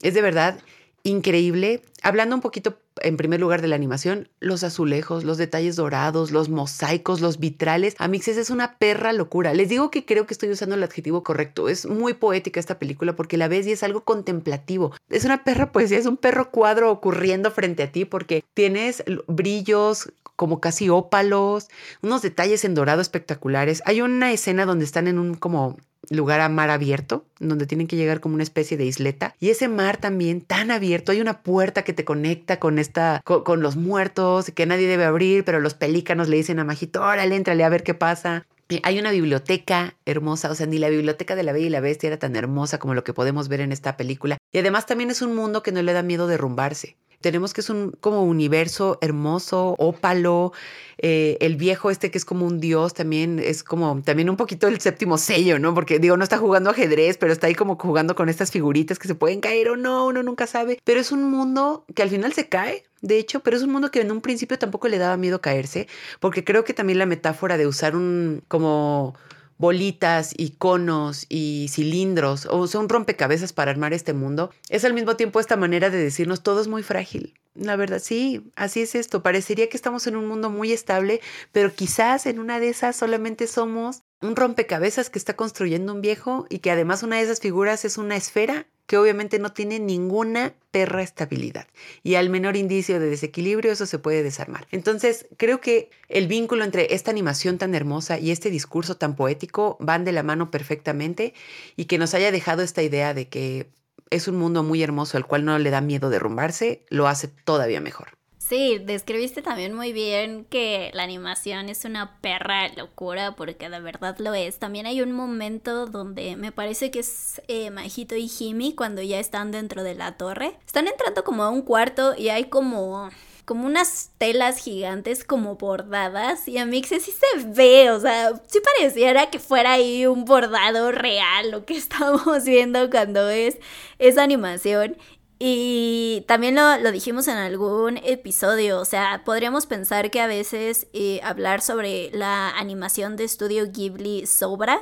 es 0.00 0.14
de 0.14 0.22
verdad 0.22 0.58
increíble. 1.02 1.82
Hablando 2.02 2.34
un 2.34 2.42
poquito 2.42 2.78
en 3.00 3.16
primer 3.16 3.40
lugar 3.40 3.62
de 3.62 3.68
la 3.68 3.76
animación, 3.76 4.28
los 4.40 4.64
azulejos, 4.64 5.24
los 5.24 5.38
detalles 5.38 5.76
dorados, 5.76 6.30
los 6.30 6.48
mosaicos, 6.48 7.20
los 7.20 7.38
vitrales. 7.38 7.94
Amixes 7.98 8.36
es 8.36 8.50
una 8.50 8.78
perra 8.78 9.12
locura. 9.12 9.54
Les 9.54 9.68
digo 9.68 9.90
que 9.90 10.04
creo 10.04 10.26
que 10.26 10.34
estoy 10.34 10.50
usando 10.50 10.74
el 10.74 10.82
adjetivo 10.82 11.22
correcto. 11.22 11.68
Es 11.68 11.86
muy 11.86 12.14
poética 12.14 12.60
esta 12.60 12.78
película 12.78 13.16
porque 13.16 13.36
la 13.36 13.48
ves 13.48 13.66
y 13.66 13.72
es 13.72 13.82
algo 13.82 14.04
contemplativo. 14.04 14.92
Es 15.08 15.24
una 15.24 15.44
perra 15.44 15.72
poesía, 15.72 15.98
es 15.98 16.06
un 16.06 16.16
perro 16.16 16.50
cuadro 16.50 16.90
ocurriendo 16.90 17.50
frente 17.50 17.82
a 17.82 17.92
ti 17.92 18.04
porque 18.04 18.44
tienes 18.54 19.02
brillos 19.26 20.12
como 20.42 20.58
casi 20.58 20.88
ópalos, 20.88 21.68
unos 22.02 22.20
detalles 22.20 22.64
en 22.64 22.74
dorado 22.74 23.00
espectaculares. 23.00 23.80
Hay 23.86 24.00
una 24.00 24.32
escena 24.32 24.66
donde 24.66 24.84
están 24.84 25.06
en 25.06 25.20
un 25.20 25.36
como 25.36 25.76
lugar 26.10 26.40
a 26.40 26.48
mar 26.48 26.68
abierto, 26.68 27.24
donde 27.38 27.64
tienen 27.64 27.86
que 27.86 27.94
llegar 27.94 28.18
como 28.18 28.34
una 28.34 28.42
especie 28.42 28.76
de 28.76 28.84
isleta. 28.84 29.36
Y 29.38 29.50
ese 29.50 29.68
mar 29.68 29.98
también 29.98 30.40
tan 30.40 30.72
abierto, 30.72 31.12
hay 31.12 31.20
una 31.20 31.44
puerta 31.44 31.84
que 31.84 31.92
te 31.92 32.04
conecta 32.04 32.58
con 32.58 32.80
esta, 32.80 33.22
con, 33.22 33.62
los 33.62 33.76
muertos, 33.76 34.50
que 34.50 34.66
nadie 34.66 34.88
debe 34.88 35.04
abrir, 35.04 35.44
pero 35.44 35.60
los 35.60 35.74
pelícanos 35.74 36.26
le 36.26 36.38
dicen 36.38 36.58
a 36.58 36.64
Majito, 36.64 37.02
órale, 37.02 37.36
entrale 37.36 37.62
a 37.62 37.68
ver 37.68 37.84
qué 37.84 37.94
pasa. 37.94 38.44
Hay 38.82 38.98
una 38.98 39.12
biblioteca 39.12 39.94
hermosa, 40.06 40.50
o 40.50 40.56
sea, 40.56 40.66
ni 40.66 40.78
la 40.78 40.88
biblioteca 40.88 41.36
de 41.36 41.44
la 41.44 41.52
Bella 41.52 41.66
y 41.68 41.70
la 41.70 41.80
Bestia 41.80 42.08
era 42.08 42.18
tan 42.18 42.34
hermosa 42.34 42.80
como 42.80 42.94
lo 42.94 43.04
que 43.04 43.14
podemos 43.14 43.46
ver 43.46 43.60
en 43.60 43.70
esta 43.70 43.96
película. 43.96 44.38
Y 44.50 44.58
además 44.58 44.86
también 44.86 45.10
es 45.10 45.22
un 45.22 45.36
mundo 45.36 45.62
que 45.62 45.70
no 45.70 45.82
le 45.82 45.92
da 45.92 46.02
miedo 46.02 46.26
derrumbarse. 46.26 46.96
Tenemos 47.22 47.54
que 47.54 47.62
es 47.62 47.70
un 47.70 47.92
como 48.00 48.22
universo 48.24 48.98
hermoso, 49.00 49.74
ópalo. 49.78 50.52
Eh, 50.98 51.38
el 51.40 51.56
viejo 51.56 51.90
este 51.90 52.10
que 52.10 52.18
es 52.18 52.24
como 52.24 52.46
un 52.46 52.60
dios 52.60 52.94
también 52.94 53.38
es 53.38 53.64
como 53.64 54.02
también 54.02 54.30
un 54.30 54.36
poquito 54.36 54.68
el 54.68 54.80
séptimo 54.80 55.18
sello, 55.18 55.58
¿no? 55.58 55.74
Porque 55.74 55.98
digo, 55.98 56.16
no 56.16 56.24
está 56.24 56.38
jugando 56.38 56.70
ajedrez, 56.70 57.16
pero 57.18 57.32
está 57.32 57.46
ahí 57.46 57.54
como 57.54 57.76
jugando 57.76 58.14
con 58.14 58.28
estas 58.28 58.50
figuritas 58.50 58.98
que 58.98 59.08
se 59.08 59.14
pueden 59.14 59.40
caer 59.40 59.70
o 59.70 59.76
no, 59.76 60.06
uno 60.06 60.22
nunca 60.22 60.46
sabe. 60.46 60.78
Pero 60.84 61.00
es 61.00 61.10
un 61.10 61.30
mundo 61.30 61.84
que 61.94 62.02
al 62.02 62.10
final 62.10 62.32
se 62.32 62.48
cae, 62.48 62.84
de 63.00 63.18
hecho, 63.18 63.40
pero 63.40 63.56
es 63.56 63.62
un 63.62 63.72
mundo 63.72 63.90
que 63.90 64.00
en 64.00 64.12
un 64.12 64.20
principio 64.20 64.58
tampoco 64.58 64.88
le 64.88 64.98
daba 64.98 65.16
miedo 65.16 65.40
caerse, 65.40 65.88
porque 66.20 66.44
creo 66.44 66.64
que 66.64 66.74
también 66.74 66.98
la 66.98 67.06
metáfora 67.06 67.56
de 67.56 67.66
usar 67.66 67.96
un 67.96 68.42
como 68.48 69.14
bolitas 69.62 70.34
y 70.36 70.56
conos 70.56 71.24
y 71.28 71.68
cilindros 71.70 72.46
o 72.50 72.66
son 72.66 72.88
rompecabezas 72.88 73.52
para 73.52 73.70
armar 73.70 73.92
este 73.92 74.12
mundo, 74.12 74.50
es 74.68 74.84
al 74.84 74.92
mismo 74.92 75.14
tiempo 75.14 75.38
esta 75.38 75.56
manera 75.56 75.88
de 75.88 75.98
decirnos 75.98 76.42
todo 76.42 76.60
es 76.60 76.66
muy 76.66 76.82
frágil. 76.82 77.34
La 77.54 77.76
verdad, 77.76 78.00
sí, 78.02 78.50
así 78.56 78.80
es 78.80 78.96
esto. 78.96 79.22
Parecería 79.22 79.68
que 79.68 79.76
estamos 79.76 80.08
en 80.08 80.16
un 80.16 80.26
mundo 80.26 80.50
muy 80.50 80.72
estable, 80.72 81.20
pero 81.52 81.72
quizás 81.72 82.26
en 82.26 82.40
una 82.40 82.58
de 82.58 82.70
esas 82.70 82.96
solamente 82.96 83.46
somos 83.46 84.02
un 84.20 84.34
rompecabezas 84.34 85.10
que 85.10 85.18
está 85.18 85.36
construyendo 85.36 85.94
un 85.94 86.00
viejo 86.00 86.46
y 86.48 86.58
que 86.58 86.72
además 86.72 87.04
una 87.04 87.16
de 87.16 87.22
esas 87.22 87.38
figuras 87.38 87.84
es 87.84 87.98
una 87.98 88.16
esfera 88.16 88.66
que 88.86 88.98
obviamente 88.98 89.38
no 89.38 89.52
tiene 89.52 89.78
ninguna 89.78 90.54
perra 90.70 91.02
estabilidad. 91.02 91.66
Y 92.02 92.16
al 92.16 92.30
menor 92.30 92.56
indicio 92.56 92.98
de 92.98 93.10
desequilibrio 93.10 93.72
eso 93.72 93.86
se 93.86 93.98
puede 93.98 94.22
desarmar. 94.22 94.66
Entonces, 94.70 95.26
creo 95.36 95.60
que 95.60 95.90
el 96.08 96.28
vínculo 96.28 96.64
entre 96.64 96.94
esta 96.94 97.10
animación 97.10 97.58
tan 97.58 97.74
hermosa 97.74 98.18
y 98.18 98.30
este 98.30 98.50
discurso 98.50 98.96
tan 98.96 99.16
poético 99.16 99.76
van 99.80 100.04
de 100.04 100.12
la 100.12 100.22
mano 100.22 100.50
perfectamente 100.50 101.34
y 101.76 101.86
que 101.86 101.98
nos 101.98 102.14
haya 102.14 102.32
dejado 102.32 102.62
esta 102.62 102.82
idea 102.82 103.14
de 103.14 103.28
que 103.28 103.70
es 104.10 104.28
un 104.28 104.36
mundo 104.36 104.62
muy 104.62 104.82
hermoso 104.82 105.16
al 105.16 105.26
cual 105.26 105.44
no 105.44 105.58
le 105.58 105.70
da 105.70 105.80
miedo 105.80 106.10
derrumbarse, 106.10 106.84
lo 106.88 107.08
hace 107.08 107.28
todavía 107.28 107.80
mejor. 107.80 108.21
Sí, 108.52 108.78
describiste 108.78 109.40
también 109.40 109.72
muy 109.72 109.94
bien 109.94 110.44
que 110.44 110.90
la 110.92 111.04
animación 111.04 111.70
es 111.70 111.86
una 111.86 112.20
perra 112.20 112.68
locura, 112.76 113.34
porque 113.34 113.70
de 113.70 113.80
verdad 113.80 114.18
lo 114.18 114.34
es. 114.34 114.58
También 114.58 114.84
hay 114.84 115.00
un 115.00 115.12
momento 115.12 115.86
donde 115.86 116.36
me 116.36 116.52
parece 116.52 116.90
que 116.90 116.98
es 116.98 117.40
eh, 117.48 117.70
Majito 117.70 118.14
y 118.14 118.28
Jimmy 118.28 118.74
cuando 118.74 119.00
ya 119.00 119.18
están 119.18 119.52
dentro 119.52 119.82
de 119.82 119.94
la 119.94 120.18
torre. 120.18 120.58
Están 120.66 120.86
entrando 120.86 121.24
como 121.24 121.44
a 121.44 121.48
un 121.48 121.62
cuarto 121.62 122.14
y 122.14 122.28
hay 122.28 122.50
como 122.50 123.08
como 123.46 123.66
unas 123.66 124.10
telas 124.18 124.58
gigantes 124.58 125.24
como 125.24 125.56
bordadas 125.56 126.46
y 126.46 126.58
a 126.58 126.66
mí 126.66 126.82
sí 126.84 127.00
se 127.00 127.44
ve, 127.46 127.90
o 127.90 127.98
sea, 127.98 128.32
sí 128.46 128.60
pareciera 128.60 129.30
que 129.30 129.40
fuera 129.40 129.72
ahí 129.72 130.06
un 130.06 130.24
bordado 130.24 130.92
real 130.92 131.50
lo 131.50 131.64
que 131.64 131.74
estamos 131.76 132.44
viendo 132.44 132.88
cuando 132.90 133.28
es 133.30 133.56
esa 133.98 134.22
animación 134.22 134.96
y 135.44 136.24
también 136.28 136.54
lo, 136.54 136.92
dijimos 136.92 137.26
en 137.26 137.36
algún 137.36 137.96
episodio, 137.96 138.78
o 138.78 138.84
sea, 138.84 139.22
podríamos 139.24 139.66
pensar 139.66 140.12
que 140.12 140.20
a 140.20 140.28
veces 140.28 140.86
eh, 140.92 141.18
hablar 141.24 141.62
sobre 141.62 142.12
la 142.12 142.50
animación 142.50 143.16
de 143.16 143.24
estudio 143.24 143.66
Ghibli 143.72 144.24
sobra, 144.28 144.80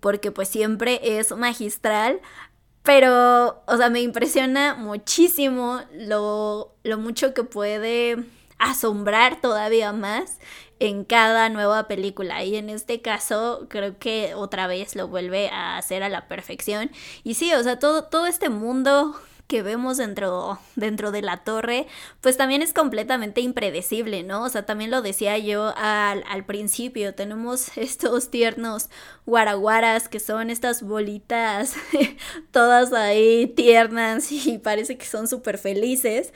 porque 0.00 0.32
pues 0.32 0.48
siempre 0.48 1.18
es 1.18 1.36
magistral, 1.36 2.22
pero, 2.82 3.62
o 3.66 3.76
sea, 3.76 3.90
me 3.90 4.00
impresiona 4.00 4.76
muchísimo 4.76 5.82
lo, 5.92 6.74
lo 6.84 6.96
mucho 6.96 7.34
que 7.34 7.44
puede 7.44 8.16
asombrar 8.58 9.42
todavía 9.42 9.92
más 9.92 10.38
en 10.78 11.04
cada 11.04 11.50
nueva 11.50 11.86
película. 11.86 12.42
Y 12.44 12.56
en 12.56 12.70
este 12.70 13.02
caso 13.02 13.66
creo 13.68 13.98
que 13.98 14.34
otra 14.34 14.66
vez 14.66 14.96
lo 14.96 15.08
vuelve 15.08 15.50
a 15.50 15.76
hacer 15.76 16.02
a 16.02 16.08
la 16.08 16.28
perfección. 16.28 16.90
Y 17.24 17.34
sí, 17.34 17.52
o 17.52 17.62
sea, 17.62 17.78
todo, 17.78 18.04
todo 18.04 18.24
este 18.24 18.48
mundo 18.48 19.14
que 19.52 19.60
vemos 19.60 19.98
dentro, 19.98 20.58
dentro 20.76 21.10
de 21.10 21.20
la 21.20 21.44
torre, 21.44 21.86
pues 22.22 22.38
también 22.38 22.62
es 22.62 22.72
completamente 22.72 23.42
impredecible, 23.42 24.22
¿no? 24.22 24.44
O 24.44 24.48
sea, 24.48 24.64
también 24.64 24.90
lo 24.90 25.02
decía 25.02 25.36
yo 25.36 25.74
al, 25.76 26.24
al 26.26 26.46
principio, 26.46 27.14
tenemos 27.14 27.68
estos 27.76 28.30
tiernos 28.30 28.88
guaraguaras 29.26 30.08
que 30.08 30.20
son 30.20 30.48
estas 30.48 30.82
bolitas 30.82 31.74
todas 32.50 32.94
ahí 32.94 33.46
tiernas 33.46 34.32
y 34.32 34.56
parece 34.56 34.96
que 34.96 35.04
son 35.04 35.28
súper 35.28 35.58
felices 35.58 36.32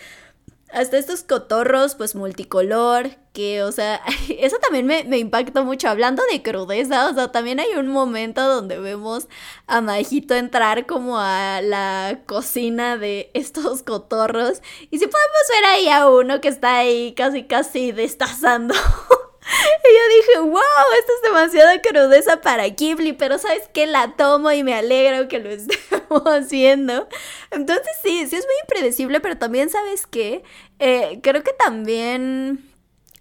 hasta 0.72 0.98
estos 0.98 1.22
cotorros, 1.22 1.94
pues 1.94 2.14
multicolor, 2.14 3.10
que, 3.32 3.62
o 3.62 3.72
sea, 3.72 4.00
eso 4.38 4.56
también 4.58 4.86
me, 4.86 5.04
me, 5.04 5.18
impactó 5.18 5.64
mucho. 5.64 5.88
Hablando 5.88 6.22
de 6.30 6.42
crudeza, 6.42 7.08
o 7.08 7.14
sea, 7.14 7.32
también 7.32 7.60
hay 7.60 7.74
un 7.76 7.88
momento 7.88 8.46
donde 8.46 8.78
vemos 8.78 9.28
a 9.66 9.80
Majito 9.80 10.34
entrar 10.34 10.86
como 10.86 11.18
a 11.18 11.60
la 11.62 12.20
cocina 12.26 12.96
de 12.96 13.30
estos 13.34 13.82
cotorros. 13.82 14.62
Y 14.90 14.98
si 14.98 15.06
podemos 15.06 15.42
ver 15.50 15.64
ahí 15.66 15.88
a 15.88 16.08
uno 16.08 16.40
que 16.40 16.48
está 16.48 16.78
ahí 16.78 17.14
casi, 17.14 17.44
casi 17.44 17.92
destazando. 17.92 18.74
Y 19.46 19.88
yo 19.94 20.16
dije, 20.16 20.38
wow, 20.40 20.98
esto 20.98 21.12
es 21.16 21.22
demasiada 21.22 21.80
crudeza 21.80 22.40
para 22.40 22.66
Ghibli, 22.68 23.12
pero 23.12 23.38
sabes 23.38 23.68
que 23.72 23.86
la 23.86 24.16
tomo 24.16 24.50
y 24.50 24.62
me 24.62 24.74
alegro 24.74 25.28
que 25.28 25.38
lo 25.38 25.50
estemos 25.50 26.22
haciendo. 26.26 27.08
Entonces 27.50 27.92
sí, 28.02 28.26
sí 28.26 28.36
es 28.36 28.44
muy 28.44 28.54
impredecible, 28.62 29.20
pero 29.20 29.38
también 29.38 29.70
sabes 29.70 30.06
que 30.06 30.42
eh, 30.78 31.20
creo 31.22 31.42
que 31.42 31.52
también... 31.52 32.72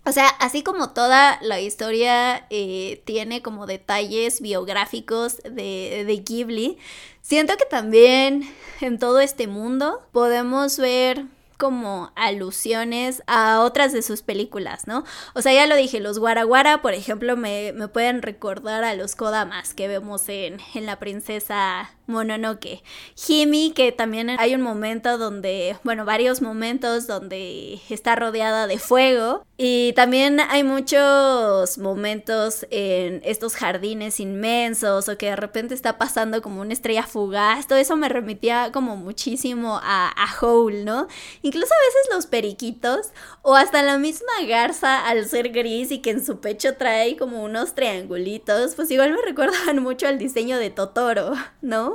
O 0.08 0.12
sea, 0.12 0.28
así 0.28 0.62
como 0.62 0.94
toda 0.94 1.40
la 1.42 1.60
historia 1.60 2.46
eh, 2.52 3.02
tiene 3.06 3.42
como 3.42 3.66
detalles 3.66 4.40
biográficos 4.40 5.38
de, 5.38 6.04
de 6.06 6.18
Ghibli, 6.24 6.78
siento 7.24 7.58
que 7.58 7.66
también 7.66 8.44
en 8.82 9.00
todo 9.00 9.20
este 9.20 9.48
mundo 9.48 10.04
podemos 10.12 10.78
ver 10.78 11.26
como 11.58 12.12
alusiones 12.16 13.24
a 13.28 13.62
otras 13.62 13.94
de 13.94 14.02
sus 14.02 14.22
películas, 14.22 14.88
¿no? 14.88 15.04
O 15.34 15.42
sea, 15.42 15.54
ya 15.54 15.68
lo 15.68 15.76
dije, 15.76 16.00
los 16.00 16.20
Guaraguara, 16.20 16.82
por 16.82 16.94
ejemplo, 16.94 17.38
me, 17.38 17.74
me 17.74 17.88
pueden 17.88 18.22
recordar 18.22 18.84
a 18.84 18.96
los 18.96 19.16
Kodamas 19.16 19.74
que 19.74 19.88
vemos 19.88 20.28
en, 20.30 20.58
en 20.74 20.86
La 20.86 21.00
Princesa 21.00 21.92
Mononoke. 22.08 22.84
Himi, 23.28 23.72
que 23.72 23.92
también 23.92 24.30
hay 24.30 24.56
un 24.56 24.62
momento 24.62 25.18
donde, 25.18 25.78
bueno, 25.84 26.06
varios 26.06 26.42
momentos 26.42 27.08
donde 27.08 27.80
está 27.90 28.16
rodeada 28.16 28.68
de 28.68 28.78
fuego. 28.78 29.46
Y 29.58 29.94
también 29.94 30.42
hay 30.42 30.64
muchos 30.64 31.78
momentos 31.78 32.68
en 32.72 33.22
estos 33.24 33.56
jardines 33.56 34.20
inmensos 34.20 35.08
o 35.08 35.18
que 35.18 35.28
de 35.28 35.36
repente 35.38 35.74
está 35.74 35.98
pasando 35.98 36.42
como 36.42 36.62
una 36.62 36.74
estrella 36.74 37.04
fugaz. 37.04 37.68
Todo 37.68 37.80
eso 37.80 37.96
me 37.96 38.10
remitía 38.10 38.72
como 38.74 38.98
muchísimo 38.98 39.80
a, 39.82 40.10
a 40.10 40.40
Howl, 40.42 40.84
¿no? 40.84 41.08
Incluso 41.42 41.74
a 41.74 41.86
veces 41.86 42.14
los 42.14 42.26
periquitos 42.28 43.12
o 43.42 43.56
hasta 43.56 43.82
la 43.82 43.98
misma 43.98 44.34
garza 44.48 45.08
al 45.08 45.26
ser 45.26 45.50
gris 45.50 45.92
y 45.92 46.00
que 46.00 46.10
en 46.12 46.26
su 46.26 46.40
pecho 46.40 46.76
trae 46.76 47.16
como 47.16 47.44
unos 47.44 47.76
triangulitos, 47.76 48.76
pues 48.76 48.92
igual 48.92 49.14
me 49.14 49.22
recuerdan 49.26 49.82
mucho 49.82 50.08
al 50.08 50.18
diseño 50.18 50.58
de 50.58 50.70
Totoro, 50.70 51.34
¿no? 51.62 51.95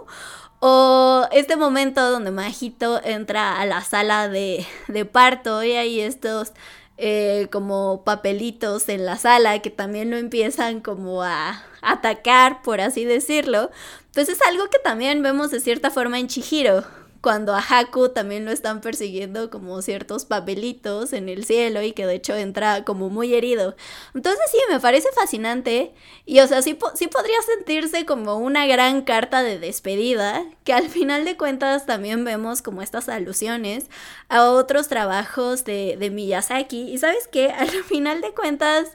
O 0.60 1.26
este 1.32 1.56
momento 1.56 2.10
donde 2.10 2.30
Majito 2.30 3.00
entra 3.02 3.60
a 3.60 3.66
la 3.66 3.82
sala 3.82 4.28
de, 4.28 4.66
parto 5.10 5.62
y 5.62 5.72
hay 5.72 6.00
estos 6.00 6.52
eh, 6.98 7.48
como 7.50 8.02
papelitos 8.04 8.88
en 8.90 9.06
la 9.06 9.16
sala 9.16 9.60
que 9.60 9.70
también 9.70 10.10
lo 10.10 10.18
empiezan 10.18 10.80
como 10.80 11.22
a 11.22 11.62
atacar, 11.80 12.60
por 12.62 12.80
así 12.80 13.04
decirlo. 13.06 13.70
Pues 14.12 14.28
es 14.28 14.42
algo 14.42 14.64
que 14.68 14.78
también 14.78 15.22
vemos 15.22 15.50
de 15.50 15.60
cierta 15.60 15.90
forma 15.90 16.18
en 16.18 16.28
Chihiro 16.28 16.84
cuando 17.20 17.54
a 17.54 17.60
Haku 17.60 18.08
también 18.08 18.44
lo 18.44 18.50
están 18.50 18.80
persiguiendo 18.80 19.50
como 19.50 19.82
ciertos 19.82 20.24
papelitos 20.24 21.12
en 21.12 21.28
el 21.28 21.44
cielo 21.44 21.82
y 21.82 21.92
que 21.92 22.06
de 22.06 22.14
hecho 22.14 22.34
entra 22.34 22.84
como 22.84 23.10
muy 23.10 23.34
herido. 23.34 23.76
Entonces 24.14 24.42
sí, 24.50 24.58
me 24.70 24.80
parece 24.80 25.08
fascinante 25.14 25.92
y 26.24 26.40
o 26.40 26.46
sea, 26.46 26.62
sí, 26.62 26.78
sí 26.94 27.08
podría 27.08 27.36
sentirse 27.56 28.06
como 28.06 28.36
una 28.36 28.66
gran 28.66 29.02
carta 29.02 29.42
de 29.42 29.58
despedida, 29.58 30.44
que 30.64 30.72
al 30.72 30.88
final 30.88 31.24
de 31.24 31.36
cuentas 31.36 31.84
también 31.84 32.24
vemos 32.24 32.62
como 32.62 32.80
estas 32.80 33.08
alusiones 33.08 33.86
a 34.28 34.50
otros 34.50 34.88
trabajos 34.88 35.64
de, 35.64 35.96
de 35.98 36.10
Miyazaki 36.10 36.90
y 36.90 36.98
sabes 36.98 37.28
que 37.28 37.50
al 37.50 37.68
final 37.84 38.22
de 38.22 38.32
cuentas 38.32 38.88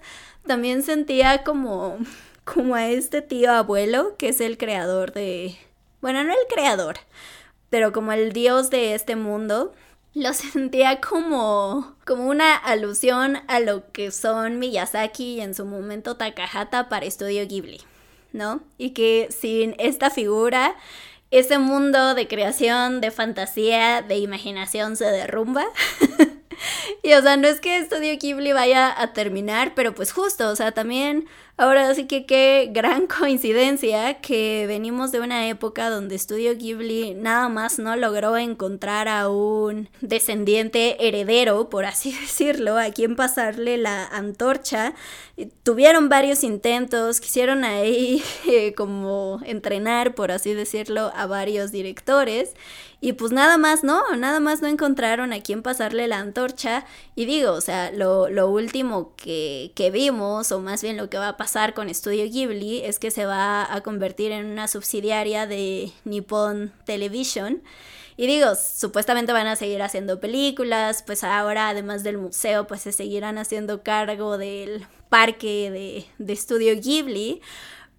también 0.48 0.82
sentía 0.84 1.44
como, 1.44 1.98
como 2.44 2.76
a 2.76 2.88
este 2.88 3.22
tío 3.22 3.52
abuelo 3.52 4.16
que 4.18 4.30
es 4.30 4.42
el 4.42 4.58
creador 4.58 5.14
de... 5.14 5.58
Bueno, 6.02 6.24
no 6.24 6.34
el 6.34 6.48
creador, 6.54 6.98
pero 7.70 7.92
como 7.92 8.12
el 8.12 8.34
dios 8.34 8.70
de 8.70 8.96
este 8.96 9.16
mundo, 9.16 9.74
lo 10.16 10.34
sentía 10.34 11.02
como, 11.02 11.96
como 12.06 12.28
una 12.28 12.56
alusión 12.56 13.38
a 13.48 13.60
lo 13.60 13.92
que 13.92 14.12
son 14.12 14.60
Miyazaki 14.60 15.36
y 15.36 15.42
en 15.42 15.54
su 15.54 15.66
momento 15.66 16.16
Takahata 16.16 16.90
para 16.90 17.06
Estudio 17.06 17.46
Ghibli, 17.46 17.82
¿no? 18.32 18.62
Y 18.78 18.92
que 18.92 19.28
sin 19.30 19.76
esta 19.78 20.10
figura, 20.10 20.76
ese 21.32 21.60
mundo 21.60 22.16
de 22.16 22.30
creación, 22.30 23.02
de 23.02 23.12
fantasía, 23.12 24.02
de 24.02 24.18
imaginación 24.18 24.96
se 24.96 25.06
derrumba. 25.06 25.66
y 27.04 27.14
o 27.14 27.22
sea, 27.22 27.36
no 27.36 27.50
es 27.50 27.60
que 27.60 27.78
Estudio 27.78 28.18
Ghibli 28.18 28.54
vaya 28.54 29.00
a 29.00 29.12
terminar, 29.12 29.74
pero 29.76 29.94
pues 29.94 30.14
justo, 30.14 30.50
o 30.50 30.56
sea, 30.56 30.72
también 30.72 31.28
Ahora 31.58 31.96
sí 31.96 32.06
que 32.06 32.26
qué 32.26 32.70
gran 32.74 33.08
coincidencia 33.20 34.16
que 34.16 34.66
venimos 34.68 35.14
de 35.14 35.22
una 35.22 35.48
época 35.48 35.90
donde 35.90 36.20
Studio 36.20 36.54
Ghibli 36.58 37.14
nada 37.14 37.48
más 37.48 37.80
no 37.80 37.96
logró 37.96 38.36
encontrar 38.36 39.08
a 39.08 39.30
un 39.30 39.88
descendiente 40.02 41.08
heredero, 41.08 41.70
por 41.70 41.86
así 41.86 42.12
decirlo, 42.22 42.78
a 42.78 42.92
quien 42.92 43.16
pasarle 43.16 43.78
la 43.78 44.06
antorcha. 44.06 44.96
Tuvieron 45.64 46.10
varios 46.10 46.44
intentos, 46.44 47.22
quisieron 47.22 47.64
ahí 47.64 48.22
eh, 48.50 48.74
como 48.74 49.40
entrenar, 49.46 50.14
por 50.14 50.32
así 50.32 50.54
decirlo, 50.54 51.14
a 51.16 51.26
varios 51.26 51.72
directores. 51.72 52.54
Y 53.00 53.14
pues 53.14 53.32
nada 53.32 53.58
más 53.58 53.84
no, 53.84 54.16
nada 54.18 54.40
más 54.40 54.62
no 54.62 54.68
encontraron 54.68 55.32
a 55.32 55.42
quien 55.42 55.62
pasarle 55.62 56.08
la 56.08 56.20
antorcha. 56.20 56.86
Y 57.16 57.26
digo, 57.26 57.54
o 57.54 57.62
sea, 57.62 57.92
lo, 57.92 58.30
lo 58.30 58.50
último 58.50 59.14
que, 59.16 59.72
que 59.74 59.90
vimos, 59.90 60.52
o 60.52 60.60
más 60.60 60.82
bien 60.82 60.98
lo 60.98 61.10
que 61.10 61.18
va 61.18 61.30
a 61.30 61.38
pasar, 61.38 61.46
pasar 61.46 61.76
con 61.76 61.94
Studio 61.94 62.26
Ghibli 62.26 62.82
es 62.84 62.98
que 62.98 63.12
se 63.12 63.28
va 63.28 63.72
a 63.72 63.82
convertir 63.82 64.32
en 64.32 64.48
una 64.48 64.68
subsidiaria 64.68 65.46
de 65.46 65.92
Nippon 66.04 66.74
Television. 66.86 67.62
Y 68.18 68.26
digo, 68.26 68.56
supuestamente 68.56 69.32
van 69.32 69.46
a 69.46 69.56
seguir 69.56 69.84
haciendo 69.84 70.20
películas, 70.20 71.04
pues 71.06 71.24
ahora 71.24 71.70
además 71.70 72.02
del 72.02 72.18
museo, 72.18 72.66
pues 72.66 72.82
se 72.82 72.94
seguirán 72.94 73.38
haciendo 73.38 73.84
cargo 73.84 74.40
del 74.40 74.88
parque 75.10 75.70
de, 75.70 76.06
de 76.18 76.36
Studio 76.36 76.74
Ghibli. 76.82 77.42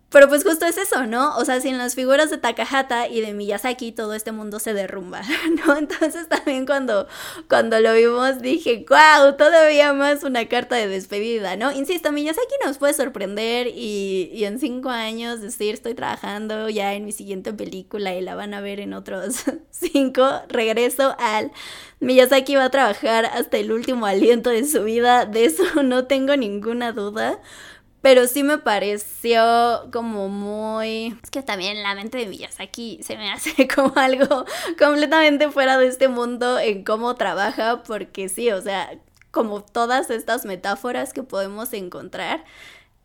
Pero 0.08 0.28
pues 0.28 0.44
justo 0.44 0.66
es 0.66 0.78
eso, 0.78 1.04
¿no? 1.06 1.36
O 1.36 1.44
sea, 1.44 1.60
sin 1.60 1.78
las 1.78 1.96
figuras 1.96 2.30
de 2.30 2.38
Takahata 2.38 3.08
y 3.08 3.20
de 3.20 3.34
Miyazaki 3.34 3.90
todo 3.90 4.14
este 4.14 4.30
mundo 4.30 4.60
se 4.60 4.72
derrumba, 4.72 5.22
¿no? 5.66 5.76
Entonces 5.76 6.28
también 6.28 6.64
cuando, 6.64 7.08
cuando 7.48 7.80
lo 7.80 7.92
vimos 7.92 8.40
dije, 8.40 8.86
wow, 8.88 9.36
todavía 9.36 9.92
más 9.92 10.22
una 10.22 10.46
carta 10.48 10.76
de 10.76 10.86
despedida, 10.86 11.56
¿no? 11.56 11.72
Insisto, 11.72 12.12
Miyazaki 12.12 12.54
nos 12.64 12.78
puede 12.78 12.94
sorprender 12.94 13.66
y, 13.66 14.30
y 14.32 14.44
en 14.44 14.60
cinco 14.60 14.90
años 14.90 15.40
decir, 15.40 15.74
estoy 15.74 15.94
trabajando 15.94 16.68
ya 16.68 16.94
en 16.94 17.04
mi 17.04 17.12
siguiente 17.12 17.52
película 17.52 18.14
y 18.14 18.20
la 18.20 18.36
van 18.36 18.54
a 18.54 18.60
ver 18.60 18.78
en 18.80 18.94
otros 18.94 19.44
cinco, 19.70 20.24
regreso 20.48 21.16
al 21.18 21.50
Miyazaki 22.00 22.56
va 22.56 22.64
a 22.64 22.70
trabajar 22.70 23.24
hasta 23.26 23.56
el 23.56 23.72
último 23.72 24.06
aliento 24.06 24.50
de 24.50 24.66
su 24.66 24.84
vida, 24.84 25.24
de 25.26 25.46
eso 25.46 25.64
no 25.82 26.06
tengo 26.06 26.36
ninguna 26.36 26.92
duda. 26.92 27.40
Pero 28.06 28.28
sí 28.28 28.44
me 28.44 28.58
pareció 28.58 29.88
como 29.92 30.28
muy... 30.28 31.18
Es 31.24 31.30
que 31.32 31.42
también 31.42 31.82
la 31.82 31.96
mente 31.96 32.18
de 32.18 32.26
Miyazaki 32.26 33.00
se 33.02 33.16
me 33.16 33.32
hace 33.32 33.66
como 33.74 33.96
algo 33.96 34.44
completamente 34.78 35.50
fuera 35.50 35.76
de 35.76 35.88
este 35.88 36.06
mundo 36.06 36.56
en 36.60 36.84
cómo 36.84 37.16
trabaja, 37.16 37.82
porque 37.82 38.28
sí, 38.28 38.52
o 38.52 38.62
sea, 38.62 38.96
como 39.32 39.60
todas 39.60 40.10
estas 40.10 40.44
metáforas 40.44 41.12
que 41.12 41.24
podemos 41.24 41.72
encontrar. 41.72 42.44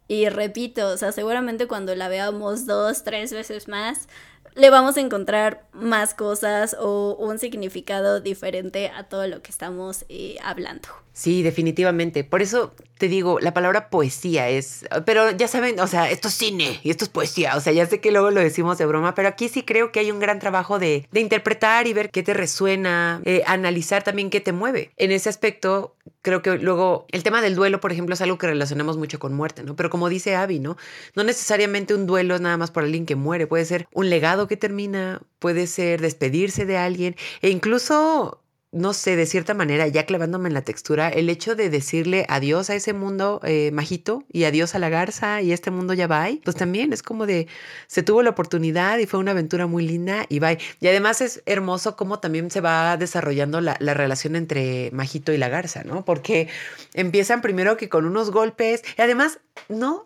Y 0.08 0.30
repito, 0.30 0.90
o 0.90 0.98
sea, 0.98 1.12
seguramente 1.12 1.66
cuando 1.66 1.96
la 1.96 2.08
veamos 2.08 2.68
dos, 2.68 3.04
tres 3.04 3.34
veces 3.34 3.68
más, 3.68 4.08
le 4.56 4.70
vamos 4.70 4.98
a 4.98 5.02
encontrar 5.02 5.66
más 5.74 6.14
cosas 6.14 6.76
o 6.80 7.16
un 7.16 7.40
significado 7.40 8.20
diferente 8.20 8.90
a 8.90 9.04
todo 9.04 9.28
lo 9.28 9.42
que 9.42 9.52
estamos 9.52 10.06
eh, 10.10 10.38
hablando. 10.44 10.90
Sí, 11.14 11.44
definitivamente. 11.44 12.24
Por 12.24 12.42
eso 12.42 12.74
te 12.98 13.08
digo, 13.08 13.40
la 13.40 13.54
palabra 13.54 13.90
poesía 13.90 14.50
es, 14.50 14.86
pero 15.06 15.32
ya 15.32 15.48
saben, 15.48 15.80
o 15.80 15.88
sea, 15.88 16.10
esto 16.10 16.30
es 16.30 16.36
cine 16.36 16.80
y 16.84 16.90
esto 16.90 17.04
es 17.04 17.10
poesía, 17.10 17.58
o 17.58 17.60
sea, 17.60 17.74
ya 17.74 17.86
sé 17.86 18.00
que 18.00 18.12
luego 18.12 18.30
lo 18.32 18.40
decimos 18.40 18.78
de 18.78 18.86
broma, 18.86 19.16
pero 19.16 19.28
aquí 19.28 19.50
sí 19.50 19.64
creo 19.64 19.92
que 19.92 20.00
hay 20.00 20.12
un 20.12 20.20
gran 20.20 20.40
trabajo 20.40 20.80
de, 20.80 21.08
de 21.12 21.20
interpretar 21.20 21.88
y 21.88 21.94
ver 21.94 22.12
qué 22.12 22.24
te 22.24 22.34
resuena, 22.34 23.22
eh, 23.26 23.44
analizar 23.48 24.04
también 24.04 24.30
qué 24.30 24.40
te 24.40 24.54
mueve. 24.54 24.92
En 24.98 25.12
ese 25.12 25.30
aspecto, 25.30 25.96
creo 26.22 26.42
que 26.42 26.58
luego 26.60 27.08
el 27.12 27.24
tema 27.24 27.42
del 27.42 27.56
duelo, 27.56 27.82
por 27.82 27.92
ejemplo, 27.92 28.14
es 28.14 28.22
algo 28.22 28.38
que 28.38 28.48
relacionamos 28.48 28.98
mucho 28.98 29.20
con 29.20 29.34
muerte, 29.34 29.64
¿no? 29.64 29.76
Pero 29.76 29.90
como 29.90 30.08
dice 30.08 30.36
Abby, 30.36 30.60
¿no? 30.60 30.78
No 31.16 31.24
necesariamente 31.24 31.96
un 31.96 32.06
duelo 32.06 32.36
es 32.36 32.42
nada 32.42 32.58
más 32.58 32.72
por 32.72 32.84
alguien 32.84 33.06
que 33.06 33.16
muere, 33.16 33.48
puede 33.48 33.66
ser 33.66 33.88
un 33.92 34.10
legado 34.10 34.31
que 34.48 34.58
termina, 34.58 35.22
puede 35.40 35.68
ser 35.68 36.02
despedirse 36.02 36.66
de 36.66 36.78
alguien 36.78 37.16
e 37.42 37.50
incluso 37.50 38.42
no 38.72 38.94
sé, 38.94 39.18
de 39.18 39.26
cierta 39.26 39.54
manera, 39.54 39.88
ya 39.88 40.06
clavándome 40.06 40.48
en 40.48 40.54
la 40.54 40.62
textura, 40.62 41.10
el 41.10 41.30
hecho 41.30 41.56
de 41.56 41.70
decirle 41.70 42.26
adiós 42.30 42.70
a 42.70 42.76
ese 42.76 42.94
mundo 42.94 43.42
eh, 43.44 43.70
majito 43.74 44.24
y 44.32 44.46
adiós 44.46 44.76
a 44.76 44.80
la 44.80 44.88
garza 44.88 45.42
y 45.42 45.52
este 45.52 45.72
mundo 45.72 45.94
ya 45.94 46.08
va, 46.08 46.30
pues 46.46 46.56
también 46.56 46.94
es 46.94 47.04
como 47.04 47.26
de, 47.26 47.48
se 47.88 48.02
tuvo 48.02 48.22
la 48.24 48.30
oportunidad 48.30 48.98
y 49.00 49.08
fue 49.08 49.20
una 49.20 49.32
aventura 49.32 49.68
muy 49.68 49.86
linda 49.86 50.26
y 50.30 50.40
bye. 50.40 50.58
Y 50.80 50.88
además 50.88 51.20
es 51.20 51.44
hermoso 51.46 51.98
cómo 51.98 52.20
también 52.20 52.50
se 52.50 52.62
va 52.62 52.96
desarrollando 52.96 53.60
la, 53.60 53.76
la 53.80 53.94
relación 53.94 54.38
entre 54.38 54.90
majito 54.92 55.34
y 55.34 55.38
la 55.38 55.50
garza, 55.50 55.84
¿no? 55.84 56.06
Porque 56.06 56.48
empiezan 56.94 57.42
primero 57.42 57.76
que 57.76 57.90
con 57.90 58.06
unos 58.06 58.32
golpes 58.32 58.84
y 58.98 59.02
además, 59.02 59.40
no 59.68 60.06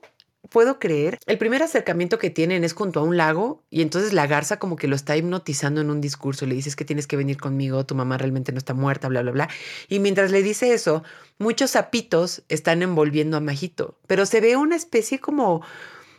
puedo 0.49 0.79
creer. 0.79 1.19
El 1.25 1.37
primer 1.37 1.63
acercamiento 1.63 2.17
que 2.17 2.29
tienen 2.29 2.63
es 2.63 2.73
junto 2.73 2.99
a 2.99 3.03
un 3.03 3.17
lago 3.17 3.63
y 3.69 3.81
entonces 3.81 4.13
la 4.13 4.27
garza 4.27 4.57
como 4.59 4.75
que 4.75 4.87
lo 4.87 4.95
está 4.95 5.15
hipnotizando 5.17 5.81
en 5.81 5.89
un 5.89 6.01
discurso. 6.01 6.45
Le 6.45 6.55
dices 6.55 6.75
que 6.75 6.85
tienes 6.85 7.07
que 7.07 7.17
venir 7.17 7.37
conmigo, 7.37 7.85
tu 7.85 7.95
mamá 7.95 8.17
realmente 8.17 8.51
no 8.51 8.57
está 8.57 8.73
muerta, 8.73 9.07
bla, 9.07 9.21
bla, 9.21 9.31
bla. 9.31 9.49
Y 9.87 9.99
mientras 9.99 10.31
le 10.31 10.43
dice 10.43 10.73
eso, 10.73 11.03
muchos 11.37 11.71
sapitos 11.71 12.43
están 12.49 12.81
envolviendo 12.81 13.37
a 13.37 13.39
Majito, 13.39 13.97
pero 14.07 14.25
se 14.25 14.41
ve 14.41 14.55
una 14.55 14.75
especie 14.75 15.19
como 15.19 15.61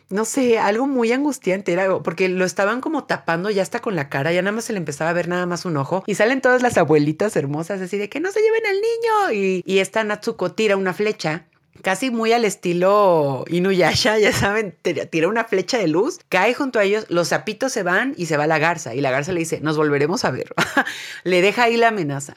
no 0.09 0.23
sé, 0.23 0.57
algo 0.57 0.87
muy 0.87 1.11
angustiante 1.11 1.73
era 1.73 1.99
porque 1.99 2.29
lo 2.29 2.45
estaban 2.45 2.79
como 2.79 3.03
tapando 3.03 3.49
ya 3.49 3.61
hasta 3.61 3.81
con 3.81 3.95
la 3.95 4.09
cara, 4.09 4.31
ya 4.31 4.41
nada 4.41 4.53
más 4.53 4.65
se 4.65 4.73
le 4.73 4.79
empezaba 4.79 5.09
a 5.09 5.13
ver 5.13 5.27
nada 5.27 5.45
más 5.45 5.65
un 5.65 5.75
ojo 5.75 6.03
y 6.05 6.15
salen 6.15 6.39
todas 6.41 6.61
las 6.61 6.77
abuelitas 6.77 7.35
hermosas 7.35 7.81
así 7.81 7.97
de 7.97 8.07
que 8.09 8.19
no 8.19 8.31
se 8.31 8.41
lleven 8.41 8.65
al 8.65 8.75
niño 8.75 9.33
y, 9.33 9.63
y 9.65 9.79
esta 9.79 10.03
Natsuko 10.03 10.53
tira 10.53 10.77
una 10.77 10.93
flecha 10.93 11.47
casi 11.81 12.11
muy 12.11 12.31
al 12.31 12.45
estilo 12.45 13.45
Inuyasha, 13.49 14.17
ya 14.19 14.31
saben, 14.33 14.75
tira 15.09 15.27
una 15.27 15.43
flecha 15.43 15.77
de 15.77 15.87
luz, 15.87 16.19
cae 16.29 16.53
junto 16.53 16.79
a 16.79 16.83
ellos, 16.83 17.05
los 17.09 17.29
zapitos 17.29 17.71
se 17.71 17.83
van 17.83 18.13
y 18.17 18.27
se 18.27 18.37
va 18.37 18.47
la 18.47 18.59
garza. 18.59 18.95
Y 18.95 19.01
la 19.01 19.11
garza 19.11 19.31
le 19.31 19.39
dice, 19.39 19.59
nos 19.61 19.77
volveremos 19.77 20.25
a 20.25 20.31
ver. 20.31 20.53
le 21.23 21.41
deja 21.41 21.63
ahí 21.63 21.77
la 21.77 21.89
amenaza. 21.89 22.35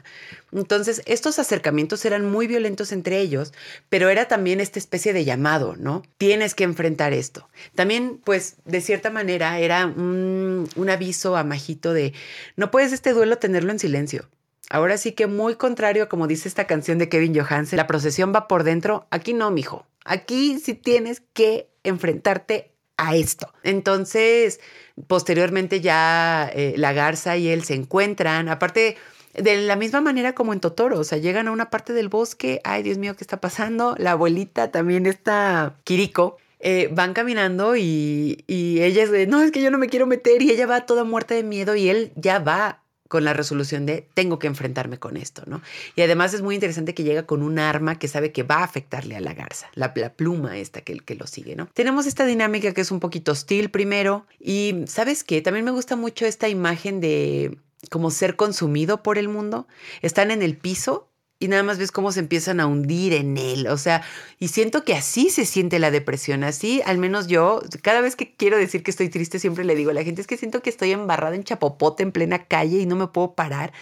Entonces, 0.52 1.02
estos 1.06 1.38
acercamientos 1.38 2.04
eran 2.04 2.28
muy 2.28 2.46
violentos 2.46 2.92
entre 2.92 3.20
ellos, 3.20 3.52
pero 3.88 4.08
era 4.08 4.26
también 4.26 4.60
esta 4.60 4.78
especie 4.78 5.12
de 5.12 5.24
llamado, 5.24 5.76
¿no? 5.76 6.02
Tienes 6.18 6.54
que 6.54 6.64
enfrentar 6.64 7.12
esto. 7.12 7.48
También, 7.74 8.20
pues, 8.22 8.56
de 8.64 8.80
cierta 8.80 9.10
manera, 9.10 9.58
era 9.60 9.86
un, 9.86 10.68
un 10.74 10.90
aviso 10.90 11.36
a 11.36 11.44
Majito 11.44 11.92
de, 11.92 12.12
no 12.56 12.70
puedes 12.70 12.92
este 12.92 13.12
duelo 13.12 13.38
tenerlo 13.38 13.70
en 13.70 13.78
silencio. 13.78 14.28
Ahora 14.70 14.96
sí 14.96 15.12
que 15.12 15.26
muy 15.26 15.56
contrario, 15.56 16.08
como 16.08 16.28
dice 16.28 16.48
esta 16.48 16.68
canción 16.68 16.98
de 16.98 17.08
Kevin 17.08 17.38
Johansen, 17.38 17.76
la 17.76 17.88
procesión 17.88 18.32
va 18.32 18.46
por 18.46 18.62
dentro. 18.62 19.08
Aquí 19.10 19.34
no, 19.34 19.50
mijo. 19.50 19.84
Aquí 20.04 20.60
sí 20.60 20.74
tienes 20.74 21.22
que 21.34 21.68
enfrentarte 21.82 22.70
a 22.96 23.16
esto. 23.16 23.52
Entonces, 23.64 24.60
posteriormente 25.08 25.80
ya 25.80 26.48
eh, 26.54 26.74
la 26.76 26.92
garza 26.92 27.36
y 27.36 27.48
él 27.48 27.64
se 27.64 27.74
encuentran. 27.74 28.48
Aparte, 28.48 28.96
de 29.34 29.56
la 29.62 29.74
misma 29.74 30.00
manera 30.00 30.34
como 30.36 30.52
en 30.52 30.60
Totoro, 30.60 31.00
o 31.00 31.04
sea, 31.04 31.18
llegan 31.18 31.48
a 31.48 31.52
una 31.52 31.68
parte 31.68 31.92
del 31.92 32.08
bosque, 32.08 32.60
ay 32.62 32.84
Dios 32.84 32.98
mío, 32.98 33.16
¿qué 33.16 33.24
está 33.24 33.40
pasando? 33.40 33.96
La 33.98 34.12
abuelita 34.12 34.70
también 34.70 35.06
está 35.06 35.74
Kiriko. 35.82 36.36
Eh, 36.62 36.90
van 36.92 37.14
caminando 37.14 37.74
y, 37.74 38.44
y 38.46 38.82
ella 38.82 39.02
es 39.02 39.10
de, 39.10 39.26
no, 39.26 39.40
es 39.40 39.50
que 39.50 39.62
yo 39.62 39.70
no 39.70 39.78
me 39.78 39.88
quiero 39.88 40.06
meter 40.06 40.42
y 40.42 40.50
ella 40.50 40.66
va 40.66 40.84
toda 40.84 41.04
muerta 41.04 41.34
de 41.34 41.42
miedo 41.42 41.74
y 41.74 41.88
él 41.88 42.12
ya 42.16 42.38
va 42.38 42.79
con 43.10 43.24
la 43.24 43.32
resolución 43.32 43.86
de 43.86 44.06
tengo 44.14 44.38
que 44.38 44.46
enfrentarme 44.46 45.00
con 45.00 45.16
esto, 45.16 45.42
¿no? 45.44 45.60
Y 45.96 46.02
además 46.02 46.32
es 46.32 46.42
muy 46.42 46.54
interesante 46.54 46.94
que 46.94 47.02
llega 47.02 47.26
con 47.26 47.42
un 47.42 47.58
arma 47.58 47.98
que 47.98 48.06
sabe 48.06 48.30
que 48.30 48.44
va 48.44 48.58
a 48.58 48.62
afectarle 48.62 49.16
a 49.16 49.20
la 49.20 49.34
garza, 49.34 49.68
la, 49.74 49.92
pluma 50.14 50.56
esta 50.56 50.82
que, 50.82 50.96
que 51.00 51.16
lo 51.16 51.26
sigue, 51.26 51.56
¿no? 51.56 51.66
Tenemos 51.74 52.06
esta 52.06 52.24
dinámica 52.24 52.72
que 52.72 52.80
es 52.80 52.92
un 52.92 53.00
poquito 53.00 53.32
hostil 53.32 53.68
primero 53.70 54.26
y 54.38 54.84
¿sabes 54.86 55.24
qué? 55.24 55.42
También 55.42 55.64
me 55.64 55.72
gusta 55.72 55.96
mucho 55.96 56.24
esta 56.24 56.48
imagen 56.48 57.00
de 57.00 57.58
como 57.90 58.12
ser 58.12 58.36
consumido 58.36 59.02
por 59.02 59.18
el 59.18 59.28
mundo. 59.28 59.66
Están 60.02 60.30
en 60.30 60.42
el 60.42 60.56
piso 60.56 61.09
y 61.42 61.48
nada 61.48 61.62
más 61.62 61.78
ves 61.78 61.90
cómo 61.90 62.12
se 62.12 62.20
empiezan 62.20 62.60
a 62.60 62.66
hundir 62.66 63.14
en 63.14 63.38
él. 63.38 63.66
O 63.68 63.78
sea, 63.78 64.02
y 64.38 64.48
siento 64.48 64.84
que 64.84 64.94
así 64.94 65.30
se 65.30 65.46
siente 65.46 65.78
la 65.78 65.90
depresión. 65.90 66.44
Así, 66.44 66.82
al 66.84 66.98
menos 66.98 67.28
yo, 67.28 67.62
cada 67.80 68.02
vez 68.02 68.14
que 68.14 68.34
quiero 68.34 68.58
decir 68.58 68.82
que 68.82 68.90
estoy 68.90 69.08
triste, 69.08 69.38
siempre 69.38 69.64
le 69.64 69.74
digo 69.74 69.90
a 69.90 69.94
la 69.94 70.04
gente, 70.04 70.20
es 70.20 70.26
que 70.26 70.36
siento 70.36 70.62
que 70.62 70.68
estoy 70.68 70.92
embarrada 70.92 71.34
en 71.34 71.42
chapopote 71.42 72.02
en 72.02 72.12
plena 72.12 72.44
calle 72.44 72.78
y 72.78 72.86
no 72.86 72.94
me 72.94 73.06
puedo 73.06 73.34
parar. 73.34 73.72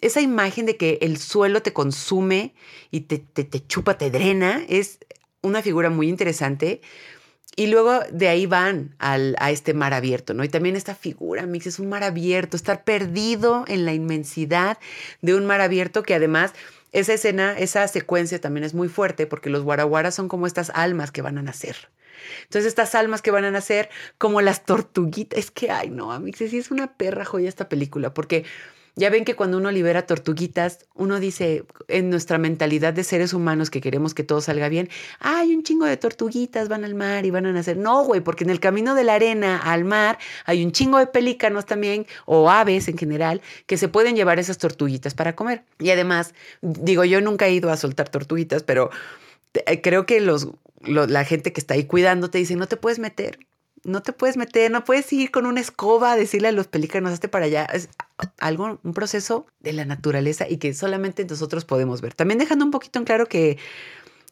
Esa 0.00 0.20
imagen 0.20 0.66
de 0.66 0.76
que 0.76 0.98
el 1.02 1.18
suelo 1.18 1.62
te 1.62 1.72
consume 1.72 2.54
y 2.92 3.00
te, 3.00 3.18
te, 3.18 3.66
chupa, 3.66 3.98
te 3.98 4.10
drena, 4.10 4.62
es 4.68 5.00
una 5.42 5.62
figura 5.62 5.90
muy 5.90 6.08
interesante. 6.08 6.80
Y 7.56 7.66
luego 7.66 7.98
de 8.12 8.28
ahí 8.28 8.46
van 8.46 8.94
al, 9.00 9.34
a 9.40 9.50
este 9.50 9.74
mar 9.74 9.94
abierto, 9.94 10.32
¿no? 10.32 10.44
Y 10.44 10.48
también 10.48 10.76
esta 10.76 10.94
figura, 10.94 11.44
Mix, 11.44 11.66
es 11.66 11.80
un 11.80 11.88
mar 11.88 12.04
abierto, 12.04 12.56
estar 12.56 12.84
perdido 12.84 13.64
en 13.66 13.84
la 13.84 13.92
inmensidad 13.92 14.78
de 15.20 15.34
un 15.34 15.44
mar 15.44 15.60
abierto 15.60 16.04
que 16.04 16.14
además 16.14 16.52
esa 16.92 17.14
escena, 17.14 17.58
esa 17.58 17.86
secuencia 17.88 18.40
también 18.40 18.64
es 18.64 18.74
muy 18.74 18.88
fuerte 18.88 19.26
porque 19.26 19.50
los 19.50 19.62
guaraguaras 19.62 20.14
son 20.14 20.28
como 20.28 20.46
estas 20.46 20.70
almas 20.70 21.10
que 21.10 21.22
van 21.22 21.38
a 21.38 21.42
nacer. 21.42 21.90
Entonces, 22.44 22.66
estas 22.66 22.94
almas 22.94 23.22
que 23.22 23.30
van 23.30 23.44
a 23.44 23.50
nacer, 23.50 23.88
como 24.18 24.40
las 24.40 24.64
tortuguitas, 24.64 25.38
es 25.38 25.50
que, 25.50 25.70
ay, 25.70 25.90
no, 25.90 26.12
Amix, 26.12 26.38
sí 26.38 26.58
es 26.58 26.70
una 26.70 26.96
perra 26.96 27.24
joya 27.24 27.48
esta 27.48 27.68
película, 27.68 28.12
porque 28.12 28.44
ya 28.96 29.10
ven 29.10 29.24
que 29.24 29.34
cuando 29.34 29.56
uno 29.58 29.70
libera 29.70 30.06
tortuguitas, 30.06 30.86
uno 30.94 31.20
dice 31.20 31.64
en 31.88 32.10
nuestra 32.10 32.38
mentalidad 32.38 32.92
de 32.92 33.04
seres 33.04 33.32
humanos 33.32 33.70
que 33.70 33.80
queremos 33.80 34.14
que 34.14 34.24
todo 34.24 34.40
salga 34.40 34.68
bien, 34.68 34.88
hay 35.18 35.54
un 35.54 35.62
chingo 35.62 35.86
de 35.86 35.96
tortuguitas, 35.96 36.68
van 36.68 36.84
al 36.84 36.94
mar 36.94 37.24
y 37.26 37.30
van 37.30 37.46
a 37.46 37.52
nacer. 37.52 37.76
No, 37.76 38.04
güey, 38.04 38.20
porque 38.20 38.44
en 38.44 38.50
el 38.50 38.60
camino 38.60 38.94
de 38.94 39.04
la 39.04 39.14
arena 39.14 39.58
al 39.58 39.84
mar 39.84 40.18
hay 40.44 40.64
un 40.64 40.72
chingo 40.72 40.98
de 40.98 41.06
pelícanos 41.06 41.66
también, 41.66 42.06
o 42.26 42.50
aves 42.50 42.88
en 42.88 42.98
general, 42.98 43.40
que 43.66 43.76
se 43.76 43.88
pueden 43.88 44.16
llevar 44.16 44.38
esas 44.38 44.58
tortuguitas 44.58 45.14
para 45.14 45.36
comer. 45.36 45.64
Y 45.78 45.90
además, 45.90 46.34
digo, 46.62 47.04
yo 47.04 47.20
nunca 47.20 47.46
he 47.46 47.52
ido 47.52 47.70
a 47.70 47.76
soltar 47.76 48.08
tortuguitas, 48.08 48.62
pero 48.62 48.90
eh, 49.54 49.80
creo 49.80 50.06
que 50.06 50.20
los, 50.20 50.48
la 50.82 51.24
gente 51.24 51.52
que 51.52 51.60
está 51.60 51.74
ahí 51.74 51.84
cuidando 51.84 52.30
te 52.30 52.38
dice, 52.38 52.56
no 52.56 52.66
te 52.66 52.76
puedes 52.76 52.98
meter 52.98 53.38
no 53.84 54.02
te 54.02 54.12
puedes 54.12 54.36
meter, 54.36 54.70
no 54.70 54.84
puedes 54.84 55.12
ir 55.12 55.30
con 55.30 55.46
una 55.46 55.60
escoba 55.60 56.12
a 56.12 56.16
decirle 56.16 56.48
a 56.48 56.52
los 56.52 56.66
pelícanos, 56.66 57.12
hazte 57.12 57.28
para 57.28 57.46
allá. 57.46 57.64
Es 57.64 57.88
algo, 58.38 58.78
un 58.82 58.92
proceso 58.92 59.46
de 59.60 59.72
la 59.72 59.84
naturaleza 59.84 60.48
y 60.48 60.58
que 60.58 60.74
solamente 60.74 61.24
nosotros 61.24 61.64
podemos 61.64 62.00
ver. 62.00 62.14
También 62.14 62.38
dejando 62.38 62.64
un 62.64 62.70
poquito 62.70 62.98
en 62.98 63.04
claro 63.04 63.26
que 63.26 63.58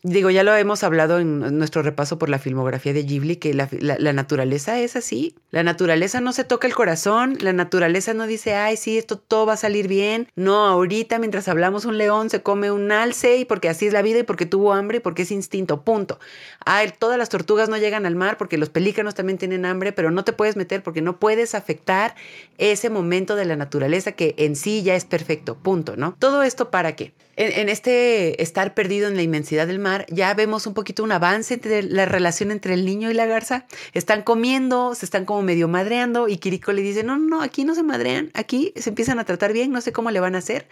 Digo, 0.05 0.30
ya 0.30 0.44
lo 0.44 0.55
hemos 0.55 0.84
hablado 0.84 1.18
en 1.18 1.59
nuestro 1.59 1.82
repaso 1.82 2.20
por 2.20 2.28
la 2.28 2.38
filmografía 2.38 2.92
de 2.92 3.03
Ghibli, 3.03 3.34
que 3.34 3.53
la, 3.53 4.12
naturaleza 4.12 4.78
es 4.78 4.94
así. 4.94 5.34
La 5.51 5.64
naturaleza 5.64 6.20
no 6.20 6.32
se 6.32 6.44
toca 6.44 6.68
el 6.68 6.74
corazón, 6.74 7.36
la 7.40 7.53
naturaleza 7.53 8.14
no 8.14 8.28
dice, 8.28 8.55
ay, 8.55 8.76
sí, 8.76 8.96
esto 8.96 9.18
todo 9.18 9.46
va 9.46 9.55
a 9.55 9.57
salir 9.57 9.88
bien. 9.88 10.28
No, 10.36 10.66
ahorita 10.66 11.18
mientras 11.18 11.49
hablamos 11.49 11.84
un 11.84 11.99
león 11.99 12.30
se 12.30 12.42
come 12.42 12.70
un 12.70 12.92
alce 12.92 13.38
y 13.38 13.44
porque 13.44 13.68
así 13.68 13.88
es 13.88 13.92
la 13.92 14.03
vida 14.03 14.20
y 14.20 14.22
porque 14.22 14.46
tuvo 14.46 14.72
hambre 14.72 14.99
y 14.99 15.01
porque 15.01 15.22
es 15.22 15.32
instinto, 15.32 15.82
punto. 15.82 16.20
Ay, 16.64 16.92
todas 16.96 17.18
las 17.18 17.28
tortugas 17.28 17.68
no 17.68 17.76
llegan 17.76 18.07
al 18.07 18.14
mar 18.14 18.36
porque 18.36 18.57
los 18.57 18.70
pelícanos 18.70 19.16
también 19.16 19.38
tienen 19.38 19.64
hambre, 19.64 19.92
pero 19.92 20.12
no 20.12 20.22
te 20.22 20.32
puedes 20.32 20.55
meter 20.55 20.80
porque 20.80 21.03
no 21.03 21.18
puedes 21.18 21.57
afectar 21.57 22.14
ese 22.57 22.88
momento 22.88 23.34
de 23.34 23.46
la 23.46 23.57
naturaleza 23.57 24.12
que 24.12 24.36
en 24.38 24.55
sí 24.55 24.84
ya 24.84 24.94
es 24.94 25.05
perfecto, 25.05 25.57
punto, 25.57 25.96
¿no? 25.96 26.14
Todo 26.20 26.44
esto 26.44 26.70
para 26.70 26.94
qué? 26.94 27.12
En, 27.39 27.68
este 27.68 28.43
estar 28.43 28.74
perdido 28.74 29.07
en 29.07 29.14
la 29.14 29.22
inmensidad 29.22 29.68
del 29.68 29.78
mar, 29.78 30.07
ya 30.09 30.34
vemos 30.34 30.66
un 30.66 30.74
poquito 30.74 31.05
un 31.05 31.12
avance 31.12 31.55
entre 31.55 31.84
la 31.84 32.05
relación 32.05 32.51
entre 32.51 32.74
el 32.74 32.84
niño 32.84 33.12
y 33.12 33.14
la 33.14 33.26
garza. 33.26 33.64
Están 33.93 34.22
comiendo, 34.22 34.97
se 34.97 35.07
están 35.07 35.24
como 35.24 35.43
medio 35.43 35.68
madreando 35.68 36.26
y 36.26 36.39
Kiriko 36.39 36.72
le 36.72 36.82
dice, 36.82 37.05
no, 37.05 37.16
no, 37.16 37.41
aquí 37.41 37.64
no 37.64 37.76
se 37.76 37.84
madrean, 37.84 38.32
aquí 38.34 38.72
se 38.74 38.91
empiezan 38.91 39.20
a 39.20 39.24
tratar 39.24 39.53
bien, 39.53 39.70
no 39.70 39.80
sé 39.80 39.93
cómo 39.93 40.11
le 40.11 40.18
van 40.18 40.34
a 40.34 40.39
hacer. 40.39 40.66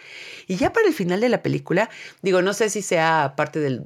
Y 0.48 0.56
ya 0.56 0.72
para 0.72 0.88
el 0.88 0.92
final 0.92 1.20
de 1.20 1.28
la 1.28 1.40
película, 1.40 1.88
digo, 2.22 2.42
no 2.42 2.52
sé 2.52 2.68
si 2.68 2.82
sea 2.82 3.34
parte 3.36 3.60
del 3.60 3.84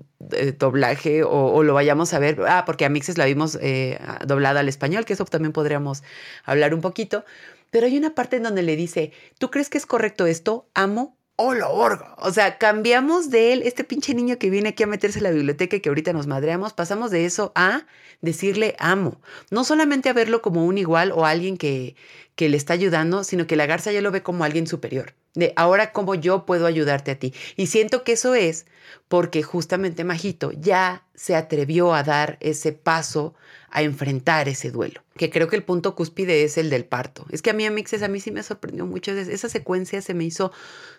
doblaje 0.59 1.23
o, 1.23 1.63
lo 1.63 1.75
vayamos 1.75 2.15
a 2.15 2.19
ver, 2.19 2.41
ah, 2.49 2.65
porque 2.65 2.87
a 2.87 2.89
Mixes 2.89 3.19
la 3.19 3.27
vimos 3.27 3.59
eh, 3.61 3.99
doblada 4.27 4.61
al 4.61 4.71
español, 4.71 5.05
que 5.05 5.13
eso 5.13 5.27
también 5.27 5.53
podríamos 5.53 6.03
hablar 6.45 6.73
un 6.73 6.81
poquito. 6.81 7.27
Pero 7.71 7.87
hay 7.87 7.99
una 7.99 8.15
parte 8.15 8.37
en 8.37 8.43
donde 8.43 8.63
le 8.63 8.75
dice, 8.75 9.13
¿tú 9.39 9.51
crees 9.51 9.69
que 9.69 9.79
es 9.79 9.87
correcto 9.87 10.27
esto? 10.27 10.67
Amo 10.75 11.20
¡Oh, 11.43 11.55
lo 11.55 11.73
O 12.19 12.33
sea, 12.33 12.59
cambiamos 12.59 13.31
de 13.31 13.55
él, 13.55 13.63
este 13.63 13.83
pinche 13.83 14.13
niño 14.15 14.39
que 14.39 14.51
viene 14.51 14.69
aquí 14.69 14.83
a 14.83 14.87
meterse 14.87 15.21
en 15.21 15.25
la 15.25 15.31
biblioteca 15.31 15.75
y 15.75 15.81
que 15.81 15.89
ahorita 15.89 16.13
nos 16.13 16.27
madreamos, 16.27 16.75
pasamos 16.75 17.11
de 17.11 17.25
eso 17.25 17.53
a 17.55 17.87
decirle 18.21 18.77
amo. 18.79 19.23
No 19.51 19.65
solamente 19.65 20.11
a 20.11 20.13
verlo 20.13 20.43
como 20.43 20.67
un 20.67 20.77
igual 20.77 21.13
o 21.13 21.25
alguien 21.25 21.57
que, 21.57 21.97
que 22.35 22.49
le 22.49 22.57
está 22.57 22.73
ayudando, 22.73 23.25
sino 23.25 23.47
que 23.47 23.57
la 23.57 23.67
garza 23.67 23.93
ya 23.93 24.01
lo 24.01 24.11
ve 24.11 24.23
como 24.23 24.45
alguien 24.45 24.67
superior. 24.67 25.15
De 25.35 25.53
ahora, 25.57 25.93
¿cómo 25.93 26.17
yo 26.17 26.45
puedo 26.45 26.67
ayudarte 26.67 27.13
a 27.13 27.19
ti? 27.19 27.33
Y 27.57 27.69
siento 27.69 28.03
que 28.03 28.13
eso 28.13 28.35
es 28.35 28.67
porque 29.07 29.43
justamente 29.43 30.03
Majito 30.03 30.51
ya 30.53 31.07
se 31.15 31.37
atrevió 31.37 31.95
a 31.95 32.03
dar 32.03 32.37
ese 32.41 32.73
paso 32.73 33.35
a 33.71 33.83
enfrentar 33.83 34.49
ese 34.49 34.71
duelo. 34.73 35.03
Que 35.17 35.31
creo 35.31 35.47
que 35.47 35.55
el 35.55 35.63
punto 35.63 35.95
cúspide 35.95 36.43
es 36.43 36.59
el 36.59 36.71
del 36.71 36.85
parto. 36.85 37.27
Es 37.31 37.43
que 37.43 37.51
a 37.51 37.53
mí, 37.53 37.65
Amixes, 37.65 38.03
a 38.03 38.09
mí 38.09 38.19
sí 38.21 38.33
me 38.33 38.43
sorprendió 38.43 38.87
mucho. 38.87 39.13
Esa 39.13 39.49
secuencia 39.49 40.03
se 40.03 40.15
me 40.15 40.25
hizo 40.25 40.51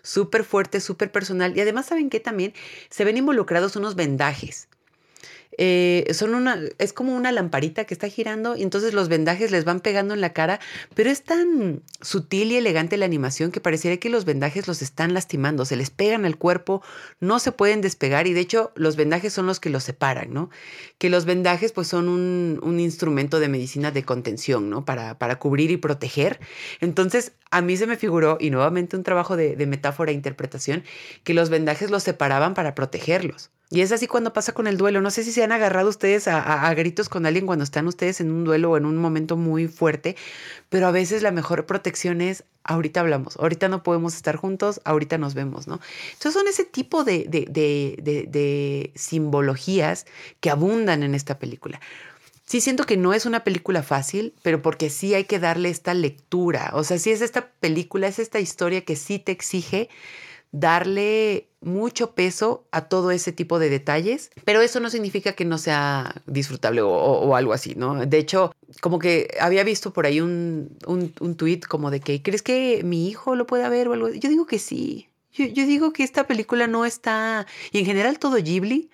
súper 0.02 0.44
fuerte, 0.44 0.80
súper 0.80 1.12
personal. 1.12 1.56
Y 1.56 1.60
además, 1.60 1.86
¿saben 1.86 2.08
qué? 2.08 2.20
También 2.20 2.54
se 2.88 3.04
ven 3.04 3.18
involucrados 3.18 3.76
unos 3.76 3.96
vendajes. 3.96 4.68
Eh, 5.58 6.06
son 6.14 6.34
una, 6.34 6.58
es 6.78 6.92
como 6.92 7.14
una 7.14 7.30
lamparita 7.30 7.84
que 7.84 7.94
está 7.94 8.08
girando 8.08 8.56
y 8.56 8.62
entonces 8.62 8.94
los 8.94 9.08
vendajes 9.08 9.50
les 9.50 9.64
van 9.64 9.80
pegando 9.80 10.14
en 10.14 10.20
la 10.20 10.32
cara, 10.32 10.60
pero 10.94 11.10
es 11.10 11.22
tan 11.22 11.82
sutil 12.00 12.52
y 12.52 12.56
elegante 12.56 12.96
la 12.96 13.04
animación 13.04 13.52
que 13.52 13.60
pareciera 13.60 13.96
que 13.98 14.08
los 14.08 14.24
vendajes 14.24 14.66
los 14.66 14.80
están 14.80 15.12
lastimando, 15.12 15.64
se 15.64 15.76
les 15.76 15.90
pegan 15.90 16.24
al 16.24 16.38
cuerpo, 16.38 16.82
no 17.20 17.38
se 17.38 17.52
pueden 17.52 17.80
despegar 17.80 18.26
y 18.26 18.32
de 18.32 18.40
hecho 18.40 18.72
los 18.74 18.96
vendajes 18.96 19.32
son 19.32 19.46
los 19.46 19.60
que 19.60 19.70
los 19.70 19.84
separan, 19.84 20.32
¿no? 20.32 20.50
Que 20.98 21.10
los 21.10 21.24
vendajes 21.24 21.72
pues 21.72 21.88
son 21.88 22.08
un, 22.08 22.58
un 22.62 22.80
instrumento 22.80 23.38
de 23.38 23.48
medicina 23.48 23.90
de 23.90 24.04
contención, 24.04 24.70
¿no? 24.70 24.84
Para, 24.84 25.18
para 25.18 25.38
cubrir 25.38 25.70
y 25.70 25.76
proteger. 25.76 26.40
Entonces 26.80 27.32
a 27.52 27.60
mí 27.60 27.76
se 27.76 27.86
me 27.86 27.96
figuró, 27.96 28.38
y 28.40 28.50
nuevamente 28.50 28.96
un 28.96 29.04
trabajo 29.04 29.36
de, 29.36 29.54
metáfora 29.66 30.10
e 30.10 30.14
interpretación, 30.14 30.82
que 31.22 31.34
los 31.34 31.50
vendajes 31.50 31.90
los 31.90 32.02
separaban 32.02 32.54
para 32.54 32.74
protegerlos. 32.74 33.50
Y 33.70 33.82
es 33.82 33.92
así 33.92 34.06
cuando 34.06 34.32
pasa 34.32 34.52
con 34.52 34.66
el 34.66 34.76
duelo. 34.76 35.00
No 35.00 35.10
sé 35.10 35.22
si 35.22 35.32
se 35.32 35.44
han 35.44 35.52
agarrado 35.52 35.88
ustedes 35.88 36.28
a, 36.28 36.74
gritos 36.74 37.08
con 37.08 37.24
alguien 37.24 37.46
cuando 37.46 37.62
están 37.62 37.86
ustedes 37.86 38.20
en 38.20 38.30
un 38.30 38.44
duelo 38.44 38.70
o 38.70 38.76
en 38.76 38.86
un 38.86 38.96
momento 38.96 39.36
muy 39.36 39.68
fuerte, 39.68 40.16
pero 40.68 40.86
a 40.86 40.90
veces 40.90 41.22
la 41.22 41.30
mejor 41.30 41.64
protección 41.64 42.20
es, 42.20 42.44
ahorita 42.64 43.00
hablamos, 43.00 43.36
ahorita 43.38 43.68
no 43.68 43.82
podemos 43.82 44.14
estar 44.14 44.36
juntos, 44.36 44.80
ahorita 44.84 45.16
nos 45.16 45.34
vemos, 45.34 45.68
¿no? 45.68 45.80
Entonces 46.12 46.34
son 46.34 46.48
ese 46.48 46.64
tipo 46.64 47.04
de 47.04 48.92
simbologías 48.94 50.06
que 50.40 50.50
abundan 50.50 51.02
en 51.02 51.14
esta 51.14 51.38
película. 51.38 51.80
Sí 52.44 52.60
siento 52.60 52.84
que 52.84 52.96
no 52.96 53.14
es 53.14 53.24
una 53.24 53.44
película 53.44 53.82
fácil, 53.82 54.34
pero 54.42 54.62
porque 54.62 54.90
sí 54.90 55.14
hay 55.14 55.24
que 55.24 55.38
darle 55.38 55.70
esta 55.70 55.94
lectura. 55.94 56.70
O 56.74 56.84
sea, 56.84 56.98
sí 56.98 57.10
es 57.10 57.22
esta 57.22 57.48
película, 57.60 58.08
es 58.08 58.18
esta 58.18 58.40
historia 58.40 58.84
que 58.84 58.96
sí 58.96 59.18
te 59.18 59.32
exige 59.32 59.88
darle 60.52 61.48
mucho 61.62 62.12
peso 62.14 62.66
a 62.70 62.82
todo 62.82 63.10
ese 63.10 63.32
tipo 63.32 63.58
de 63.58 63.70
detalles, 63.70 64.30
pero 64.44 64.60
eso 64.60 64.80
no 64.80 64.90
significa 64.90 65.32
que 65.32 65.46
no 65.46 65.56
sea 65.56 66.22
disfrutable 66.26 66.82
o, 66.82 67.34
algo 67.34 67.54
así, 67.54 67.74
¿no? 67.74 68.04
De 68.04 68.18
hecho, 68.18 68.54
como 68.80 68.98
que 68.98 69.34
había 69.40 69.64
visto 69.64 69.92
por 69.92 70.04
ahí 70.04 70.20
un, 70.20 70.76
un, 70.86 71.14
un 71.20 71.36
tweet 71.36 71.60
como 71.60 71.90
de 71.90 72.00
que, 72.00 72.22
¿crees 72.22 72.42
que 72.42 72.82
mi 72.84 73.08
hijo 73.08 73.34
lo 73.34 73.46
pueda 73.46 73.68
ver 73.70 73.88
o 73.88 73.94
algo? 73.94 74.10
Yo 74.10 74.28
digo 74.28 74.46
que 74.46 74.58
sí. 74.58 75.08
Yo, 75.32 75.46
yo 75.46 75.64
digo 75.66 75.94
que 75.94 76.02
esta 76.02 76.26
película 76.26 76.66
no 76.66 76.84
está, 76.84 77.46
y 77.70 77.78
en 77.78 77.86
general 77.86 78.18
todo 78.18 78.36
Ghibli, 78.36 78.90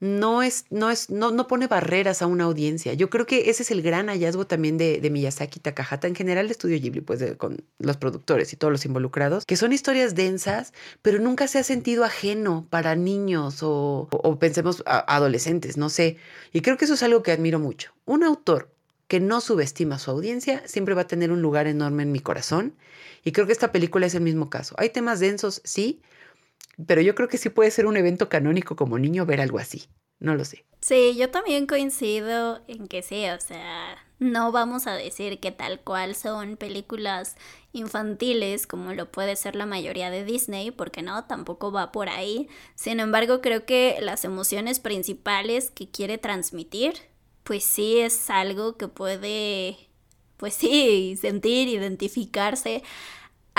no 0.00 0.42
es, 0.42 0.64
no 0.70 0.90
es, 0.90 1.10
no, 1.10 1.30
no 1.30 1.46
pone 1.46 1.66
barreras 1.66 2.22
a 2.22 2.26
una 2.26 2.44
audiencia. 2.44 2.94
Yo 2.94 3.10
creo 3.10 3.26
que 3.26 3.50
ese 3.50 3.62
es 3.62 3.70
el 3.70 3.82
gran 3.82 4.08
hallazgo 4.08 4.46
también 4.46 4.78
de, 4.78 4.98
de 5.00 5.10
Miyazaki 5.10 5.60
Takahata, 5.60 6.08
en 6.08 6.14
general 6.14 6.48
de 6.48 6.52
Estudio 6.52 6.80
Ghibli, 6.80 7.02
pues 7.02 7.22
con 7.36 7.62
los 7.78 7.98
productores 7.98 8.52
y 8.54 8.56
todos 8.56 8.72
los 8.72 8.86
involucrados, 8.86 9.44
que 9.44 9.56
son 9.56 9.72
historias 9.72 10.14
densas, 10.14 10.72
pero 11.02 11.18
nunca 11.18 11.48
se 11.48 11.58
ha 11.58 11.64
sentido 11.64 12.04
ajeno 12.04 12.66
para 12.70 12.96
niños 12.96 13.62
o, 13.62 14.08
o, 14.10 14.38
pensemos 14.38 14.82
adolescentes, 14.86 15.76
no 15.76 15.90
sé. 15.90 16.16
Y 16.52 16.62
creo 16.62 16.78
que 16.78 16.86
eso 16.86 16.94
es 16.94 17.02
algo 17.02 17.22
que 17.22 17.32
admiro 17.32 17.58
mucho. 17.58 17.92
Un 18.06 18.24
autor 18.24 18.70
que 19.06 19.20
no 19.20 19.40
subestima 19.40 19.96
a 19.96 19.98
su 19.98 20.10
audiencia 20.10 20.62
siempre 20.66 20.94
va 20.94 21.02
a 21.02 21.06
tener 21.08 21.30
un 21.30 21.42
lugar 21.42 21.66
enorme 21.66 22.04
en 22.04 22.12
mi 22.12 22.20
corazón. 22.20 22.74
Y 23.22 23.32
creo 23.32 23.44
que 23.46 23.52
esta 23.52 23.72
película 23.72 24.06
es 24.06 24.14
el 24.14 24.22
mismo 24.22 24.48
caso. 24.48 24.74
Hay 24.78 24.90
temas 24.90 25.20
densos, 25.20 25.60
sí, 25.64 26.00
pero 26.86 27.00
yo 27.00 27.14
creo 27.14 27.28
que 27.28 27.38
sí 27.38 27.48
puede 27.48 27.70
ser 27.70 27.86
un 27.86 27.96
evento 27.96 28.28
canónico 28.28 28.76
como 28.76 28.98
niño 28.98 29.26
ver 29.26 29.40
algo 29.40 29.58
así. 29.58 29.88
No 30.18 30.34
lo 30.34 30.44
sé. 30.44 30.64
Sí, 30.80 31.16
yo 31.16 31.30
también 31.30 31.66
coincido 31.66 32.60
en 32.68 32.86
que 32.86 33.02
sí, 33.02 33.26
o 33.28 33.40
sea, 33.40 33.96
no 34.18 34.52
vamos 34.52 34.86
a 34.86 34.92
decir 34.92 35.40
que 35.40 35.50
tal 35.50 35.80
cual 35.80 36.14
son 36.14 36.56
películas 36.56 37.36
infantiles 37.72 38.66
como 38.66 38.92
lo 38.92 39.10
puede 39.10 39.36
ser 39.36 39.56
la 39.56 39.66
mayoría 39.66 40.10
de 40.10 40.24
Disney, 40.24 40.70
porque 40.70 41.02
no, 41.02 41.24
tampoco 41.24 41.72
va 41.72 41.90
por 41.90 42.08
ahí. 42.08 42.48
Sin 42.74 43.00
embargo, 43.00 43.40
creo 43.40 43.64
que 43.64 43.98
las 44.00 44.24
emociones 44.24 44.78
principales 44.78 45.70
que 45.70 45.90
quiere 45.90 46.18
transmitir, 46.18 46.94
pues 47.44 47.64
sí 47.64 47.98
es 47.98 48.28
algo 48.28 48.76
que 48.76 48.88
puede, 48.88 49.76
pues 50.36 50.54
sí, 50.54 51.16
sentir, 51.20 51.68
identificarse 51.68 52.82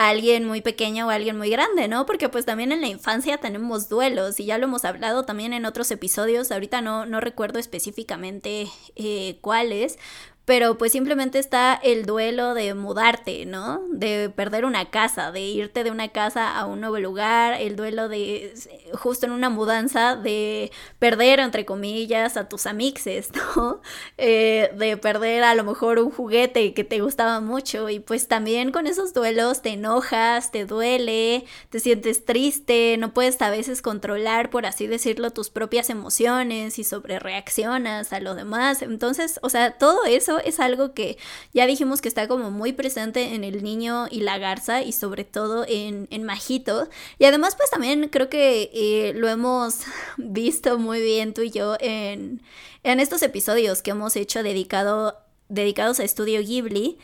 alguien 0.10 0.46
muy 0.46 0.62
pequeño 0.62 1.08
o 1.08 1.10
alguien 1.10 1.38
muy 1.38 1.50
grande, 1.50 1.88
¿no? 1.88 2.06
Porque 2.06 2.30
pues 2.30 2.46
también 2.46 2.72
en 2.72 2.82
la 2.82 2.88
infancia 2.88 3.38
tenemos 3.38 3.90
duelos 3.90 4.40
y 4.40 4.46
ya 4.46 4.58
lo 4.58 4.66
hemos 4.66 4.86
hablado 4.86 5.26
también 5.26 5.54
en 5.54 5.66
otros 5.66 5.92
episodios, 5.92 6.52
ahorita 6.52 6.82
no, 6.82 7.06
no 7.06 7.20
recuerdo 7.20 7.60
específicamente 7.60 8.68
eh, 8.96 9.38
cuáles, 9.42 9.98
pero 10.46 10.78
pues 10.78 10.92
simplemente 10.92 11.40
está 11.40 11.76
el 11.76 12.06
duelo 12.06 12.54
de 12.54 12.74
mudarte, 12.74 13.46
¿no? 13.46 13.82
De 13.92 14.30
perder 14.30 14.66
una 14.66 14.90
casa, 14.90 15.32
de 15.32 15.42
irte 15.42 15.84
de 15.84 15.92
una 15.92 16.10
casa 16.10 16.58
a 16.58 16.66
un 16.66 16.82
nuevo 16.82 16.98
lugar, 17.00 17.54
el 17.62 17.76
duelo 17.76 18.10
de, 18.10 18.54
justo 18.94 19.28
en 19.28 19.34
una 19.34 19.50
mudanza, 19.50 20.16
de 20.16 20.72
perder, 21.00 21.40
entre 21.40 21.64
comillas, 21.66 22.38
a 22.38 22.50
tus 22.50 22.66
amixes, 22.66 23.30
¿no? 23.56 23.82
Eh, 24.18 24.72
de 24.78 24.98
perder 24.98 25.44
a 25.44 25.56
lo 25.56 25.64
mejor 25.64 26.00
un 26.00 26.12
juguete 26.12 26.74
que 26.74 26.84
te 26.84 27.02
gustaba 27.02 27.40
mucho 27.40 27.90
y 27.90 28.00
pues 28.00 28.28
también 28.28 28.72
con 28.72 28.88
esos 28.88 29.14
duelos 29.14 29.62
te 29.62 29.70
enojas, 29.70 30.52
te 30.52 30.66
duele, 30.66 31.46
te 31.70 31.80
sientes 31.80 32.26
triste, 32.26 32.98
no 32.98 33.14
puedes 33.14 33.42
a 33.42 33.50
veces 33.50 33.82
controlar, 33.82 34.50
por 34.50 34.66
así 34.66 34.88
decirlo, 34.88 35.32
tus 35.32 35.50
propias 35.50 35.90
emociones 35.90 36.80
y 36.80 36.84
sobre 36.84 37.20
reaccionas 37.20 38.12
a 38.12 38.20
lo 38.20 38.36
demás. 38.36 38.82
Entonces, 38.82 39.40
o 39.44 39.50
sea, 39.50 39.78
todo 39.78 40.04
eso 40.06 40.40
es 40.44 40.60
algo 40.60 40.94
que 40.94 41.18
ya 41.54 41.66
dijimos 41.68 42.02
que 42.02 42.08
está 42.08 42.28
como 42.28 42.52
muy 42.52 42.74
presente 42.74 43.34
en 43.34 43.44
el 43.44 43.64
niño 43.64 44.08
y 44.10 44.22
la 44.22 44.38
garza 44.38 44.82
y 44.82 44.92
sobre 44.92 45.24
todo 45.24 45.66
en, 45.68 46.08
en 46.12 46.24
Majito. 46.24 46.90
Y 47.20 47.26
además 47.26 47.56
pues 47.56 47.70
también 47.70 48.10
creo 48.10 48.30
que 48.30 48.70
eh, 48.74 49.14
lo 49.16 49.28
hemos 49.30 49.82
visto 50.18 50.78
muy 50.78 51.02
bien 51.02 51.34
tú 51.34 51.42
y 51.42 51.52
yo 51.52 51.78
en, 51.80 52.42
en 52.84 53.00
estos 53.00 53.22
episodios 53.22 53.82
que 53.82 53.92
hemos 53.92 54.16
hecho 54.16 54.44
dedicado, 54.44 55.18
dedicados 55.50 56.00
a 56.00 56.04
Estudio 56.04 56.42
Ghibli. 56.42 56.98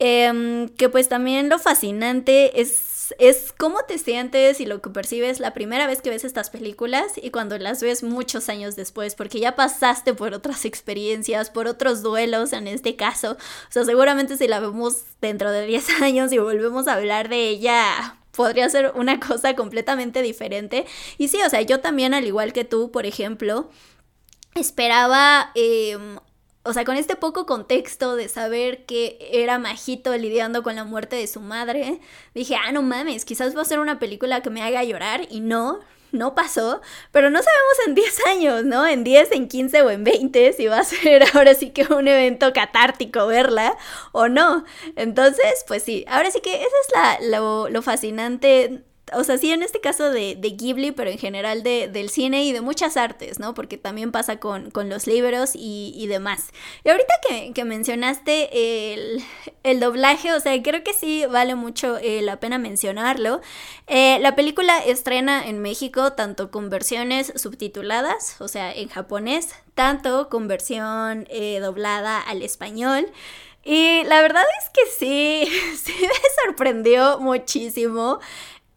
Em, 0.00 0.68
que 0.68 0.88
pues 0.88 1.08
también 1.08 1.48
lo 1.48 1.58
fascinante 1.58 2.60
es 2.60 2.97
es, 3.18 3.52
cómo 3.56 3.84
te 3.84 3.98
sientes 3.98 4.60
y 4.60 4.66
lo 4.66 4.80
que 4.80 4.90
percibes 4.90 5.40
la 5.40 5.54
primera 5.54 5.86
vez 5.86 6.02
que 6.02 6.10
ves 6.10 6.24
estas 6.24 6.50
películas 6.50 7.12
y 7.16 7.30
cuando 7.30 7.58
las 7.58 7.82
ves 7.82 8.02
muchos 8.02 8.48
años 8.48 8.76
después, 8.76 9.14
porque 9.14 9.40
ya 9.40 9.56
pasaste 9.56 10.14
por 10.14 10.34
otras 10.34 10.64
experiencias, 10.64 11.50
por 11.50 11.66
otros 11.66 12.02
duelos 12.02 12.52
en 12.52 12.66
este 12.68 12.96
caso. 12.96 13.32
O 13.32 13.72
sea, 13.72 13.84
seguramente 13.84 14.36
si 14.36 14.48
la 14.48 14.60
vemos 14.60 15.04
dentro 15.20 15.50
de 15.50 15.66
10 15.66 15.88
años 16.02 16.32
y 16.32 16.38
volvemos 16.38 16.88
a 16.88 16.94
hablar 16.94 17.28
de 17.28 17.48
ella, 17.48 18.18
podría 18.32 18.68
ser 18.68 18.92
una 18.94 19.18
cosa 19.18 19.54
completamente 19.56 20.22
diferente. 20.22 20.86
Y 21.18 21.28
sí, 21.28 21.38
o 21.44 21.50
sea, 21.50 21.62
yo 21.62 21.80
también, 21.80 22.14
al 22.14 22.26
igual 22.26 22.52
que 22.52 22.64
tú, 22.64 22.90
por 22.90 23.06
ejemplo, 23.06 23.70
esperaba 24.54 25.50
em, 25.54 26.18
o 26.64 26.72
sea, 26.72 26.84
con 26.84 26.96
este 26.96 27.16
poco 27.16 27.46
contexto 27.46 28.16
de 28.16 28.28
saber 28.28 28.84
que 28.84 29.18
era 29.32 29.58
Majito 29.58 30.16
lidiando 30.16 30.62
con 30.62 30.76
la 30.76 30.84
muerte 30.84 31.16
de 31.16 31.26
su 31.26 31.40
madre, 31.40 32.00
dije, 32.34 32.56
ah, 32.56 32.72
no 32.72 32.82
mames, 32.82 33.24
quizás 33.24 33.56
va 33.56 33.62
a 33.62 33.64
ser 33.64 33.78
una 33.80 33.98
película 33.98 34.42
que 34.42 34.50
me 34.50 34.62
haga 34.62 34.84
llorar 34.84 35.26
y 35.30 35.40
no, 35.40 35.80
no 36.12 36.34
pasó, 36.34 36.80
pero 37.12 37.30
no 37.30 37.38
sabemos 37.42 37.74
en 37.86 37.94
10 37.94 38.26
años, 38.26 38.64
¿no? 38.64 38.86
En 38.86 39.04
10, 39.04 39.32
en 39.32 39.48
15 39.48 39.82
o 39.82 39.90
en 39.90 40.04
20 40.04 40.52
si 40.52 40.66
va 40.66 40.80
a 40.80 40.84
ser 40.84 41.24
ahora 41.34 41.54
sí 41.54 41.70
que 41.70 41.84
un 41.92 42.08
evento 42.08 42.52
catártico 42.52 43.26
verla 43.26 43.76
o 44.12 44.28
no. 44.28 44.64
Entonces, 44.96 45.64
pues 45.66 45.82
sí, 45.82 46.04
ahora 46.08 46.30
sí 46.30 46.40
que 46.40 46.54
eso 46.54 46.76
es 46.86 46.94
la, 46.94 47.38
lo, 47.38 47.68
lo 47.68 47.82
fascinante 47.82 48.84
o 49.14 49.24
sea, 49.24 49.38
sí 49.38 49.50
en 49.52 49.62
este 49.62 49.80
caso 49.80 50.10
de, 50.10 50.36
de 50.36 50.50
Ghibli, 50.50 50.92
pero 50.92 51.10
en 51.10 51.18
general 51.18 51.62
de, 51.62 51.88
del 51.88 52.10
cine 52.10 52.44
y 52.44 52.52
de 52.52 52.60
muchas 52.60 52.96
artes, 52.96 53.38
¿no? 53.38 53.54
Porque 53.54 53.76
también 53.76 54.12
pasa 54.12 54.38
con, 54.38 54.70
con 54.70 54.88
los 54.88 55.06
libros 55.06 55.52
y, 55.54 55.92
y, 55.96 56.06
demás. 56.06 56.50
Y 56.84 56.90
ahorita 56.90 57.14
que, 57.28 57.52
que 57.52 57.64
mencionaste 57.64 58.92
el, 58.94 59.22
el, 59.62 59.80
doblaje, 59.80 60.32
o 60.32 60.40
sea, 60.40 60.60
creo 60.62 60.82
que 60.82 60.92
sí 60.92 61.24
vale 61.26 61.54
mucho 61.54 61.98
eh, 61.98 62.22
la 62.22 62.40
pena 62.40 62.58
mencionarlo. 62.58 63.40
Eh, 63.86 64.18
la 64.20 64.34
película 64.34 64.78
estrena 64.78 65.46
en 65.46 65.60
México 65.60 66.12
tanto 66.12 66.50
con 66.50 66.70
versiones 66.70 67.32
subtituladas, 67.36 68.40
o 68.40 68.48
sea, 68.48 68.72
en 68.72 68.88
japonés, 68.88 69.54
tanto 69.74 70.28
con 70.28 70.48
versión 70.48 71.26
eh, 71.30 71.60
doblada 71.60 72.20
al 72.20 72.42
español. 72.42 73.06
Y 73.64 74.02
la 74.04 74.22
verdad 74.22 74.44
es 74.62 74.70
que 74.70 74.80
sí, 74.98 75.76
sí 75.76 75.94
me 76.00 76.44
sorprendió 76.44 77.18
muchísimo 77.20 78.18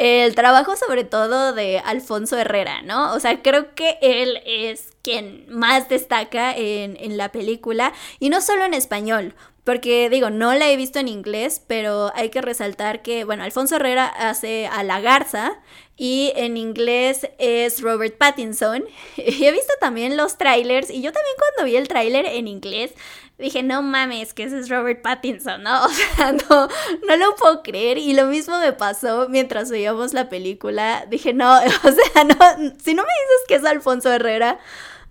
el 0.02 0.34
trabajo 0.34 0.76
sobre 0.76 1.04
todo 1.04 1.54
de 1.54 1.78
Alfonso 1.78 2.36
Herrera, 2.36 2.82
¿no? 2.82 3.14
O 3.14 3.20
sea, 3.20 3.44
creo 3.44 3.76
que 3.76 4.00
él 4.02 4.42
es 4.48 4.94
quien 5.04 5.46
más 5.48 5.90
destaca 5.90 6.56
en, 6.58 6.98
en, 7.00 7.18
la 7.18 7.32
película 7.32 7.94
y 8.20 8.30
no 8.30 8.42
solo 8.42 8.66
en 8.66 8.74
español. 8.74 9.36
Porque 9.64 10.10
digo, 10.10 10.30
no 10.30 10.54
la 10.56 10.70
he 10.72 10.76
visto 10.76 11.00
en 11.00 11.08
inglés, 11.08 11.62
pero 11.68 12.12
hay 12.16 12.30
que 12.30 12.42
resaltar 12.42 13.02
que, 13.02 13.26
bueno, 13.26 13.44
Alfonso 13.44 13.76
Herrera 13.76 14.08
hace 14.08 14.68
a 14.68 14.84
la 14.84 15.02
garza 15.02 15.60
y 15.96 16.34
en 16.36 16.58
inglés 16.58 17.30
es 17.38 17.82
Robert 17.82 18.18
Pattinson. 18.18 18.84
Y 19.18 19.46
he 19.46 19.52
visto 19.52 19.74
también 19.80 20.18
los 20.18 20.38
trailers 20.38 20.90
y 20.90 21.02
yo 21.02 21.12
también 21.12 21.36
cuando 21.38 21.70
vi 21.70 21.76
el 21.76 21.88
tráiler 21.88 22.26
en 22.26 22.48
inglés 22.48 22.94
dije, 23.42 23.64
no 23.64 23.82
mames, 23.82 24.34
que 24.34 24.44
ese 24.44 24.60
es 24.60 24.70
Robert 24.70 25.02
Pattinson, 25.02 25.64
¿no? 25.64 25.86
O 25.86 25.90
sea, 25.90 26.32
no, 26.32 26.68
no 27.08 27.16
lo 27.18 27.36
puedo 27.36 27.64
creer. 27.64 27.98
Y 27.98 28.14
lo 28.14 28.28
mismo 28.28 28.60
me 28.60 28.74
pasó 28.74 29.28
mientras 29.30 29.70
veíamos 29.70 30.14
la 30.14 30.30
película. 30.30 31.06
Dije, 31.10 31.34
no, 31.34 31.58
o 31.58 31.92
sea, 31.92 32.24
no, 32.24 32.74
si 32.82 32.94
no 32.94 33.04
me 33.04 33.10
dices 33.10 33.48
que 33.48 33.56
es 33.56 33.66
Alfonso 33.66 34.12
Herrera, 34.12 34.60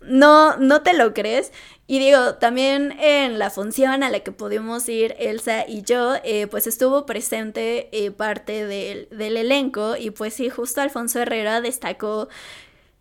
no, 0.00 0.56
no 0.56 0.82
te 0.82 0.94
lo 0.94 1.12
crees. 1.12 1.52
Y 1.90 1.98
digo, 1.98 2.36
también 2.36 2.92
en 3.00 3.40
la 3.40 3.50
función 3.50 4.04
a 4.04 4.10
la 4.10 4.20
que 4.20 4.30
pudimos 4.30 4.88
ir 4.88 5.16
Elsa 5.18 5.64
y 5.66 5.82
yo, 5.82 6.14
eh, 6.22 6.46
pues 6.46 6.68
estuvo 6.68 7.04
presente 7.04 7.88
eh, 7.90 8.12
parte 8.12 8.64
del, 8.64 9.08
del 9.10 9.36
elenco 9.36 9.96
y 9.96 10.12
pues 10.12 10.34
sí, 10.34 10.50
justo 10.50 10.80
Alfonso 10.80 11.18
Herrera 11.18 11.60
destacó 11.60 12.28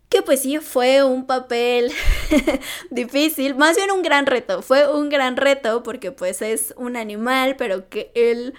que 0.08 0.22
pues 0.22 0.42
sí 0.42 0.58
fue 0.58 1.04
un 1.04 1.24
papel 1.28 1.92
difícil, 2.90 3.54
más 3.54 3.76
bien 3.76 3.92
un 3.92 4.02
gran 4.02 4.26
reto, 4.26 4.60
fue 4.60 4.92
un 4.92 5.08
gran 5.08 5.36
reto 5.36 5.84
porque 5.84 6.10
pues 6.10 6.42
es 6.42 6.74
un 6.76 6.96
animal, 6.96 7.54
pero 7.56 7.88
que 7.88 8.10
él 8.16 8.54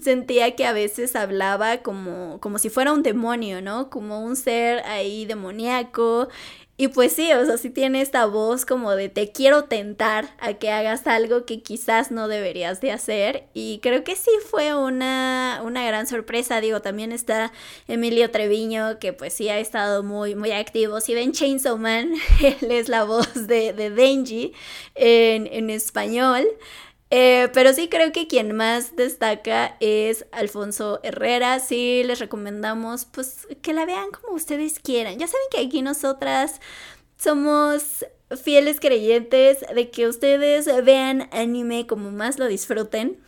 sentía 0.00 0.56
que 0.56 0.66
a 0.66 0.72
veces 0.72 1.14
hablaba 1.14 1.82
como, 1.82 2.40
como 2.40 2.58
si 2.58 2.70
fuera 2.70 2.92
un 2.92 3.02
demonio, 3.02 3.62
¿no? 3.62 3.90
Como 3.90 4.24
un 4.24 4.34
ser 4.36 4.80
ahí 4.86 5.24
demoníaco 5.26 6.28
y 6.76 6.88
pues 6.88 7.12
sí, 7.12 7.32
o 7.32 7.46
sea, 7.46 7.56
sí 7.56 7.70
tiene 7.70 8.00
esta 8.00 8.26
voz 8.26 8.66
como 8.66 8.96
de 8.96 9.08
te 9.08 9.30
quiero 9.30 9.64
tentar 9.64 10.34
a 10.40 10.54
que 10.54 10.72
hagas 10.72 11.06
algo 11.06 11.44
que 11.46 11.62
quizás 11.62 12.10
no 12.10 12.26
deberías 12.26 12.80
de 12.80 12.90
hacer. 12.90 13.44
Y 13.54 13.78
creo 13.80 14.02
que 14.02 14.16
sí 14.16 14.30
fue 14.50 14.74
una, 14.74 15.60
una 15.64 15.86
gran 15.86 16.08
sorpresa. 16.08 16.60
Digo, 16.60 16.82
también 16.82 17.12
está 17.12 17.52
Emilio 17.86 18.28
Treviño, 18.32 18.98
que 18.98 19.12
pues 19.12 19.34
sí 19.34 19.48
ha 19.48 19.60
estado 19.60 20.02
muy, 20.02 20.34
muy 20.34 20.50
activo. 20.50 21.00
Si 21.00 21.14
ven 21.14 21.30
Chainsaw 21.30 21.78
Man, 21.78 22.12
él 22.42 22.72
es 22.72 22.88
la 22.88 23.04
voz 23.04 23.46
de, 23.46 23.72
de 23.72 23.90
Denji 23.90 24.52
en, 24.96 25.46
en 25.46 25.70
español. 25.70 26.44
Eh, 27.16 27.48
pero 27.54 27.72
sí 27.72 27.88
creo 27.88 28.10
que 28.10 28.26
quien 28.26 28.56
más 28.56 28.96
destaca 28.96 29.76
es 29.78 30.26
Alfonso 30.32 30.98
Herrera. 31.04 31.60
Sí, 31.60 32.02
les 32.04 32.18
recomendamos 32.18 33.04
pues 33.04 33.46
que 33.62 33.72
la 33.72 33.86
vean 33.86 34.10
como 34.10 34.34
ustedes 34.34 34.80
quieran. 34.80 35.16
Ya 35.16 35.28
saben 35.28 35.46
que 35.52 35.60
aquí 35.60 35.80
nosotras 35.80 36.60
somos 37.16 38.04
fieles 38.42 38.80
creyentes 38.80 39.58
de 39.72 39.92
que 39.92 40.08
ustedes 40.08 40.68
vean 40.84 41.28
anime 41.30 41.86
como 41.86 42.10
más 42.10 42.40
lo 42.40 42.48
disfruten. 42.48 43.20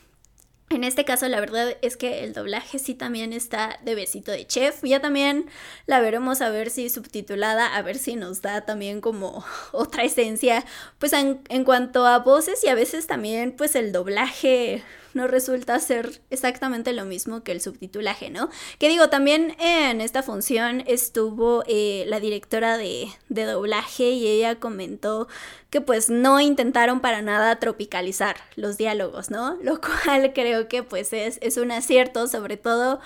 En 0.68 0.82
este 0.82 1.04
caso, 1.04 1.28
la 1.28 1.38
verdad 1.38 1.76
es 1.80 1.96
que 1.96 2.24
el 2.24 2.32
doblaje 2.32 2.80
sí 2.80 2.94
también 2.94 3.32
está 3.32 3.78
de 3.84 3.94
besito 3.94 4.32
de 4.32 4.46
chef. 4.46 4.82
Ya 4.82 5.00
también 5.00 5.46
la 5.86 6.00
veremos 6.00 6.40
a 6.40 6.50
ver 6.50 6.70
si 6.70 6.88
subtitulada, 6.88 7.76
a 7.76 7.82
ver 7.82 7.98
si 7.98 8.16
nos 8.16 8.42
da 8.42 8.62
también 8.62 9.00
como 9.00 9.44
otra 9.72 10.02
esencia. 10.02 10.64
Pues 10.98 11.12
en, 11.12 11.40
en 11.48 11.62
cuanto 11.64 12.04
a 12.04 12.18
voces 12.18 12.64
y 12.64 12.68
a 12.68 12.74
veces 12.74 13.06
también 13.06 13.52
pues 13.52 13.76
el 13.76 13.92
doblaje 13.92 14.82
no 15.16 15.26
resulta 15.26 15.78
ser 15.80 16.20
exactamente 16.30 16.92
lo 16.92 17.04
mismo 17.04 17.42
que 17.42 17.52
el 17.52 17.60
subtitulaje, 17.60 18.30
¿no? 18.30 18.48
Que 18.78 18.88
digo, 18.88 19.08
también 19.08 19.56
en 19.58 20.00
esta 20.00 20.22
función 20.22 20.84
estuvo 20.86 21.64
eh, 21.66 22.04
la 22.06 22.20
directora 22.20 22.78
de, 22.78 23.08
de 23.28 23.44
doblaje 23.44 24.10
y 24.10 24.26
ella 24.28 24.60
comentó 24.60 25.26
que 25.70 25.80
pues 25.80 26.08
no 26.08 26.40
intentaron 26.40 27.00
para 27.00 27.22
nada 27.22 27.58
tropicalizar 27.58 28.36
los 28.54 28.76
diálogos, 28.76 29.30
¿no? 29.30 29.56
Lo 29.62 29.80
cual 30.04 30.32
creo 30.32 30.68
que 30.68 30.82
pues 30.82 31.12
es, 31.12 31.38
es 31.42 31.56
un 31.56 31.72
acierto, 31.72 32.28
sobre 32.28 32.56
todo 32.56 33.00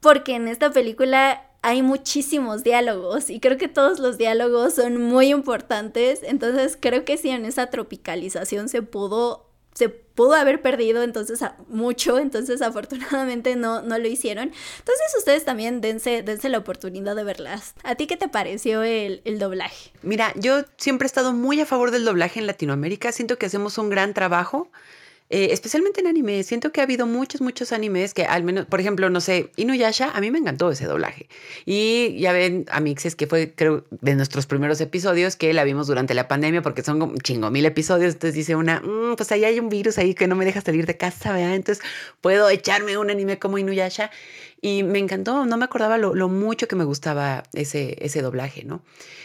porque 0.00 0.36
en 0.36 0.48
esta 0.48 0.70
película 0.70 1.44
hay 1.62 1.82
muchísimos 1.82 2.62
diálogos 2.62 3.30
y 3.30 3.40
creo 3.40 3.58
que 3.58 3.68
todos 3.68 3.98
los 3.98 4.16
diálogos 4.16 4.74
son 4.74 5.02
muy 5.02 5.28
importantes, 5.30 6.20
entonces 6.22 6.78
creo 6.80 7.04
que 7.04 7.16
si 7.16 7.30
en 7.30 7.44
esa 7.44 7.68
tropicalización 7.68 8.68
se 8.68 8.82
pudo 8.82 9.47
se 9.78 9.88
pudo 9.90 10.34
haber 10.34 10.60
perdido 10.60 11.04
entonces 11.04 11.38
mucho, 11.68 12.18
entonces 12.18 12.62
afortunadamente 12.62 13.54
no, 13.54 13.80
no 13.80 13.96
lo 13.96 14.08
hicieron. 14.08 14.50
Entonces 14.78 15.14
ustedes 15.16 15.44
también 15.44 15.80
dense, 15.80 16.24
dense 16.24 16.48
la 16.48 16.58
oportunidad 16.58 17.14
de 17.14 17.22
verlas. 17.22 17.74
¿A 17.84 17.94
ti 17.94 18.08
qué 18.08 18.16
te 18.16 18.26
pareció 18.26 18.82
el, 18.82 19.22
el 19.24 19.38
doblaje? 19.38 19.92
Mira, 20.02 20.32
yo 20.34 20.64
siempre 20.78 21.06
he 21.06 21.06
estado 21.06 21.32
muy 21.32 21.60
a 21.60 21.66
favor 21.66 21.92
del 21.92 22.04
doblaje 22.04 22.40
en 22.40 22.48
Latinoamérica, 22.48 23.12
siento 23.12 23.38
que 23.38 23.46
hacemos 23.46 23.78
un 23.78 23.88
gran 23.88 24.14
trabajo. 24.14 24.68
Eh, 25.30 25.48
especialmente 25.52 26.00
en 26.00 26.06
anime. 26.06 26.42
Siento 26.42 26.72
que 26.72 26.80
ha 26.80 26.84
habido 26.84 27.06
muchos, 27.06 27.42
muchos 27.42 27.72
animes 27.72 28.14
que 28.14 28.24
al 28.24 28.44
menos, 28.44 28.64
por 28.66 28.80
ejemplo, 28.80 29.10
no 29.10 29.20
sé, 29.20 29.50
Inuyasha, 29.56 30.10
a 30.10 30.20
mí 30.20 30.30
me 30.30 30.38
encantó 30.38 30.70
ese 30.70 30.86
doblaje. 30.86 31.28
Y 31.66 32.18
ya 32.18 32.32
ven, 32.32 32.64
Amixes, 32.70 33.14
que 33.14 33.26
fue, 33.26 33.52
creo, 33.54 33.84
de 33.90 34.14
nuestros 34.14 34.46
primeros 34.46 34.80
episodios, 34.80 35.36
que 35.36 35.52
la 35.52 35.64
vimos 35.64 35.86
durante 35.86 36.14
la 36.14 36.28
pandemia, 36.28 36.62
porque 36.62 36.82
son 36.82 36.98
como 36.98 37.16
chingo 37.18 37.50
mil 37.50 37.66
episodios. 37.66 38.14
Entonces 38.14 38.34
dice 38.34 38.56
una, 38.56 38.80
mm, 38.80 39.16
pues 39.16 39.30
ahí 39.32 39.44
hay 39.44 39.60
un 39.60 39.68
virus 39.68 39.98
ahí 39.98 40.14
que 40.14 40.26
no 40.26 40.34
me 40.34 40.46
deja 40.46 40.62
salir 40.62 40.86
de 40.86 40.96
casa, 40.96 41.32
¿verdad? 41.32 41.54
Entonces 41.54 41.84
puedo 42.22 42.48
echarme 42.48 42.96
un 42.96 43.10
anime 43.10 43.38
como 43.38 43.58
Inuyasha. 43.58 44.10
Y 44.60 44.82
me 44.82 44.98
encantó, 44.98 45.46
no 45.46 45.56
me 45.56 45.64
acordaba 45.64 45.98
lo, 45.98 46.28
mucho 46.28 46.66
que 46.66 46.74
me 46.74 46.84
gustaba 46.84 47.44
ese, 47.52 47.96
ese 48.04 48.22
doblaje, 48.22 48.64
¿no? 48.64 48.82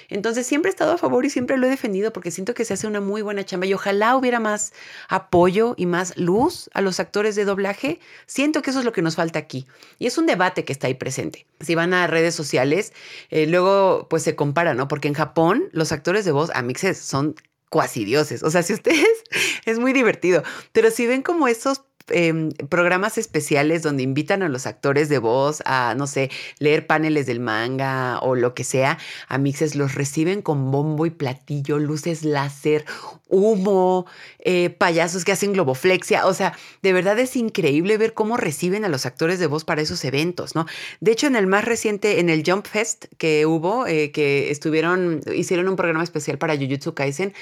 Entonces 0.10 0.46
siempre 0.46 0.70
he 0.70 0.74
estado 0.74 0.92
a 0.92 0.98
favor 1.00 1.26
y 1.26 1.32
siempre 1.32 1.58
lo 1.58 1.66
he 1.66 1.70
defendido 1.72 2.14
porque 2.14 2.30
siento 2.30 2.54
que 2.54 2.66
se 2.66 2.76
hace 2.76 2.86
una 2.86 3.02
muy 3.02 3.24
buena 3.24 3.44
chamba 3.44 3.66
y 3.66 3.74
ojalá 3.74 4.16
hubiera 4.16 4.40
más 4.40 4.74
apoyo 5.10 5.74
y 5.76 5.88
más 5.88 6.16
luz 6.18 6.70
a 6.74 6.82
los 6.82 7.00
actores 7.00 7.36
de 7.36 7.46
doblaje. 7.46 8.00
Siento 8.28 8.62
que 8.62 8.70
eso 8.70 8.80
es 8.80 8.86
lo 8.86 8.94
que 8.94 9.02
nos 9.02 9.16
falta 9.16 9.40
aquí. 9.40 9.66
Y 9.98 10.06
es 10.06 10.20
un 10.20 10.28
debate 10.28 10.66
que 10.66 10.74
está 10.74 10.86
ahí 10.86 10.94
presente. 10.94 11.48
Si 11.62 11.74
van 11.74 11.96
a 11.96 12.06
redes 12.06 12.36
sociales, 12.36 12.94
eh, 13.32 13.48
luego 13.48 14.08
pues 14.10 14.22
se 14.22 14.36
compara, 14.36 14.76
¿no? 14.76 14.88
Porque 14.88 15.08
en 15.08 15.16
Japón 15.16 15.70
los 15.72 15.92
actores 15.92 16.26
de 16.26 16.32
voz 16.32 16.52
a 16.54 16.62
mixes 16.62 17.00
son 17.00 17.36
cuasi 17.74 18.06
dioses. 18.06 18.44
O 18.44 18.52
sea, 18.52 18.62
si 18.62 18.74
ustedes, 18.74 19.24
es 19.66 19.80
muy 19.80 19.94
divertido, 19.94 20.44
pero 20.74 20.92
si 20.92 21.08
ven 21.08 21.24
como 21.24 21.48
esos 21.48 21.82
Em, 22.10 22.52
programas 22.70 23.18
especiales 23.18 23.82
donde 23.82 24.04
invitan 24.04 24.44
a 24.44 24.50
los 24.50 24.68
actores 24.68 25.08
de 25.08 25.20
voz 25.20 25.64
a, 25.66 25.96
no 25.98 26.06
sé, 26.06 26.30
leer 26.60 26.86
paneles 26.86 27.28
del 27.28 27.40
manga 27.40 28.20
o 28.20 28.36
lo 28.36 28.54
que 28.54 28.66
sea, 28.66 28.98
a 29.30 29.38
mixes 29.38 29.76
los 29.76 29.96
reciben 29.96 30.42
con 30.42 30.70
bombo 30.70 31.06
y 31.06 31.12
platillo, 31.12 31.80
luces 31.80 32.26
láser, 32.26 32.84
humo, 33.30 34.06
eh, 34.40 34.70
payasos 34.70 35.24
que 35.24 35.32
hacen 35.32 35.54
globoflexia. 35.54 36.26
O 36.26 36.34
sea, 36.34 36.58
de 36.82 36.92
verdad 36.92 37.18
es 37.20 37.38
increíble 37.38 37.98
ver 37.98 38.14
cómo 38.14 38.36
reciben 38.36 38.84
a 38.84 38.90
los 38.90 39.06
actores 39.06 39.40
de 39.40 39.48
voz 39.48 39.64
para 39.64 39.82
esos 39.82 40.04
eventos, 40.04 40.56
¿no? 40.56 40.66
De 41.00 41.12
hecho, 41.12 41.28
en 41.28 41.38
el 41.38 41.48
más 41.48 41.64
reciente, 41.64 42.20
en 42.20 42.30
el 42.30 42.44
Jump 42.46 42.68
Fest 42.68 43.06
que 43.18 43.46
hubo, 43.46 43.88
eh, 43.88 44.12
que 44.12 44.52
estuvieron, 44.52 45.22
hicieron 45.34 45.70
un 45.70 45.78
programa 45.78 46.04
especial 46.04 46.38
para 46.38 46.58
Jujutsu 46.58 46.94
Kaisen, 46.94 47.34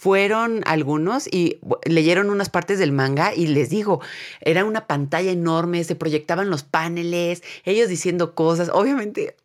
fueron 0.00 0.62
algunos 0.64 1.28
y 1.30 1.58
leyeron 1.84 2.30
unas 2.30 2.48
partes 2.48 2.78
del 2.78 2.90
manga 2.90 3.34
y 3.34 3.48
les 3.48 3.68
digo, 3.68 4.00
era 4.40 4.64
una 4.64 4.86
pantalla 4.86 5.30
enorme, 5.30 5.84
se 5.84 5.94
proyectaban 5.94 6.48
los 6.48 6.62
paneles, 6.62 7.42
ellos 7.66 7.90
diciendo 7.90 8.34
cosas. 8.34 8.70
Obviamente, 8.72 9.36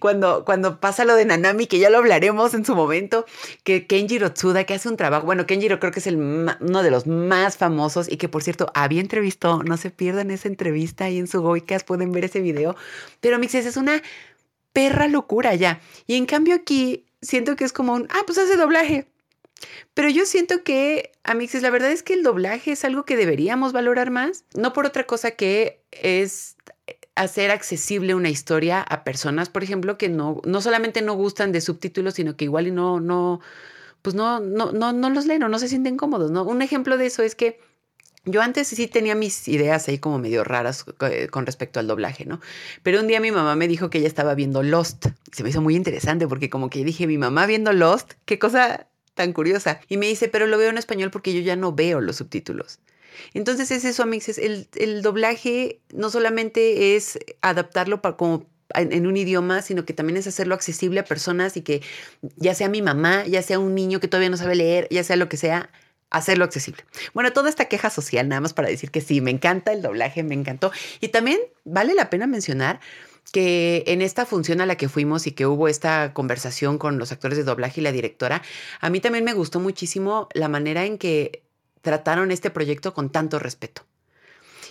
cuando, 0.00 0.46
cuando 0.46 0.80
pasa 0.80 1.04
lo 1.04 1.14
de 1.14 1.26
Nanami, 1.26 1.66
que 1.66 1.78
ya 1.78 1.90
lo 1.90 1.98
hablaremos 1.98 2.54
en 2.54 2.64
su 2.64 2.74
momento, 2.74 3.26
que 3.64 3.86
Kenjiro 3.86 4.32
Tsuda, 4.32 4.64
que 4.64 4.72
hace 4.72 4.88
un 4.88 4.96
trabajo, 4.96 5.26
bueno, 5.26 5.44
Kenjiro 5.44 5.78
creo 5.78 5.92
que 5.92 6.00
es 6.00 6.06
el, 6.06 6.16
uno 6.16 6.82
de 6.82 6.90
los 6.90 7.06
más 7.06 7.58
famosos 7.58 8.10
y 8.10 8.16
que 8.16 8.30
por 8.30 8.42
cierto 8.42 8.70
había 8.72 9.02
entrevistado, 9.02 9.62
no 9.62 9.76
se 9.76 9.90
pierdan 9.90 10.30
esa 10.30 10.48
entrevista 10.48 11.04
ahí 11.04 11.18
en 11.18 11.26
su 11.26 11.42
Goikas, 11.42 11.84
pueden 11.84 12.12
ver 12.12 12.24
ese 12.24 12.40
video, 12.40 12.76
pero 13.20 13.38
Mixes 13.38 13.66
es 13.66 13.76
una 13.76 14.02
perra 14.72 15.06
locura 15.06 15.54
ya. 15.54 15.82
Y 16.06 16.14
en 16.14 16.24
cambio 16.24 16.54
aquí 16.54 17.04
siento 17.20 17.56
que 17.56 17.64
es 17.64 17.74
como 17.74 17.92
un, 17.92 18.08
ah, 18.08 18.22
pues 18.24 18.38
hace 18.38 18.56
doblaje 18.56 19.06
pero 19.94 20.08
yo 20.08 20.26
siento 20.26 20.62
que, 20.62 21.12
Amixes, 21.24 21.62
la 21.62 21.70
verdad 21.70 21.90
es 21.90 22.02
que 22.02 22.14
el 22.14 22.22
doblaje 22.22 22.72
es 22.72 22.84
algo 22.84 23.04
que 23.04 23.16
deberíamos 23.16 23.72
valorar 23.72 24.10
más, 24.10 24.44
no 24.54 24.72
por 24.72 24.86
otra 24.86 25.04
cosa 25.04 25.32
que 25.32 25.82
es 25.90 26.56
hacer 27.14 27.50
accesible 27.50 28.14
una 28.14 28.30
historia 28.30 28.80
a 28.80 29.02
personas, 29.02 29.48
por 29.48 29.64
ejemplo, 29.64 29.98
que 29.98 30.08
no, 30.08 30.40
no 30.44 30.60
solamente 30.60 31.02
no 31.02 31.14
gustan 31.14 31.50
de 31.50 31.60
subtítulos, 31.60 32.14
sino 32.14 32.36
que 32.36 32.44
igual 32.44 32.68
y 32.68 32.70
no, 32.70 33.00
no, 33.00 33.40
pues 34.02 34.14
no, 34.14 34.40
no, 34.40 34.72
no, 34.72 34.92
no 34.92 35.10
los 35.10 35.26
leen 35.26 35.42
o 35.42 35.48
no 35.48 35.58
se 35.58 35.68
sienten 35.68 35.96
cómodos, 35.96 36.30
¿no? 36.30 36.44
Un 36.44 36.62
ejemplo 36.62 36.96
de 36.96 37.06
eso 37.06 37.22
es 37.22 37.34
que 37.34 37.60
yo 38.24 38.42
antes 38.42 38.68
sí 38.68 38.86
tenía 38.86 39.14
mis 39.14 39.48
ideas 39.48 39.88
ahí 39.88 39.98
como 39.98 40.18
medio 40.18 40.44
raras 40.44 40.84
eh, 41.00 41.28
con 41.28 41.46
respecto 41.46 41.80
al 41.80 41.86
doblaje, 41.86 42.24
¿no? 42.24 42.40
Pero 42.82 43.00
un 43.00 43.08
día 43.08 43.20
mi 43.20 43.32
mamá 43.32 43.56
me 43.56 43.66
dijo 43.66 43.90
que 43.90 43.98
ella 43.98 44.08
estaba 44.08 44.34
viendo 44.34 44.62
Lost. 44.62 45.06
Se 45.32 45.42
me 45.42 45.50
hizo 45.50 45.62
muy 45.62 45.74
interesante 45.74 46.28
porque 46.28 46.50
como 46.50 46.70
que 46.70 46.84
dije, 46.84 47.06
mi 47.06 47.18
mamá 47.18 47.46
viendo 47.46 47.72
Lost, 47.72 48.12
qué 48.26 48.38
cosa 48.38 48.86
tan 49.18 49.34
curiosa. 49.34 49.80
Y 49.88 49.98
me 49.98 50.06
dice, 50.06 50.28
pero 50.28 50.46
lo 50.46 50.56
veo 50.56 50.70
en 50.70 50.78
español 50.78 51.10
porque 51.10 51.34
yo 51.34 51.40
ya 51.40 51.56
no 51.56 51.72
veo 51.74 52.00
los 52.00 52.16
subtítulos. 52.16 52.78
Entonces 53.34 53.70
es 53.70 53.84
eso, 53.84 54.04
Amixes. 54.04 54.38
El, 54.38 54.68
el 54.76 55.02
doblaje 55.02 55.80
no 55.92 56.08
solamente 56.08 56.96
es 56.96 57.18
adaptarlo 57.42 58.00
para 58.00 58.16
como 58.16 58.46
en, 58.74 59.06
un 59.06 59.16
idioma, 59.16 59.60
sino 59.62 59.84
que 59.84 59.92
también 59.92 60.16
es 60.16 60.26
hacerlo 60.26 60.54
accesible 60.54 61.00
a 61.00 61.04
personas 61.04 61.56
y 61.56 61.62
que 61.62 61.82
ya 62.36 62.54
sea 62.54 62.68
mi 62.68 62.80
mamá, 62.80 63.26
ya 63.26 63.42
sea 63.42 63.58
un 63.58 63.74
niño 63.74 64.00
que 64.00 64.08
todavía 64.08 64.30
no 64.30 64.36
sabe 64.36 64.54
leer, 64.54 64.86
ya 64.90 65.02
sea 65.02 65.16
lo 65.16 65.28
que 65.28 65.36
sea, 65.36 65.70
hacerlo 66.10 66.44
accesible. 66.44 66.84
Bueno, 67.14 67.32
toda 67.32 67.50
esta 67.50 67.66
queja 67.66 67.90
social, 67.90 68.28
nada 68.28 68.40
más 68.40 68.54
para 68.54 68.68
decir 68.68 68.90
que 68.90 69.00
sí, 69.00 69.20
me 69.20 69.30
encanta 69.30 69.72
el 69.72 69.82
doblaje, 69.82 70.22
me 70.22 70.34
encantó. 70.34 70.70
Y 71.00 71.08
también 71.08 71.40
vale 71.64 71.94
la 71.94 72.10
pena 72.10 72.26
mencionar 72.26 72.80
que 73.32 73.84
en 73.86 74.02
esta 74.02 74.26
función 74.26 74.60
a 74.60 74.66
la 74.66 74.76
que 74.76 74.88
fuimos 74.88 75.26
y 75.26 75.32
que 75.32 75.46
hubo 75.46 75.68
esta 75.68 76.12
conversación 76.14 76.78
con 76.78 76.98
los 76.98 77.12
actores 77.12 77.36
de 77.36 77.44
doblaje 77.44 77.80
y 77.80 77.84
la 77.84 77.92
directora, 77.92 78.42
a 78.80 78.90
mí 78.90 79.00
también 79.00 79.24
me 79.24 79.34
gustó 79.34 79.60
muchísimo 79.60 80.28
la 80.32 80.48
manera 80.48 80.84
en 80.84 80.98
que 80.98 81.42
trataron 81.82 82.30
este 82.30 82.50
proyecto 82.50 82.94
con 82.94 83.10
tanto 83.10 83.38
respeto. 83.38 83.82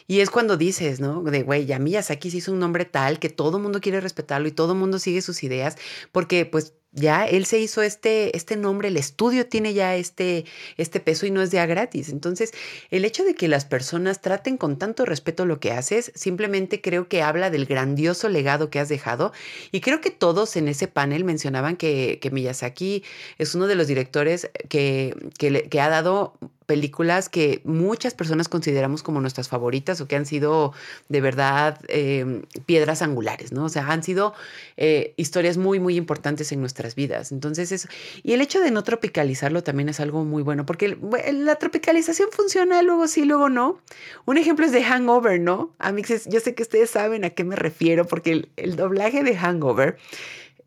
Y 0.07 0.21
es 0.21 0.29
cuando 0.29 0.55
dices, 0.55 1.01
¿no? 1.01 1.21
De, 1.21 1.43
güey, 1.43 1.65
ya 1.65 1.79
Miyazaki 1.79 2.31
se 2.31 2.37
hizo 2.37 2.53
un 2.53 2.59
nombre 2.59 2.85
tal 2.85 3.19
que 3.19 3.29
todo 3.29 3.59
mundo 3.59 3.81
quiere 3.81 3.99
respetarlo 3.99 4.47
y 4.47 4.51
todo 4.53 4.73
mundo 4.73 4.99
sigue 4.99 5.21
sus 5.21 5.43
ideas, 5.43 5.75
porque 6.13 6.45
pues 6.45 6.73
ya 6.91 7.25
él 7.25 7.45
se 7.45 7.59
hizo 7.59 7.81
este, 7.81 8.35
este 8.35 8.55
nombre, 8.55 8.87
el 8.87 8.97
estudio 8.97 9.47
tiene 9.47 9.73
ya 9.73 9.95
este, 9.95 10.45
este 10.77 10.99
peso 10.99 11.25
y 11.25 11.31
no 11.31 11.41
es 11.41 11.51
de 11.51 11.59
a 11.59 11.65
gratis. 11.65 12.09
Entonces, 12.09 12.53
el 12.89 13.05
hecho 13.05 13.23
de 13.23 13.35
que 13.35 13.47
las 13.47 13.65
personas 13.65 14.21
traten 14.21 14.57
con 14.57 14.77
tanto 14.77 15.05
respeto 15.05 15.45
lo 15.45 15.59
que 15.59 15.71
haces, 15.71 16.11
simplemente 16.15 16.81
creo 16.81 17.07
que 17.07 17.21
habla 17.21 17.49
del 17.49 17.65
grandioso 17.65 18.29
legado 18.29 18.69
que 18.69 18.79
has 18.79 18.89
dejado. 18.89 19.31
Y 19.71 19.81
creo 19.81 20.01
que 20.01 20.11
todos 20.11 20.55
en 20.55 20.67
ese 20.67 20.87
panel 20.87 21.23
mencionaban 21.23 21.75
que, 21.75 22.19
que 22.21 22.31
Miyazaki 22.31 23.03
es 23.37 23.53
uno 23.53 23.67
de 23.67 23.75
los 23.75 23.87
directores 23.87 24.49
que, 24.69 25.15
que, 25.37 25.81
ha 25.81 25.89
dado 25.89 26.33
películas 26.65 27.29
que 27.29 27.61
muchas 27.63 28.13
personas 28.13 28.49
consideramos 28.49 29.01
como 29.03 29.21
nuestras 29.21 29.47
favoritas 29.47 30.01
o 30.01 30.07
que 30.07 30.15
han 30.15 30.25
sido 30.25 30.73
de 31.07 31.21
verdad 31.21 31.79
eh, 31.87 32.41
piedras 32.65 33.01
angulares, 33.01 33.51
¿no? 33.51 33.65
O 33.65 33.69
sea, 33.69 33.87
han 33.89 34.03
sido 34.03 34.33
eh, 34.75 35.13
historias 35.15 35.57
muy, 35.57 35.79
muy 35.79 35.95
importantes 35.95 36.51
en 36.51 36.59
vidas. 36.95 37.31
Entonces, 37.31 37.71
eso. 37.71 37.87
Y 38.23 38.33
el 38.33 38.41
hecho 38.41 38.59
de 38.61 38.71
no 38.71 38.83
tropicalizarlo 38.83 39.63
también 39.63 39.89
es 39.89 39.99
algo 39.99 40.23
muy 40.23 40.43
bueno, 40.43 40.65
porque 40.65 40.97
la 41.33 41.55
tropicalización 41.55 42.29
funciona, 42.31 42.81
luego 42.81 43.07
sí, 43.07 43.25
luego 43.25 43.49
no. 43.49 43.81
Un 44.25 44.37
ejemplo 44.37 44.65
es 44.65 44.71
de 44.71 44.83
Hangover, 44.83 45.39
¿no? 45.39 45.75
Amixes, 45.79 46.25
yo 46.27 46.39
sé 46.39 46.55
que 46.55 46.63
ustedes 46.63 46.89
saben 46.89 47.25
a 47.25 47.29
qué 47.31 47.43
me 47.43 47.55
refiero, 47.55 48.05
porque 48.05 48.49
el 48.55 48.75
doblaje 48.75 49.23
de 49.23 49.35
Hangover 49.35 49.97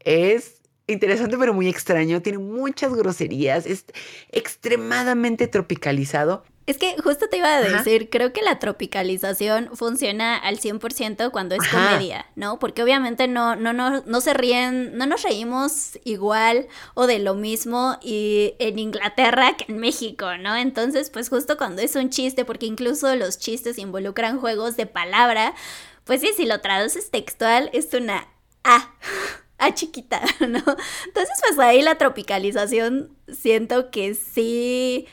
es 0.01 0.61
interesante 0.87 1.39
pero 1.39 1.55
muy 1.55 1.69
extraño, 1.69 2.21
tiene 2.23 2.39
muchas 2.39 2.95
groserías, 2.95 3.67
es 3.67 3.85
extremadamente 4.31 5.47
tropicalizado. 5.47 6.45
Es 6.71 6.79
que 6.79 6.95
justo 7.03 7.29
te 7.29 7.39
iba 7.39 7.53
a 7.53 7.61
decir, 7.61 8.11
creo 8.11 8.33
que 8.33 8.43
la 8.43 8.61
tropicalización 8.61 9.71
funciona 9.75 10.37
al 10.37 10.61
100% 10.61 11.33
cuando 11.33 11.57
es 11.57 11.67
comedia, 11.67 12.27
¿no? 12.37 12.61
Porque 12.61 12.85
obviamente 12.85 13.27
no, 13.27 13.57
no, 13.57 13.73
no, 13.73 14.05
no 14.07 14.21
se 14.21 14.35
ríen, 14.35 14.97
no 14.97 15.05
nos 15.07 15.25
reímos 15.25 15.99
igual 16.05 16.69
o 16.95 17.09
de 17.09 17.19
lo 17.19 17.35
mismo 17.35 17.99
y 18.01 18.55
en 18.61 18.79
Inglaterra 18.79 19.57
que 19.57 19.65
en 19.73 19.79
México, 19.79 20.37
¿no? 20.37 20.55
Entonces, 20.55 21.11
pues 21.11 21.29
justo 21.29 21.57
cuando 21.57 21.83
es 21.83 21.97
un 21.97 22.09
chiste, 22.09 22.45
porque 22.45 22.67
incluso 22.67 23.17
los 23.17 23.41
chistes 23.41 23.77
involucran 23.77 24.39
juegos 24.39 24.77
de 24.77 24.87
palabra, 24.87 25.57
pues 26.05 26.21
sí, 26.21 26.31
si 26.37 26.47
lo 26.47 26.61
traduces 26.61 27.11
textual 27.11 27.69
es 27.73 27.93
una 27.95 28.29
A. 28.63 28.95
A 29.59 29.75
chiquita, 29.75 30.23
¿no? 30.39 30.59
Entonces, 30.59 31.35
pues 31.49 31.59
ahí 31.59 31.83
la 31.83 31.99
tropicalización 31.99 33.11
siento 33.27 33.91
que 33.91 34.15
sí 34.15 35.09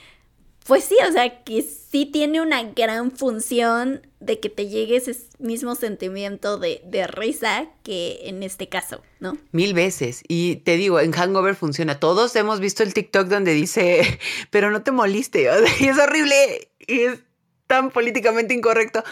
pues 0.67 0.83
sí, 0.83 0.95
o 1.07 1.11
sea, 1.11 1.43
que 1.43 1.61
sí 1.61 2.05
tiene 2.05 2.41
una 2.41 2.61
gran 2.63 3.11
función 3.11 4.05
de 4.19 4.39
que 4.39 4.49
te 4.49 4.67
llegue 4.67 4.97
ese 4.97 5.15
mismo 5.39 5.75
sentimiento 5.75 6.57
de, 6.57 6.81
risa 7.07 7.69
que 7.83 8.19
en 8.23 8.43
este 8.43 8.67
caso, 8.67 9.01
¿no? 9.19 9.37
Mil 9.51 9.73
veces. 9.73 10.23
Y 10.27 10.57
te 10.57 10.75
digo, 10.75 10.99
en 10.99 11.13
Hangover 11.13 11.55
funciona. 11.55 11.99
Todos 11.99 12.35
hemos 12.35 12.59
visto 12.59 12.83
el 12.83 12.93
TikTok 12.93 13.27
donde 13.27 13.53
dice, 13.53 14.19
pero 14.49 14.69
no 14.69 14.83
te 14.83 14.91
moliste. 14.91 15.49
y 15.79 15.87
es 15.87 15.97
horrible 15.97 16.69
y 16.79 17.01
es 17.01 17.19
tan 17.67 17.89
políticamente 17.91 18.53
incorrecto. 18.53 19.03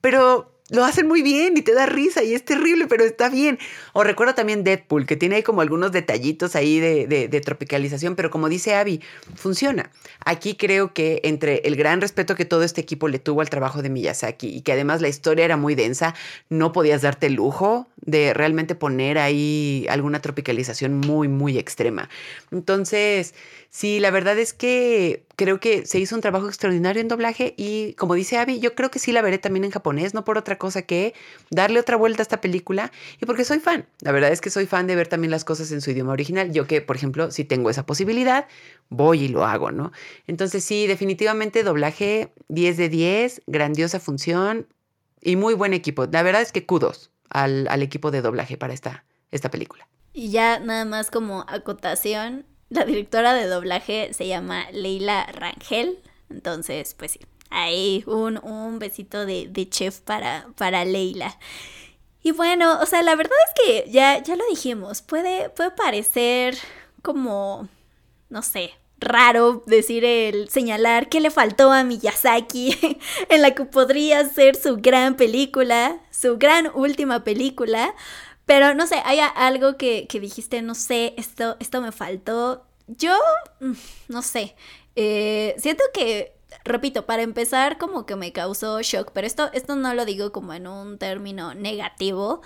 Pero 0.00 0.55
lo 0.70 0.84
hacen 0.84 1.06
muy 1.06 1.22
bien 1.22 1.56
y 1.56 1.62
te 1.62 1.74
da 1.74 1.86
risa 1.86 2.24
y 2.24 2.34
es 2.34 2.44
terrible, 2.44 2.86
pero 2.88 3.04
está 3.04 3.28
bien. 3.28 3.58
O 3.92 4.02
recuerdo 4.02 4.34
también 4.34 4.64
Deadpool, 4.64 5.06
que 5.06 5.16
tiene 5.16 5.36
ahí 5.36 5.42
como 5.42 5.60
algunos 5.60 5.92
detallitos 5.92 6.56
ahí 6.56 6.80
de, 6.80 7.40
tropicalización, 7.44 8.16
pero 8.16 8.30
como 8.30 8.48
dice 8.48 8.74
Abby, 8.74 9.00
funciona. 9.36 9.90
Aquí 10.24 10.56
creo 10.56 10.92
que 10.92 11.20
entre 11.22 11.58
el 11.64 11.76
gran 11.76 12.00
respeto 12.00 12.34
que 12.34 12.44
todo 12.44 12.64
este 12.64 12.80
equipo 12.80 13.06
le 13.06 13.20
tuvo 13.20 13.42
al 13.42 13.50
trabajo 13.50 13.80
de 13.80 13.90
Miyazaki 13.90 14.48
y 14.48 14.62
que 14.62 14.72
además 14.72 15.00
la 15.00 15.08
historia 15.08 15.44
era 15.44 15.56
muy 15.56 15.76
densa, 15.76 16.14
no 16.48 16.72
podías 16.72 17.02
darte 17.02 17.26
el 17.26 17.34
lujo 17.34 17.86
de 18.00 18.34
realmente 18.34 18.74
poner 18.74 19.18
ahí 19.18 19.86
alguna 19.88 20.20
tropicalización 20.20 20.94
muy, 20.94 21.28
muy 21.28 21.58
extrema. 21.58 22.08
Entonces, 22.50 23.34
Sí, 23.76 24.00
la 24.00 24.10
verdad 24.10 24.38
es 24.38 24.54
que 24.54 25.26
creo 25.36 25.60
que 25.60 25.84
se 25.84 25.98
hizo 25.98 26.14
un 26.14 26.22
trabajo 26.22 26.48
extraordinario 26.48 27.02
en 27.02 27.08
doblaje 27.08 27.52
y 27.58 27.92
como 27.98 28.14
dice 28.14 28.38
Abby, 28.38 28.58
yo 28.58 28.74
creo 28.74 28.90
que 28.90 28.98
sí 28.98 29.12
la 29.12 29.20
veré 29.20 29.36
también 29.36 29.64
en 29.64 29.70
japonés, 29.70 30.14
no 30.14 30.24
por 30.24 30.38
otra 30.38 30.56
cosa 30.56 30.80
que 30.80 31.12
darle 31.50 31.78
otra 31.78 31.98
vuelta 31.98 32.22
a 32.22 32.24
esta 32.24 32.40
película 32.40 32.90
y 33.20 33.26
porque 33.26 33.44
soy 33.44 33.58
fan. 33.58 33.86
La 34.00 34.12
verdad 34.12 34.32
es 34.32 34.40
que 34.40 34.48
soy 34.48 34.64
fan 34.64 34.86
de 34.86 34.96
ver 34.96 35.08
también 35.08 35.30
las 35.30 35.44
cosas 35.44 35.72
en 35.72 35.82
su 35.82 35.90
idioma 35.90 36.12
original. 36.12 36.52
Yo 36.52 36.66
que, 36.66 36.80
por 36.80 36.96
ejemplo, 36.96 37.30
si 37.30 37.44
tengo 37.44 37.68
esa 37.68 37.84
posibilidad, 37.84 38.46
voy 38.88 39.24
y 39.24 39.28
lo 39.28 39.44
hago, 39.44 39.70
¿no? 39.70 39.92
Entonces 40.26 40.64
sí, 40.64 40.86
definitivamente 40.86 41.62
doblaje 41.62 42.32
10 42.48 42.78
de 42.78 42.88
10, 42.88 43.42
grandiosa 43.46 44.00
función 44.00 44.68
y 45.20 45.36
muy 45.36 45.52
buen 45.52 45.74
equipo. 45.74 46.06
La 46.06 46.22
verdad 46.22 46.40
es 46.40 46.50
que 46.50 46.64
kudos 46.64 47.10
al, 47.28 47.68
al 47.68 47.82
equipo 47.82 48.10
de 48.10 48.22
doblaje 48.22 48.56
para 48.56 48.72
esta, 48.72 49.04
esta 49.32 49.50
película. 49.50 49.86
Y 50.14 50.30
ya 50.30 50.60
nada 50.60 50.86
más 50.86 51.10
como 51.10 51.44
acotación, 51.46 52.46
la 52.68 52.84
directora 52.84 53.34
de 53.34 53.46
doblaje 53.46 54.12
se 54.12 54.26
llama 54.26 54.66
Leila 54.72 55.26
Rangel. 55.32 55.98
Entonces, 56.30 56.94
pues 56.94 57.12
sí, 57.12 57.20
ahí 57.50 58.04
un, 58.06 58.38
un 58.38 58.78
besito 58.78 59.26
de, 59.26 59.48
de, 59.48 59.68
chef 59.68 60.00
para, 60.00 60.46
para 60.56 60.84
Leila. 60.84 61.38
Y 62.22 62.32
bueno, 62.32 62.80
o 62.80 62.86
sea, 62.86 63.02
la 63.02 63.14
verdad 63.14 63.36
es 63.46 63.62
que 63.64 63.90
ya, 63.90 64.22
ya 64.22 64.34
lo 64.34 64.44
dijimos, 64.50 65.02
puede, 65.02 65.48
puede 65.50 65.70
parecer 65.70 66.56
como, 67.02 67.68
no 68.30 68.42
sé, 68.42 68.72
raro 68.98 69.62
decir 69.66 70.04
el 70.04 70.48
señalar 70.48 71.08
que 71.08 71.20
le 71.20 71.30
faltó 71.30 71.70
a 71.70 71.84
Miyazaki 71.84 72.98
en 73.28 73.42
la 73.42 73.54
que 73.54 73.64
podría 73.64 74.28
ser 74.28 74.56
su 74.56 74.78
gran 74.78 75.16
película, 75.16 76.00
su 76.10 76.38
gran 76.38 76.70
última 76.74 77.22
película, 77.22 77.94
pero 78.46 78.74
no 78.74 78.86
sé, 78.86 79.02
hay 79.04 79.18
algo 79.20 79.76
que, 79.76 80.08
dijiste, 80.12 80.62
no 80.62 80.74
sé, 80.74 81.14
esto, 81.18 81.56
esto 81.60 81.80
me 81.80 81.92
faltó. 81.92 82.66
Yo, 82.86 83.12
mm, 83.60 83.72
no 84.08 84.22
sé, 84.22 84.56
eh, 84.96 85.54
siento 85.58 85.84
que, 85.92 86.34
repito, 86.64 87.06
para 87.06 87.22
empezar 87.22 87.78
como 87.78 88.06
que 88.06 88.16
me 88.16 88.32
causó 88.32 88.80
shock, 88.82 89.10
pero 89.12 89.26
esto, 89.26 89.50
esto 89.52 89.76
no 89.76 89.94
lo 89.94 90.04
digo 90.04 90.32
como 90.32 90.54
en 90.54 90.68
un 90.68 90.98
término 90.98 91.54
negativo. 91.54 92.42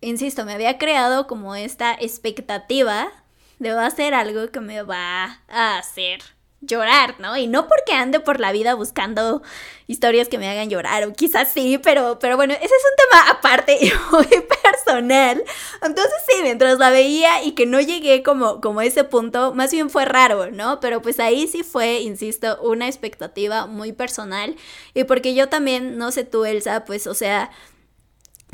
Insisto, 0.00 0.44
me 0.44 0.52
había 0.54 0.78
creado 0.78 1.26
como 1.26 1.54
esta 1.54 1.94
expectativa 1.94 3.10
de 3.58 3.72
va 3.72 3.86
a 3.86 3.90
ser 3.90 4.14
algo 4.14 4.50
que 4.50 4.60
me 4.60 4.82
va 4.82 5.42
a 5.48 5.78
hacer 5.78 6.20
llorar, 6.66 7.16
¿no? 7.18 7.36
Y 7.36 7.46
no 7.46 7.68
porque 7.68 7.92
ande 7.92 8.20
por 8.20 8.40
la 8.40 8.52
vida 8.52 8.74
buscando 8.74 9.42
historias 9.86 10.28
que 10.28 10.38
me 10.38 10.48
hagan 10.48 10.70
llorar, 10.70 11.04
o 11.04 11.12
quizás 11.12 11.52
sí, 11.52 11.78
pero, 11.78 12.18
pero 12.18 12.36
bueno, 12.36 12.54
ese 12.54 12.64
es 12.64 12.70
un 12.70 13.10
tema 13.10 13.30
aparte 13.30 13.78
y 13.80 13.92
muy 14.12 14.46
personal. 14.62 15.44
Entonces 15.82 16.14
sí, 16.28 16.42
mientras 16.42 16.78
la 16.78 16.90
veía 16.90 17.42
y 17.42 17.52
que 17.52 17.66
no 17.66 17.80
llegué 17.80 18.22
como, 18.22 18.60
como 18.60 18.80
a 18.80 18.84
ese 18.84 19.04
punto, 19.04 19.52
más 19.54 19.70
bien 19.72 19.90
fue 19.90 20.04
raro, 20.04 20.50
¿no? 20.50 20.80
Pero 20.80 21.02
pues 21.02 21.20
ahí 21.20 21.46
sí 21.46 21.62
fue, 21.62 22.00
insisto, 22.00 22.58
una 22.62 22.86
expectativa 22.86 23.66
muy 23.66 23.92
personal. 23.92 24.56
Y 24.94 25.04
porque 25.04 25.34
yo 25.34 25.48
también, 25.48 25.98
no 25.98 26.10
sé 26.12 26.24
tú, 26.24 26.44
Elsa, 26.44 26.84
pues, 26.84 27.06
o 27.06 27.14
sea, 27.14 27.50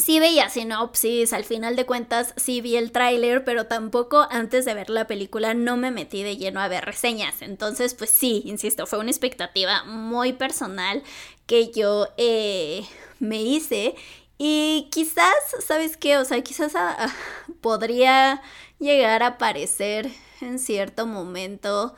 sí 0.01 0.18
veía 0.18 0.48
sinopsis, 0.48 1.32
al 1.32 1.44
final 1.44 1.76
de 1.76 1.86
cuentas 1.86 2.34
sí 2.36 2.61
vi 2.61 2.76
el 2.76 2.92
tráiler, 2.92 3.44
pero 3.44 3.66
tampoco 3.66 4.26
antes 4.30 4.64
de 4.64 4.74
ver 4.74 4.90
la 4.90 5.07
película 5.07 5.55
no 5.55 5.76
me 5.76 5.90
metí 5.90 6.22
de 6.22 6.36
lleno 6.36 6.61
a 6.61 6.68
ver 6.68 6.84
reseñas. 6.84 7.42
Entonces, 7.42 7.94
pues 7.94 8.11
sí, 8.11 8.42
insisto, 8.46 8.86
fue 8.86 8.98
una 8.98 9.11
expectativa 9.11 9.84
muy 9.84 10.32
personal 10.32 11.03
que 11.46 11.70
yo 11.70 12.09
eh, 12.16 12.84
me 13.18 13.42
hice. 13.42 13.94
Y 14.38 14.88
quizás, 14.90 15.34
¿sabes 15.66 15.96
qué? 15.96 16.16
O 16.16 16.24
sea, 16.24 16.42
quizás 16.42 16.74
ah, 16.74 16.96
ah, 16.98 17.14
podría 17.61 18.42
llegar 18.78 19.22
a 19.22 19.38
parecer 19.38 20.11
en 20.40 20.59
cierto 20.59 21.07
momento 21.07 21.94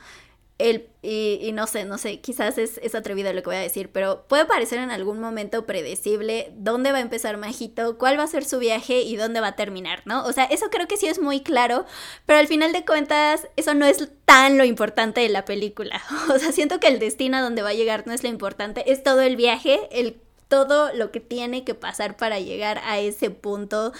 el, 0.58 0.88
y, 1.02 1.50
no 1.52 1.66
sé, 1.66 1.84
no 1.84 1.98
sé, 1.98 2.20
quizás 2.20 2.56
es, 2.56 2.78
es, 2.82 2.94
atrevido 2.94 3.32
lo 3.32 3.42
que 3.42 3.48
voy 3.48 3.56
a 3.56 3.60
decir, 3.60 3.90
pero 3.90 4.24
puede 4.28 4.44
parecer 4.44 4.78
en 4.78 4.90
algún 4.90 5.18
momento 5.18 5.66
predecible 5.66 6.52
dónde 6.56 6.92
va 6.92 6.98
a 6.98 7.00
empezar 7.00 7.36
Majito, 7.36 7.98
cuál 7.98 8.18
va 8.18 8.22
a 8.24 8.28
ser 8.28 8.44
su 8.44 8.58
viaje 8.60 9.00
y 9.00 9.16
dónde 9.16 9.40
va 9.40 9.48
a 9.48 9.56
terminar, 9.56 10.02
¿no? 10.04 10.24
O 10.24 10.32
sea, 10.32 10.44
eso 10.44 10.70
creo 10.70 10.86
que 10.86 10.96
sí 10.96 11.06
es 11.06 11.20
muy 11.20 11.40
claro, 11.40 11.84
pero 12.26 12.38
al 12.38 12.46
final 12.46 12.72
de 12.72 12.84
cuentas 12.84 13.48
eso 13.56 13.74
no 13.74 13.86
es 13.86 14.08
tan 14.24 14.56
lo 14.56 14.64
importante 14.64 15.20
de 15.20 15.28
la 15.28 15.44
película. 15.44 16.00
O 16.32 16.38
sea, 16.38 16.52
siento 16.52 16.78
que 16.78 16.88
el 16.88 16.98
destino 16.98 17.38
a 17.38 17.40
donde 17.40 17.62
va 17.62 17.70
a 17.70 17.74
llegar 17.74 18.06
no 18.06 18.12
es 18.12 18.22
lo 18.22 18.28
importante, 18.28 18.92
es 18.92 19.02
todo 19.02 19.20
el 19.20 19.36
viaje, 19.36 19.80
el, 19.90 20.20
todo 20.48 20.92
lo 20.94 21.10
que 21.10 21.20
tiene 21.20 21.64
que 21.64 21.74
pasar 21.74 22.16
para 22.16 22.38
llegar 22.38 22.80
a 22.84 23.00
ese 23.00 23.30
punto 23.30 23.92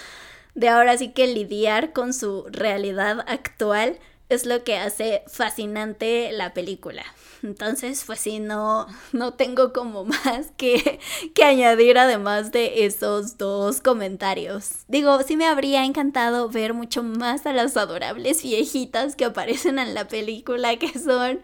de 0.55 0.69
ahora 0.69 0.97
sí 0.99 1.09
que 1.13 1.27
lidiar 1.27 1.93
con 1.93 2.13
su 2.13 2.45
realidad 2.51 3.25
actual 3.27 3.99
es 4.35 4.47
lo 4.47 4.65
que 4.65 4.77
hace 4.77 5.23
fascinante 5.27 6.31
la 6.33 6.55
película. 6.55 7.05
Entonces, 7.43 8.05
pues 8.07 8.21
sí, 8.21 8.39
no, 8.39 8.87
no 9.13 9.35
tengo 9.35 9.73
como 9.73 10.05
más 10.07 10.53
que, 10.57 11.01
que 11.35 11.45
añadir 11.45 11.99
además 11.99 12.53
de 12.53 12.85
esos 12.85 13.39
dos 13.39 13.81
comentarios. 13.81 14.85
Digo, 14.89 15.23
sí 15.23 15.37
me 15.37 15.47
habría 15.47 15.85
encantado 15.85 16.49
ver 16.49 16.75
mucho 16.75 17.03
más 17.03 17.47
a 17.47 17.53
las 17.53 17.77
adorables 17.77 18.43
viejitas 18.43 19.17
que 19.17 19.25
aparecen 19.25 19.79
en 19.79 19.95
la 19.95 20.09
película, 20.09 20.77
que 20.79 20.99
son 20.99 21.41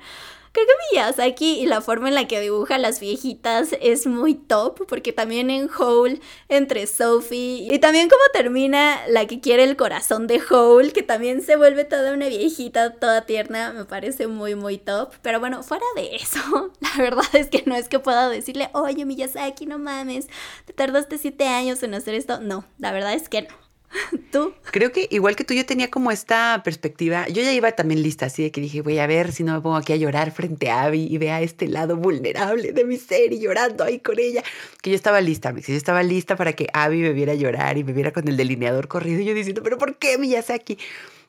Creo 0.59 0.67
que 0.67 0.97
Miyazaki 0.97 1.61
y 1.61 1.67
la 1.67 1.81
forma 1.81 2.09
en 2.09 2.17
la 2.17 2.27
que 2.27 2.41
dibuja 2.41 2.75
a 2.75 2.79
las 2.79 2.99
viejitas 2.99 3.77
es 3.81 4.09
muy 4.09 4.35
top, 4.35 4.87
porque 4.89 5.13
también 5.13 5.51
en 5.51 5.71
Hole, 5.71 6.21
entre 6.49 6.85
Sophie 6.89 7.69
y 7.73 7.79
también 7.79 8.09
como 8.09 8.23
termina 8.33 9.07
la 9.07 9.25
que 9.29 9.39
quiere 9.39 9.63
el 9.63 9.77
corazón 9.77 10.27
de 10.27 10.43
Hole, 10.51 10.91
que 10.91 11.05
también 11.05 11.43
se 11.43 11.55
vuelve 11.55 11.85
toda 11.85 12.13
una 12.13 12.27
viejita, 12.27 12.95
toda 12.95 13.25
tierna, 13.25 13.73
me 13.73 13.85
parece 13.85 14.27
muy, 14.27 14.57
muy 14.57 14.79
top. 14.79 15.13
Pero 15.23 15.39
bueno, 15.39 15.63
fuera 15.63 15.87
de 15.95 16.17
eso, 16.17 16.73
la 16.81 17.05
verdad 17.05 17.33
es 17.35 17.47
que 17.51 17.63
no 17.65 17.77
es 17.77 17.89
que 17.89 18.01
pueda 18.01 18.29
decirle, 18.29 18.69
oye 18.73 19.05
Miyazaki, 19.05 19.65
no 19.65 19.79
mames, 19.79 20.27
te 20.65 20.73
tardaste 20.73 21.19
siete 21.19 21.47
años 21.47 21.85
en 21.85 21.95
hacer 21.95 22.15
esto. 22.15 22.41
No, 22.41 22.65
la 22.79 22.91
verdad 22.91 23.15
es 23.15 23.29
que 23.29 23.43
no. 23.43 23.68
¿Tú? 24.33 24.53
Creo 24.71 24.93
que 24.93 25.09
igual 25.11 25.37
que 25.37 25.45
tú, 25.45 25.55
yo 25.55 25.65
tenía 25.65 25.91
como 25.91 26.11
esta 26.11 26.61
perspectiva. 26.65 27.27
Yo 27.29 27.43
ya 27.43 27.53
iba 27.53 27.73
también 27.73 28.03
lista, 28.03 28.27
así 28.27 28.43
de 28.43 28.51
que 28.51 28.61
dije, 28.61 28.83
voy 28.83 28.99
a 28.99 29.07
ver 29.07 29.33
si 29.33 29.45
no 29.45 29.55
me 29.55 29.61
pongo 29.61 29.77
aquí 29.77 29.93
a 29.93 29.97
llorar 29.97 30.31
frente 30.33 30.71
a 30.71 30.85
Abby 30.85 31.07
y 31.11 31.19
vea 31.19 31.41
este 31.41 31.69
lado 31.69 31.97
vulnerable 31.97 32.73
de 32.73 32.85
mi 32.85 32.97
ser 32.97 33.33
y 33.33 33.41
llorando 33.41 33.85
ahí 33.85 33.99
con 34.01 34.19
ella. 34.19 34.43
Que 34.83 34.91
yo 34.91 34.97
estaba 34.97 35.21
lista, 35.21 35.55
Yo 35.55 35.75
estaba 35.75 36.03
lista 36.03 36.37
para 36.37 36.53
que 36.53 36.69
Abby 36.73 37.01
me 37.01 37.13
viera 37.13 37.35
llorar 37.35 37.79
y 37.79 37.85
me 37.85 37.93
viera 37.93 38.13
con 38.13 38.29
el 38.29 38.37
delineador 38.37 38.89
corrido. 38.89 39.21
Y 39.21 39.25
yo 39.25 39.35
diciendo, 39.35 39.63
¿pero 39.63 39.79
por 39.79 39.97
qué 39.99 40.19
Miyazaki? 40.19 40.79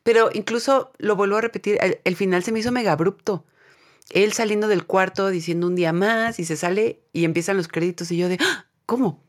Pero 0.03 0.29
incluso 0.33 0.91
lo 0.97 1.15
vuelvo 1.15 1.37
a 1.37 1.41
repetir, 1.41 1.77
el, 2.03 2.15
final 2.15 2.43
se 2.43 2.51
me 2.51 2.59
hizo 2.59 2.71
mega 2.71 2.93
abrupto. 2.93 3.45
Él 4.09 4.33
saliendo 4.33 4.67
del 4.67 4.85
cuarto 4.85 5.29
diciendo 5.29 5.67
un 5.67 5.75
día 5.75 5.93
más 5.93 6.39
y 6.39 6.45
se 6.45 6.57
sale 6.57 6.99
y 7.13 7.25
empiezan 7.25 7.57
los 7.57 7.67
créditos 7.67 8.09
y 8.11 8.17
yo 8.17 8.27
de, 8.27 8.37
¡Ah! 8.41 8.65
¿cómo? 8.85 9.23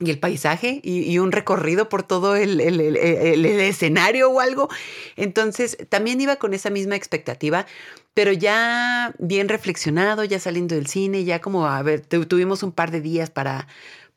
Y 0.00 0.10
el 0.10 0.18
paisaje 0.18 0.80
y, 0.82 1.18
un 1.18 1.30
recorrido 1.30 1.88
por 1.88 2.02
todo 2.02 2.34
el, 2.34 2.60
escenario 2.60 4.30
o 4.30 4.40
algo. 4.40 4.68
Entonces, 5.16 5.78
también 5.88 6.20
iba 6.20 6.36
con 6.36 6.52
esa 6.52 6.70
misma 6.70 6.96
expectativa, 6.96 7.66
pero 8.12 8.32
ya 8.32 9.14
bien 9.18 9.48
reflexionado, 9.48 10.24
ya 10.24 10.40
saliendo 10.40 10.74
del 10.74 10.86
cine, 10.88 11.24
ya 11.24 11.40
como, 11.40 11.66
a 11.66 11.82
ver, 11.82 12.00
tuvimos 12.00 12.62
un 12.62 12.72
par 12.72 12.90
de 12.90 13.00
días 13.00 13.30
para, 13.30 13.68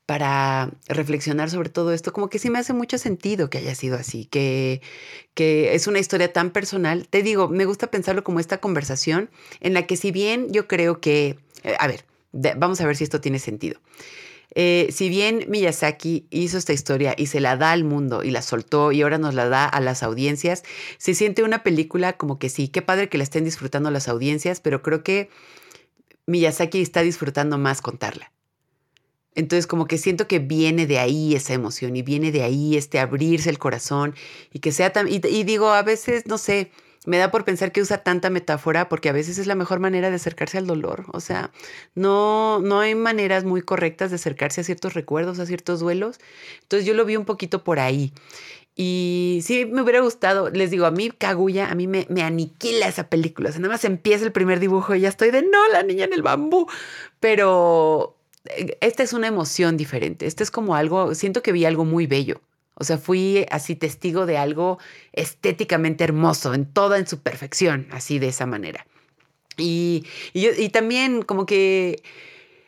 para 0.04 0.70
reflexionar 0.88 1.50
sobre 1.50 1.68
todo 1.68 1.92
esto, 1.92 2.12
como 2.12 2.28
que 2.28 2.38
sí 2.38 2.50
me 2.50 2.58
hace 2.58 2.72
mucho 2.72 2.98
sentido 2.98 3.50
que 3.50 3.58
haya 3.58 3.74
sido 3.74 3.96
así, 3.96 4.24
que, 4.24 4.80
que 5.34 5.74
es 5.74 5.86
una 5.86 6.00
historia 6.00 6.32
tan 6.32 6.50
personal. 6.50 7.06
Te 7.08 7.22
digo, 7.22 7.48
me 7.48 7.66
gusta 7.66 7.88
pensarlo 7.88 8.24
como 8.24 8.40
esta 8.40 8.58
conversación 8.58 9.30
en 9.60 9.74
la 9.74 9.86
que 9.86 9.96
si 9.96 10.10
bien 10.10 10.50
yo 10.50 10.66
creo 10.66 11.00
que, 11.00 11.38
eh, 11.62 11.76
a 11.78 11.86
ver, 11.86 12.04
vamos 12.32 12.80
a 12.80 12.86
ver 12.86 12.96
si 12.96 13.04
esto 13.04 13.20
tiene 13.20 13.38
sentido. 13.38 13.80
Eh, 14.54 14.88
si 14.90 15.08
bien 15.08 15.44
Miyazaki 15.48 16.26
hizo 16.30 16.58
esta 16.58 16.72
historia 16.72 17.14
y 17.16 17.26
se 17.26 17.40
la 17.40 17.56
da 17.56 17.72
al 17.72 17.84
mundo 17.84 18.22
y 18.22 18.30
la 18.30 18.42
soltó 18.42 18.92
y 18.92 19.02
ahora 19.02 19.18
nos 19.18 19.34
la 19.34 19.48
da 19.48 19.66
a 19.66 19.80
las 19.80 20.02
audiencias, 20.02 20.64
se 20.96 21.14
siente 21.14 21.42
una 21.42 21.62
película 21.62 22.16
como 22.16 22.38
que 22.38 22.48
sí, 22.48 22.68
qué 22.68 22.82
padre 22.82 23.08
que 23.08 23.18
la 23.18 23.24
estén 23.24 23.44
disfrutando 23.44 23.90
las 23.90 24.08
audiencias, 24.08 24.60
pero 24.60 24.82
creo 24.82 25.02
que 25.02 25.28
Miyazaki 26.26 26.80
está 26.80 27.02
disfrutando 27.02 27.58
más 27.58 27.82
contarla. 27.82 28.32
Entonces 29.34 29.66
como 29.66 29.86
que 29.86 29.98
siento 29.98 30.26
que 30.26 30.40
viene 30.40 30.86
de 30.86 30.98
ahí 30.98 31.34
esa 31.34 31.52
emoción 31.52 31.94
y 31.94 32.02
viene 32.02 32.32
de 32.32 32.42
ahí 32.42 32.76
este 32.76 32.98
abrirse 32.98 33.50
el 33.50 33.58
corazón 33.58 34.14
y 34.52 34.58
que 34.58 34.72
sea 34.72 34.92
tan... 34.92 35.06
y 35.08 35.20
digo, 35.44 35.70
a 35.70 35.82
veces, 35.82 36.26
no 36.26 36.38
sé, 36.38 36.72
me 37.06 37.18
da 37.18 37.30
por 37.30 37.44
pensar 37.44 37.72
que 37.72 37.80
usa 37.80 37.98
tanta 37.98 38.30
metáfora 38.30 38.88
porque 38.88 39.08
a 39.08 39.12
veces 39.12 39.38
es 39.38 39.46
la 39.46 39.54
mejor 39.54 39.80
manera 39.80 40.10
de 40.10 40.16
acercarse 40.16 40.58
al 40.58 40.66
dolor. 40.66 41.06
O 41.12 41.20
sea, 41.20 41.50
no, 41.94 42.60
no 42.60 42.80
hay 42.80 42.94
maneras 42.94 43.44
muy 43.44 43.62
correctas 43.62 44.10
de 44.10 44.16
acercarse 44.16 44.60
a 44.60 44.64
ciertos 44.64 44.94
recuerdos, 44.94 45.38
a 45.38 45.46
ciertos 45.46 45.80
duelos. 45.80 46.18
Entonces 46.62 46.86
yo 46.86 46.94
lo 46.94 47.04
vi 47.04 47.16
un 47.16 47.24
poquito 47.24 47.64
por 47.64 47.78
ahí. 47.78 48.12
Y 48.80 49.40
sí, 49.42 49.66
me 49.66 49.82
hubiera 49.82 50.00
gustado, 50.00 50.50
les 50.50 50.70
digo, 50.70 50.86
a 50.86 50.92
mí 50.92 51.10
Kaguya, 51.10 51.68
a 51.68 51.74
mí 51.74 51.88
me, 51.88 52.06
me 52.10 52.22
aniquila 52.22 52.86
esa 52.86 53.08
película. 53.08 53.48
O 53.48 53.52
sea, 53.52 53.60
nada 53.60 53.74
más 53.74 53.84
empieza 53.84 54.24
el 54.24 54.30
primer 54.30 54.60
dibujo 54.60 54.94
y 54.94 55.00
ya 55.00 55.08
estoy 55.08 55.32
de 55.32 55.42
no, 55.42 55.68
la 55.72 55.82
niña 55.82 56.04
en 56.04 56.12
el 56.12 56.22
bambú. 56.22 56.68
Pero 57.18 58.16
eh, 58.44 58.78
esta 58.80 59.02
es 59.02 59.12
una 59.12 59.26
emoción 59.26 59.76
diferente. 59.76 60.26
Este 60.26 60.44
es 60.44 60.50
como 60.50 60.74
algo, 60.76 61.14
siento 61.14 61.42
que 61.42 61.52
vi 61.52 61.64
algo 61.64 61.84
muy 61.84 62.06
bello. 62.06 62.40
O 62.78 62.84
sea, 62.84 62.96
fui 62.98 63.44
así 63.50 63.74
testigo 63.74 64.24
de 64.24 64.38
algo 64.38 64.78
estéticamente 65.12 66.04
hermoso, 66.04 66.54
en 66.54 66.64
toda 66.64 66.98
en 66.98 67.06
su 67.06 67.20
perfección, 67.20 67.88
así 67.90 68.18
de 68.18 68.28
esa 68.28 68.46
manera. 68.46 68.86
Y, 69.56 70.06
y, 70.32 70.68
también 70.68 71.22
como 71.22 71.44
que, 71.44 72.00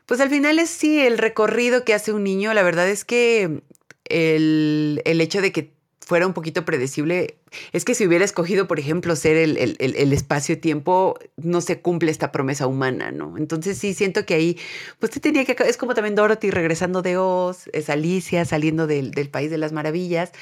pues 0.07 0.21
al 0.21 0.29
final 0.29 0.59
es 0.59 0.71
sí 0.71 0.99
el 0.99 1.19
recorrido 1.19 1.85
que 1.85 1.95
hace 1.95 2.13
un 2.13 2.25
niño, 2.25 2.53
la 2.53 2.65
verdad 2.65 2.89
es 2.89 3.05
que 3.05 3.63
el, 4.07 5.01
el 5.05 5.21
hecho 5.21 5.41
de 5.41 5.53
que 5.53 5.73
fuera 6.01 6.27
un 6.27 6.33
poquito 6.33 6.65
predecible, 6.65 7.37
es 7.73 7.85
que 7.85 7.95
si 7.95 8.07
hubiera 8.07 8.25
escogido, 8.25 8.67
por 8.67 8.79
ejemplo, 8.79 9.15
ser 9.17 9.37
el, 9.37 9.77
el, 9.79 10.13
espacio-tiempo, 10.13 11.19
no 11.37 11.61
se 11.61 11.81
cumple 11.81 12.11
esta 12.11 12.33
promesa 12.33 12.67
humana, 12.67 13.13
¿no? 13.13 13.37
Entonces 13.37 13.77
sí 13.79 13.93
siento 13.93 14.25
que 14.25 14.35
ahí, 14.35 14.59
pues 14.99 15.13
te 15.13 15.21
tenía 15.21 15.45
que, 15.45 15.57
es 15.67 15.77
como 15.77 15.95
también 15.95 16.15
Dorothy 16.15 16.51
regresando 16.51 17.03
de 17.03 17.17
Oz, 17.19 17.69
es 17.73 17.91
Alicia 17.91 18.45
saliendo 18.45 18.87
del, 18.87 19.11
del 19.11 19.29
País 19.29 19.51
de 19.51 19.59
las 19.59 19.73
Maravillas, 19.73 20.33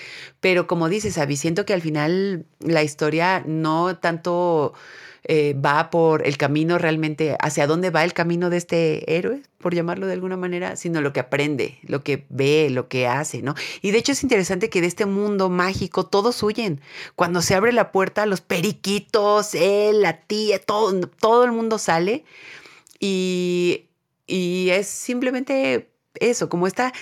pero 0.40 0.66
como 0.66 0.88
dices, 0.88 1.18
Abby, 1.18 1.36
siento 1.36 1.66
que 1.66 1.74
al 1.74 1.82
final 1.82 2.46
la 2.60 2.82
historia 2.82 3.42
no 3.46 3.96
tanto 3.98 4.74
eh, 5.30 5.54
va 5.54 5.90
por 5.90 6.26
el 6.26 6.38
camino 6.38 6.78
realmente, 6.78 7.36
hacia 7.38 7.66
dónde 7.66 7.90
va 7.90 8.02
el 8.02 8.14
camino 8.14 8.48
de 8.48 8.56
este 8.56 9.14
héroe, 9.14 9.42
por 9.58 9.74
llamarlo 9.74 10.06
de 10.06 10.14
alguna 10.14 10.38
manera, 10.38 10.74
sino 10.76 11.02
lo 11.02 11.12
que 11.12 11.20
aprende, 11.20 11.78
lo 11.82 12.02
que 12.02 12.24
ve, 12.30 12.70
lo 12.70 12.88
que 12.88 13.06
hace, 13.06 13.42
¿no? 13.42 13.54
Y 13.82 13.90
de 13.90 13.98
hecho 13.98 14.12
es 14.12 14.22
interesante 14.22 14.70
que 14.70 14.80
de 14.80 14.86
este 14.86 15.04
mundo 15.04 15.50
mágico 15.50 16.06
todos 16.06 16.42
huyen. 16.42 16.80
Cuando 17.14 17.42
se 17.42 17.54
abre 17.54 17.72
la 17.72 17.92
puerta, 17.92 18.24
los 18.24 18.40
periquitos, 18.40 19.54
él, 19.54 20.00
la 20.00 20.22
tía, 20.22 20.58
todo, 20.60 20.98
todo 21.20 21.44
el 21.44 21.52
mundo 21.52 21.76
sale 21.78 22.24
y, 22.98 23.84
y 24.26 24.70
es 24.70 24.86
simplemente 24.86 25.90
eso, 26.20 26.48
como 26.48 26.66
está 26.66 26.92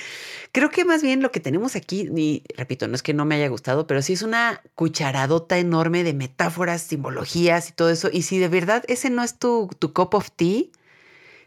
Creo 0.57 0.71
que 0.71 0.87
más 0.87 1.03
bien 1.03 1.21
lo 1.21 1.33
que 1.33 1.41
tenemos 1.41 1.77
aquí, 1.77 2.09
y 2.17 2.43
repito, 2.57 2.89
no 2.89 2.95
es 2.95 3.03
que 3.03 3.13
no 3.13 3.27
me 3.27 3.35
haya 3.35 3.49
gustado, 3.49 3.87
pero 3.87 4.01
sí 4.01 4.15
es 4.15 4.23
una 4.23 4.63
cucharadota 4.75 5.59
enorme 5.59 6.03
de 6.03 6.15
metáforas, 6.15 6.81
simbologías 6.81 7.69
y 7.69 7.73
todo 7.73 7.91
eso. 7.91 8.09
Y 8.11 8.23
si 8.23 8.39
de 8.39 8.49
verdad 8.49 8.83
ese 8.89 9.11
no 9.11 9.23
es 9.23 9.39
tu, 9.39 9.69
tu 9.79 9.93
cup 9.93 10.15
of 10.15 10.31
tea, 10.31 10.63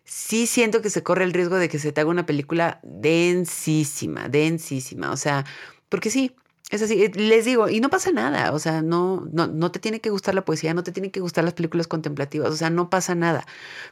sí 0.03 0.45
siento 0.45 0.84
que 0.84 0.91
se 0.91 1.01
corre 1.01 1.24
el 1.24 1.34
riesgo 1.34 1.55
de 1.55 1.70
que 1.70 1.80
se 1.80 1.91
te 1.91 2.01
haga 2.01 2.11
una 2.11 2.28
película 2.28 2.80
densísima, 2.84 4.30
densísima. 4.30 5.11
O 5.11 5.17
sea, 5.17 5.43
porque 5.89 6.11
sí, 6.11 6.36
es 6.70 6.82
así, 6.82 7.03
eh, 7.03 7.11
les 7.15 7.45
digo, 7.45 7.70
y 7.70 7.80
no 7.82 7.89
pasa 7.89 8.11
nada, 8.11 8.53
o 8.53 8.59
sea, 8.59 8.82
no, 8.82 9.28
no, 9.32 9.47
no 9.47 9.72
te 9.72 9.80
tiene 9.80 10.01
que 10.01 10.09
gustar 10.09 10.36
la 10.36 10.45
poesía, 10.45 10.74
no 10.74 10.84
te 10.84 10.91
tiene 10.91 11.11
que 11.11 11.20
gustar 11.20 11.43
las 11.43 11.53
películas 11.53 11.88
contemplativas, 11.88 12.51
o 12.51 12.55
sea, 12.55 12.70
no 12.70 12.89
pasa 12.89 13.15
nada. 13.15 13.45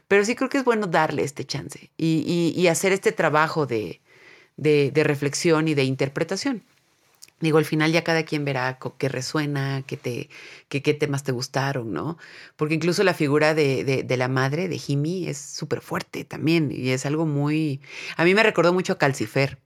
Pero 0.08 0.24
sí 0.24 0.34
creo 0.34 0.48
que 0.48 0.58
es 0.58 0.64
bueno 0.64 0.86
darle 0.86 1.24
este 1.24 1.44
chance 1.44 1.90
y, 1.96 2.52
y 2.56 2.66
hacer 2.68 2.92
este 2.92 3.12
trabajo 3.12 3.66
de, 3.66 4.00
de, 4.58 5.04
reflexión 5.04 5.68
y 5.68 5.74
de 5.74 5.84
interpretación. 5.84 6.62
Digo, 7.40 7.58
al 7.58 7.64
final 7.64 7.92
ya 7.92 8.02
cada 8.02 8.24
quien 8.24 8.44
verá 8.44 8.78
qué 8.98 9.08
resuena, 9.08 9.84
qué, 9.86 9.96
te, 9.96 10.28
qué, 10.68 10.82
qué 10.82 10.92
temas 10.92 11.22
te 11.22 11.30
gustaron, 11.30 11.92
¿no? 11.92 12.18
Porque 12.56 12.74
incluso 12.74 13.04
la 13.04 13.14
figura 13.14 13.54
de, 13.54 13.84
de, 13.84 14.16
la 14.16 14.26
madre, 14.28 14.68
de 14.68 14.78
Jimmy, 14.78 15.28
es 15.28 15.38
súper 15.38 15.80
fuerte 15.80 16.24
también 16.24 16.70
y 16.72 16.90
es 16.90 17.06
algo 17.06 17.26
muy... 17.26 17.80
A 18.16 18.24
mí 18.24 18.34
me 18.34 18.42
recordó 18.42 18.72
mucho 18.72 18.94
a 18.94 18.98
Calcifer. 18.98 19.58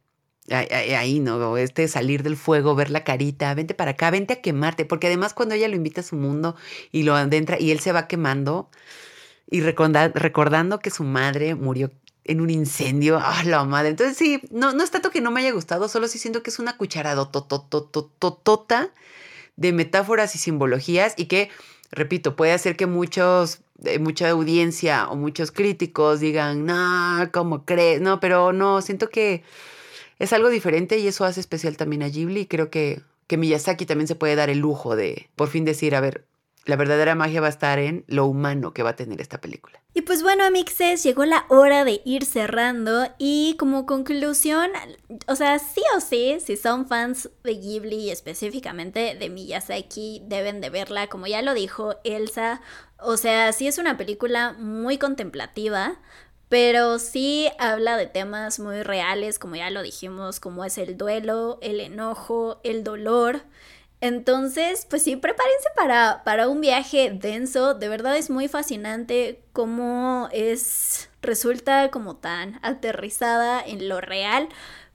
Ahí, 0.51 1.21
¿no? 1.21 1.57
Este 1.57 1.87
salir 1.87 2.23
del 2.23 2.37
fuego, 2.37 2.75
ver 2.75 2.91
la 2.91 3.05
carita, 3.05 3.55
vente 3.55 3.75
para 3.75 3.93
acá, 3.93 4.11
vente 4.11 4.35
a 4.35 4.41
quemarte, 4.43 4.85
porque 4.85 5.07
además 5.07 5.35
cuando 5.35 5.55
ella 5.55 5.69
lo 5.69 5.77
invita 5.77 6.01
a 6.01 6.05
su 6.05 6.17
mundo 6.17 6.57
y 6.91 7.05
lo 7.05 7.15
adentra 7.15 7.61
y 7.61 7.71
él 7.71 7.79
se 7.79 7.93
va 7.93 8.09
quemando 8.09 8.69
y 9.49 9.61
recordando 9.61 10.81
que 10.81 10.91
su 10.91 11.05
madre 11.05 11.55
murió 11.55 11.93
en 12.25 12.41
un 12.41 12.51
incendio. 12.51 13.19
¡Ah, 13.23 13.43
la 13.45 13.65
madre! 13.65 13.91
Entonces 13.91 14.17
sí, 14.17 14.41
no, 14.51 14.73
no 14.73 14.83
es 14.83 14.91
tanto 14.91 15.11
que 15.11 15.21
no 15.21 15.31
me 15.31 15.41
haya 15.41 15.53
gustado, 15.53 15.89
solo 15.89 16.09
sí 16.09 16.19
siento 16.19 16.43
que 16.43 16.51
es 16.51 16.59
una 16.59 16.77
cucharada 16.77 17.31
totototota 17.31 18.91
de 19.57 19.73
metáforas 19.73 20.35
y 20.35 20.39
simbologías 20.39 21.15
y 21.17 21.27
que, 21.27 21.51
repito, 21.91 22.35
puede 22.35 22.53
hacer 22.53 22.77
que 22.77 22.87
muchos, 22.87 23.61
eh, 23.85 23.99
mucha 23.99 24.31
audiencia 24.31 25.09
o 25.09 25.17
muchos 25.17 25.53
críticos 25.53 26.21
digan, 26.21 26.65
no, 26.65 27.29
¿cómo 27.33 27.65
crees? 27.65 28.01
No, 28.01 28.19
pero 28.19 28.53
no, 28.53 28.81
siento 28.81 29.09
que 29.11 29.45
es 30.23 30.33
algo 30.33 30.51
diferente 30.51 30.99
y 30.99 31.09
eso 31.09 31.25
hace 31.25 31.41
especial 31.41 31.77
también 31.77 32.05
a 32.05 32.09
Ghibli 32.09 32.43
y 32.43 32.47
creo 32.47 32.71
que, 32.71 33.03
que 33.27 33.37
Miyazaki 33.37 33.87
también 33.87 34.07
se 34.07 34.15
puede 34.15 34.37
dar 34.37 34.51
el 34.51 34.59
lujo 34.59 34.95
de 34.95 35.29
por 35.35 35.49
fin 35.49 35.65
decir, 35.65 35.97
a 35.97 36.01
ver, 36.01 36.27
la 36.65 36.77
verdadera 36.77 37.17
magia 37.17 37.41
va 37.41 37.49
a 37.49 37.51
estar 37.51 37.81
en 37.81 38.05
lo 38.07 38.27
humano 38.27 38.73
que 38.73 38.85
va 38.85 38.91
a 38.91 38.97
tener 38.97 39.21
esta 39.21 39.41
película. 39.41 39.83
Y 39.95 40.03
pues 40.03 40.23
bueno, 40.23 40.45
amixes, 40.45 41.03
llegó 41.03 41.25
la 41.25 41.45
hora 41.49 41.85
de 41.85 42.03
ir 42.05 42.25
cerrando 42.25 43.09
y 43.19 43.57
como 43.59 43.85
conclusión, 43.85 44.71
o 45.27 45.35
sea, 45.35 45.59
sí 45.59 45.83
o 45.97 46.01
sí, 46.01 46.39
si 46.39 46.57
son 46.57 46.87
fans 46.87 47.29
de 47.43 47.55
Ghibli 47.57 47.97
y 47.97 48.11
específicamente 48.11 49.17
de 49.17 49.29
Miyazaki, 49.29 50.23
deben 50.27 50.61
de 50.61 50.71
verla, 50.71 51.09
como 51.09 51.27
ya 51.27 51.43
lo 51.43 51.53
dijo 51.53 51.97
Elsa, 52.05 52.61
o 52.99 53.17
sea, 53.17 53.53
sí 53.53 53.67
es 53.67 53.79
una 53.79 53.97
película 53.97 54.53
muy 54.53 54.99
contemplativa, 54.99 55.99
pero 56.53 56.99
sí 56.99 57.49
habla 57.59 57.97
de 57.97 58.07
temas 58.07 58.61
muy 58.61 58.83
reales, 58.83 59.39
como 59.39 59.57
ya 59.57 59.71
lo 59.71 59.81
dijimos, 59.81 60.39
como 60.39 60.67
es 60.67 60.77
el 60.77 60.99
duelo, 60.99 61.59
el 61.63 61.81
enojo, 61.81 62.61
el 62.63 62.85
dolor. 62.85 63.41
Entonces, 64.03 64.87
pues 64.91 65.03
sí, 65.03 65.17
prepárense 65.17 65.69
para, 65.75 66.21
para 66.27 66.49
un 66.49 66.61
viaje 66.61 67.11
denso. 67.11 67.73
De 67.73 67.89
verdad 67.89 68.19
es 68.19 68.29
muy 68.29 68.49
fascinante 68.49 69.41
cómo 69.55 70.29
es, 70.31 71.09
resulta 71.23 71.91
como 71.91 72.17
tan 72.17 72.61
aterrizada 72.63 73.63
en 73.65 73.89
lo 73.89 74.03
real 74.03 74.51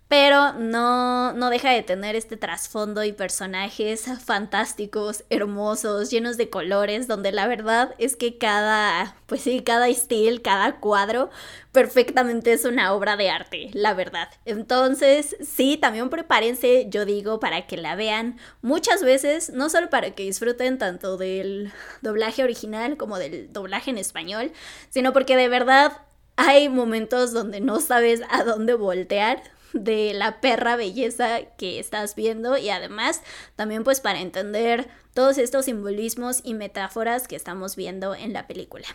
pero 0.07 0.53
no, 0.53 1.33
no 1.33 1.49
deja 1.49 1.71
de 1.71 1.83
tener 1.83 2.15
este 2.15 2.37
trasfondo 2.37 3.03
y 3.03 3.11
personajes 3.11 4.05
fantásticos, 4.23 5.25
hermosos, 5.29 6.09
llenos 6.09 6.37
de 6.37 6.49
colores, 6.49 7.07
donde 7.07 7.33
la 7.33 7.45
verdad 7.47 7.93
es 7.97 8.15
que 8.15 8.37
cada, 8.37 9.17
pues 9.25 9.41
sí, 9.41 9.61
cada 9.61 9.89
estilo, 9.89 10.41
cada 10.41 10.79
cuadro 10.79 11.29
perfectamente 11.73 12.53
es 12.53 12.63
una 12.63 12.93
obra 12.93 13.17
de 13.17 13.29
arte, 13.29 13.69
la 13.73 13.93
verdad. 13.93 14.29
Entonces, 14.45 15.35
sí, 15.41 15.77
también 15.77 16.09
prepárense, 16.09 16.87
yo 16.89 17.03
digo, 17.03 17.41
para 17.41 17.67
que 17.67 17.75
la 17.75 17.95
vean 17.95 18.39
muchas 18.61 19.03
veces, 19.03 19.51
no 19.51 19.69
solo 19.69 19.89
para 19.89 20.11
que 20.11 20.23
disfruten 20.23 20.77
tanto 20.77 21.17
del 21.17 21.73
doblaje 22.01 22.43
original 22.43 22.95
como 22.95 23.19
del 23.19 23.51
doblaje 23.51 23.91
en 23.91 23.97
español, 23.97 24.53
sino 24.89 25.11
porque 25.11 25.35
de 25.35 25.49
verdad 25.49 26.01
hay 26.37 26.69
momentos 26.69 27.33
donde 27.33 27.59
no 27.59 27.81
sabes 27.81 28.21
a 28.29 28.43
dónde 28.43 28.73
voltear, 28.75 29.41
de 29.73 30.13
la 30.13 30.41
perra 30.41 30.75
belleza 30.75 31.41
que 31.57 31.79
estás 31.79 32.15
viendo 32.15 32.57
y 32.57 32.69
además 32.69 33.21
también 33.55 33.83
pues 33.83 34.01
para 34.01 34.21
entender 34.21 34.87
todos 35.13 35.37
estos 35.37 35.65
simbolismos 35.65 36.41
y 36.43 36.53
metáforas 36.53 37.27
que 37.27 37.35
estamos 37.35 37.75
viendo 37.75 38.15
en 38.15 38.33
la 38.33 38.47
película. 38.47 38.85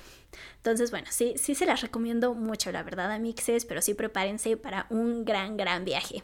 Entonces, 0.56 0.90
bueno, 0.92 1.08
sí, 1.10 1.34
sí 1.36 1.54
se 1.54 1.66
las 1.66 1.80
recomiendo 1.80 2.34
mucho, 2.34 2.70
la 2.70 2.82
verdad, 2.82 3.10
amixes, 3.10 3.64
pero 3.64 3.82
sí 3.82 3.94
prepárense 3.94 4.56
para 4.56 4.86
un 4.90 5.24
gran, 5.24 5.56
gran 5.56 5.84
viaje. 5.84 6.22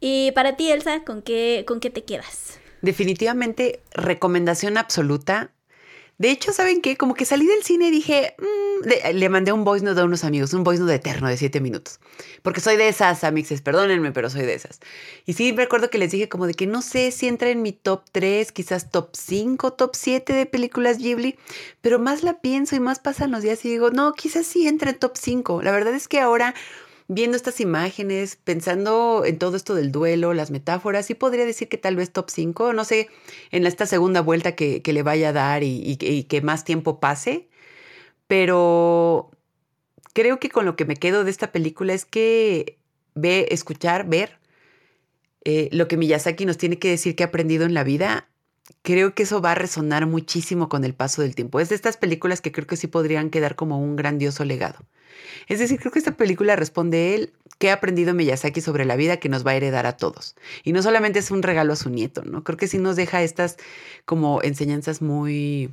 Y 0.00 0.32
para 0.32 0.56
ti, 0.56 0.70
Elsa, 0.70 1.04
¿con 1.04 1.20
qué, 1.20 1.64
con 1.66 1.80
qué 1.80 1.90
te 1.90 2.04
quedas? 2.04 2.58
Definitivamente, 2.80 3.82
recomendación 3.92 4.78
absoluta 4.78 5.53
De 6.16 6.30
hecho, 6.30 6.52
¿saben 6.52 6.80
qué? 6.80 6.96
Como 6.96 7.14
que 7.14 7.24
salí 7.24 7.46
del 7.46 7.64
cine 7.64 7.88
y 7.88 7.90
dije, 7.90 8.36
mm", 8.38 9.14
le, 9.14 9.28
mandé 9.28 9.52
un 9.52 9.64
voice 9.64 9.84
note 9.84 10.00
a 10.00 10.04
unos 10.04 10.22
amigos, 10.22 10.54
un 10.54 10.62
voice 10.62 10.80
note 10.80 10.94
eterno 10.94 11.28
de 11.28 11.36
siete 11.36 11.60
minutos. 11.60 11.98
Porque 12.42 12.60
soy 12.60 12.76
de 12.76 12.88
esas, 12.88 13.24
amixes, 13.24 13.62
perdónenme, 13.62 14.12
pero 14.12 14.30
soy 14.30 14.42
de 14.42 14.54
esas. 14.54 14.78
Y 15.26 15.32
sí, 15.32 15.52
recuerdo 15.52 15.90
que 15.90 15.98
les 15.98 16.12
dije 16.12 16.28
como 16.28 16.46
de 16.46 16.54
que 16.54 16.66
no 16.66 16.82
sé 16.82 17.10
si 17.10 17.26
entra 17.26 17.48
en 17.50 17.62
mi 17.62 17.72
top 17.72 18.04
3, 18.12 18.52
quizás 18.52 18.90
top 18.90 19.10
5, 19.12 19.72
top 19.72 19.96
7 19.96 20.32
de 20.32 20.46
películas 20.46 20.98
Ghibli, 20.98 21.36
pero 21.80 21.98
más 21.98 22.22
la 22.22 22.40
pienso 22.40 22.76
y 22.76 22.80
más 22.80 23.00
pasan 23.00 23.32
los 23.32 23.42
días 23.42 23.64
y 23.64 23.70
digo, 23.70 23.90
no, 23.90 24.12
quizás 24.12 24.46
sí 24.46 24.68
entra 24.68 24.90
en 24.90 24.98
top 24.98 25.16
5. 25.16 25.62
La 25.62 25.72
verdad 25.72 25.94
es 25.94 26.06
que 26.06 26.20
ahora 26.20 26.54
viendo 27.14 27.36
estas 27.36 27.60
imágenes, 27.60 28.36
pensando 28.36 29.24
en 29.24 29.38
todo 29.38 29.56
esto 29.56 29.74
del 29.74 29.92
duelo, 29.92 30.34
las 30.34 30.50
metáforas, 30.50 31.06
sí 31.06 31.14
podría 31.14 31.46
decir 31.46 31.68
que 31.68 31.78
tal 31.78 31.96
vez 31.96 32.12
top 32.12 32.30
5, 32.30 32.72
no 32.72 32.84
sé, 32.84 33.08
en 33.50 33.66
esta 33.66 33.86
segunda 33.86 34.20
vuelta 34.20 34.54
que, 34.54 34.82
le 34.84 35.02
vaya 35.02 35.30
a 35.30 35.32
dar 35.32 35.62
y, 35.62 35.96
que 35.96 36.42
más 36.42 36.64
tiempo 36.64 37.00
pase, 37.00 37.48
pero 38.26 39.30
creo 40.12 40.40
que 40.40 40.50
con 40.50 40.64
lo 40.66 40.76
que 40.76 40.84
me 40.84 40.96
quedo 40.96 41.24
de 41.24 41.30
esta 41.30 41.52
película 41.52 41.94
es 41.94 42.04
que 42.04 42.78
ve, 43.14 43.48
escuchar, 43.50 44.08
ver 44.08 44.38
eh, 45.44 45.68
lo 45.72 45.88
que 45.88 45.96
Miyazaki 45.96 46.46
nos 46.46 46.58
tiene 46.58 46.78
que 46.78 46.88
decir 46.88 47.16
que 47.16 47.22
ha 47.22 47.26
aprendido 47.26 47.66
en 47.66 47.74
la 47.74 47.84
vida 47.84 48.28
creo 48.82 49.14
que 49.14 49.24
eso 49.24 49.40
va 49.40 49.52
a 49.52 49.56
resonar 49.56 50.06
muchísimo 50.06 50.68
con 50.68 50.84
el 50.84 50.94
paso 50.94 51.22
del 51.22 51.34
tiempo. 51.34 51.60
Es 51.60 51.68
de 51.68 51.74
estas 51.74 51.96
películas 51.96 52.40
que 52.40 52.52
creo 52.52 52.66
que 52.66 52.76
sí 52.76 52.86
podrían 52.86 53.30
quedar 53.30 53.56
como 53.56 53.78
un 53.80 53.96
grandioso 53.96 54.44
legado. 54.44 54.78
Es 55.48 55.58
decir, 55.58 55.78
creo 55.78 55.92
que 55.92 55.98
esta 55.98 56.16
película 56.16 56.56
responde 56.56 57.14
él 57.14 57.32
qué 57.58 57.70
ha 57.70 57.74
aprendido 57.74 58.14
Miyazaki 58.14 58.60
sobre 58.60 58.84
la 58.84 58.96
vida 58.96 59.18
que 59.18 59.28
nos 59.28 59.46
va 59.46 59.52
a 59.52 59.56
heredar 59.56 59.86
a 59.86 59.96
todos. 59.96 60.34
Y 60.64 60.72
no 60.72 60.82
solamente 60.82 61.18
es 61.18 61.30
un 61.30 61.42
regalo 61.42 61.72
a 61.72 61.76
su 61.76 61.90
nieto, 61.90 62.22
¿no? 62.24 62.44
Creo 62.44 62.56
que 62.56 62.68
sí 62.68 62.78
nos 62.78 62.96
deja 62.96 63.22
estas 63.22 63.56
como 64.04 64.42
enseñanzas 64.42 65.02
muy 65.02 65.70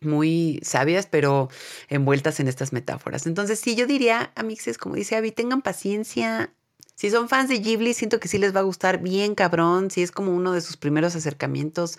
muy 0.00 0.60
sabias, 0.62 1.06
pero 1.06 1.48
envueltas 1.88 2.38
en 2.38 2.46
estas 2.46 2.72
metáforas. 2.72 3.26
Entonces, 3.26 3.58
sí, 3.58 3.74
yo 3.74 3.86
diría, 3.86 4.32
amixes, 4.36 4.78
como 4.78 4.94
dice 4.94 5.16
Abby, 5.16 5.32
tengan 5.32 5.60
paciencia, 5.60 6.52
si 6.98 7.10
son 7.10 7.28
fans 7.28 7.48
de 7.48 7.60
Ghibli, 7.60 7.94
siento 7.94 8.18
que 8.18 8.26
sí 8.26 8.38
les 8.38 8.52
va 8.52 8.58
a 8.58 8.64
gustar 8.64 9.00
bien 9.00 9.36
cabrón. 9.36 9.88
Si 9.88 10.02
es 10.02 10.10
como 10.10 10.34
uno 10.34 10.50
de 10.50 10.60
sus 10.60 10.76
primeros 10.76 11.14
acercamientos, 11.14 11.96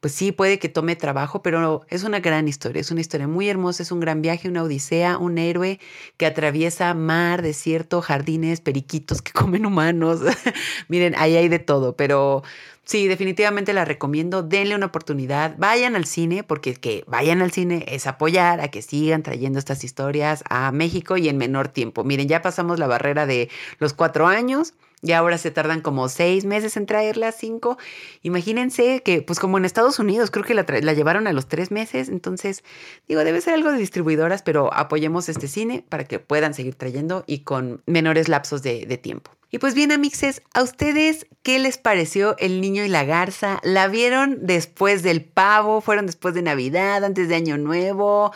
pues 0.00 0.12
sí, 0.12 0.32
puede 0.32 0.58
que 0.58 0.68
tome 0.68 0.96
trabajo, 0.96 1.40
pero 1.40 1.86
es 1.88 2.02
una 2.02 2.18
gran 2.18 2.48
historia. 2.48 2.80
Es 2.80 2.90
una 2.90 3.00
historia 3.00 3.28
muy 3.28 3.48
hermosa, 3.48 3.84
es 3.84 3.92
un 3.92 4.00
gran 4.00 4.22
viaje, 4.22 4.48
una 4.48 4.64
odisea, 4.64 5.18
un 5.18 5.38
héroe 5.38 5.78
que 6.16 6.26
atraviesa 6.26 6.92
mar, 6.94 7.42
desierto, 7.42 8.02
jardines, 8.02 8.60
periquitos 8.60 9.22
que 9.22 9.30
comen 9.40 9.66
humanos. 9.66 10.18
Miren, 10.88 11.14
ahí 11.16 11.36
hay 11.36 11.48
de 11.48 11.60
todo, 11.60 11.94
pero 11.94 12.42
Sí, 12.84 13.06
definitivamente 13.06 13.72
la 13.72 13.84
recomiendo. 13.84 14.42
Denle 14.42 14.74
una 14.74 14.86
oportunidad. 14.86 15.54
Vayan 15.58 15.94
al 15.94 16.06
cine, 16.06 16.42
porque 16.42 16.74
que 16.74 17.04
vayan 17.06 17.40
al 17.40 17.52
cine 17.52 17.84
es 17.88 18.06
apoyar 18.06 18.60
a 18.60 18.68
que 18.68 18.82
sigan 18.82 19.22
trayendo 19.22 19.58
estas 19.58 19.84
historias 19.84 20.42
a 20.48 20.72
México 20.72 21.16
y 21.16 21.28
en 21.28 21.36
menor 21.36 21.68
tiempo. 21.68 22.04
Miren, 22.04 22.26
ya 22.28 22.42
pasamos 22.42 22.78
la 22.78 22.88
barrera 22.88 23.26
de 23.26 23.48
los 23.78 23.92
cuatro 23.94 24.26
años. 24.26 24.74
Y 25.02 25.12
ahora 25.12 25.38
se 25.38 25.50
tardan 25.50 25.80
como 25.80 26.10
seis 26.10 26.44
meses 26.44 26.76
en 26.76 26.84
traerlas, 26.84 27.34
cinco. 27.38 27.78
Imagínense 28.22 29.02
que, 29.02 29.22
pues 29.22 29.38
como 29.38 29.56
en 29.56 29.64
Estados 29.64 29.98
Unidos, 29.98 30.30
creo 30.30 30.44
que 30.44 30.52
la, 30.52 30.92
llevaron 30.92 31.26
a 31.26 31.32
los 31.32 31.48
tres 31.48 31.70
meses. 31.70 32.10
Entonces, 32.10 32.64
digo, 33.08 33.24
debe 33.24 33.40
ser 33.40 33.54
algo 33.54 33.72
de 33.72 33.78
distribuidoras, 33.78 34.42
pero 34.42 34.74
apoyemos 34.74 35.30
este 35.30 35.48
cine 35.48 35.84
para 35.88 36.04
que 36.04 36.18
puedan 36.18 36.52
seguir 36.52 36.74
trayendo 36.74 37.24
y 37.26 37.44
con 37.44 37.82
menores 37.86 38.28
lapsos 38.28 38.62
de 38.62 38.98
tiempo. 38.98 39.30
Y 39.52 39.58
pues 39.58 39.74
bien, 39.74 39.90
amixes, 39.90 40.42
¿a 40.54 40.62
ustedes 40.62 41.26
qué 41.42 41.58
les 41.58 41.76
pareció 41.76 42.36
El 42.38 42.60
Niño 42.60 42.84
y 42.84 42.88
la 42.88 43.04
Garza? 43.04 43.58
¿La 43.64 43.88
vieron 43.88 44.38
después 44.42 45.02
del 45.02 45.24
pavo? 45.24 45.80
¿Fueron 45.80 46.06
después 46.06 46.34
de 46.34 46.42
Navidad, 46.42 47.04
antes 47.04 47.28
de 47.28 47.34
Año 47.34 47.58
Nuevo? 47.58 48.32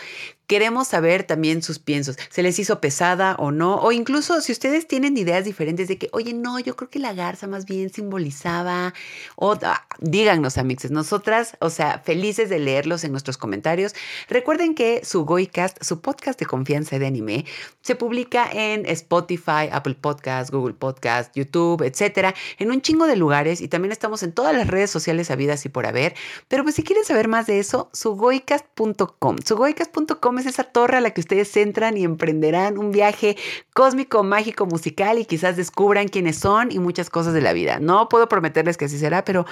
Queremos 0.46 0.88
saber 0.88 1.24
también 1.24 1.62
sus 1.62 1.78
piensos. 1.78 2.16
¿Se 2.28 2.42
les 2.42 2.58
hizo 2.58 2.80
pesada 2.80 3.34
o 3.38 3.50
no? 3.50 3.76
O 3.76 3.92
incluso 3.92 4.42
si 4.42 4.52
ustedes 4.52 4.86
tienen 4.86 5.16
ideas 5.16 5.44
diferentes 5.44 5.88
de 5.88 5.96
que, 5.96 6.10
oye, 6.12 6.34
no, 6.34 6.58
yo 6.58 6.76
creo 6.76 6.90
que 6.90 6.98
la 6.98 7.14
garza 7.14 7.46
más 7.46 7.64
bien 7.64 7.90
simbolizaba. 7.90 8.92
O 9.36 9.56
ah, 9.62 9.86
díganos, 10.00 10.58
amixes, 10.58 10.90
nosotras, 10.90 11.56
o 11.60 11.70
sea, 11.70 12.00
felices 12.04 12.50
de 12.50 12.58
leerlos 12.58 13.04
en 13.04 13.12
nuestros 13.12 13.38
comentarios. 13.38 13.94
Recuerden 14.28 14.74
que 14.74 15.02
su 15.04 15.24
Goicast, 15.24 15.82
su 15.82 16.00
podcast 16.00 16.38
de 16.38 16.46
confianza 16.46 16.98
de 16.98 17.06
anime, 17.06 17.46
se 17.80 17.94
publica 17.94 18.48
en 18.52 18.84
Spotify, 18.86 19.68
Apple 19.72 19.96
Podcasts, 19.98 20.50
Google 20.50 20.74
Podcasts, 20.74 21.32
YouTube, 21.34 21.82
etcétera, 21.82 22.34
en 22.58 22.70
un 22.70 22.82
chingo 22.82 23.06
de 23.06 23.16
lugares 23.16 23.62
y 23.62 23.68
también 23.68 23.92
estamos 23.92 24.22
en 24.22 24.32
todas 24.32 24.54
las 24.54 24.68
redes 24.68 24.90
sociales 24.90 25.30
habidas 25.30 25.64
y 25.64 25.70
por 25.70 25.86
haber. 25.86 26.14
Pero 26.48 26.64
pues 26.64 26.74
si 26.74 26.82
quieren 26.82 27.04
saber 27.04 27.28
más 27.28 27.46
de 27.46 27.58
eso, 27.58 27.88
sugoicast.com. 27.92 29.38
Sugoicast.com 29.44 30.34
es 30.44 30.54
esa 30.54 30.64
torre 30.64 30.98
a 30.98 31.00
la 31.00 31.10
que 31.10 31.20
ustedes 31.20 31.56
entran 31.56 31.96
y 31.96 32.04
emprenderán 32.04 32.78
un 32.78 32.90
viaje 32.90 33.36
cósmico, 33.72 34.22
mágico, 34.22 34.66
musical 34.66 35.18
y 35.18 35.24
quizás 35.24 35.56
descubran 35.56 36.08
quiénes 36.08 36.38
son 36.38 36.70
y 36.70 36.78
muchas 36.78 37.10
cosas 37.10 37.34
de 37.34 37.40
la 37.40 37.52
vida. 37.52 37.78
No 37.80 38.08
puedo 38.08 38.28
prometerles 38.28 38.76
que 38.76 38.86
así 38.86 38.98
será, 38.98 39.24
pero 39.24 39.46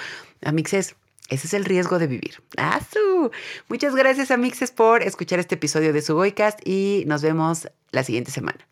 amixes, 0.45 0.97
ese 1.29 1.47
es 1.47 1.55
el 1.55 1.65
riesgo 1.65 1.99
de 1.99 2.07
vivir. 2.07 2.43
¡Asu! 2.57 3.31
Muchas 3.69 3.95
gracias, 3.95 4.31
amixes, 4.31 4.71
por 4.71 5.03
escuchar 5.03 5.39
este 5.39 5.55
episodio 5.55 5.93
de 5.93 6.03
su 6.03 6.15
Goicast 6.15 6.61
y 6.67 7.05
nos 7.07 7.23
vemos 7.23 7.69
la 7.91 8.05
siguiente 8.05 8.31
semana. 8.31 8.67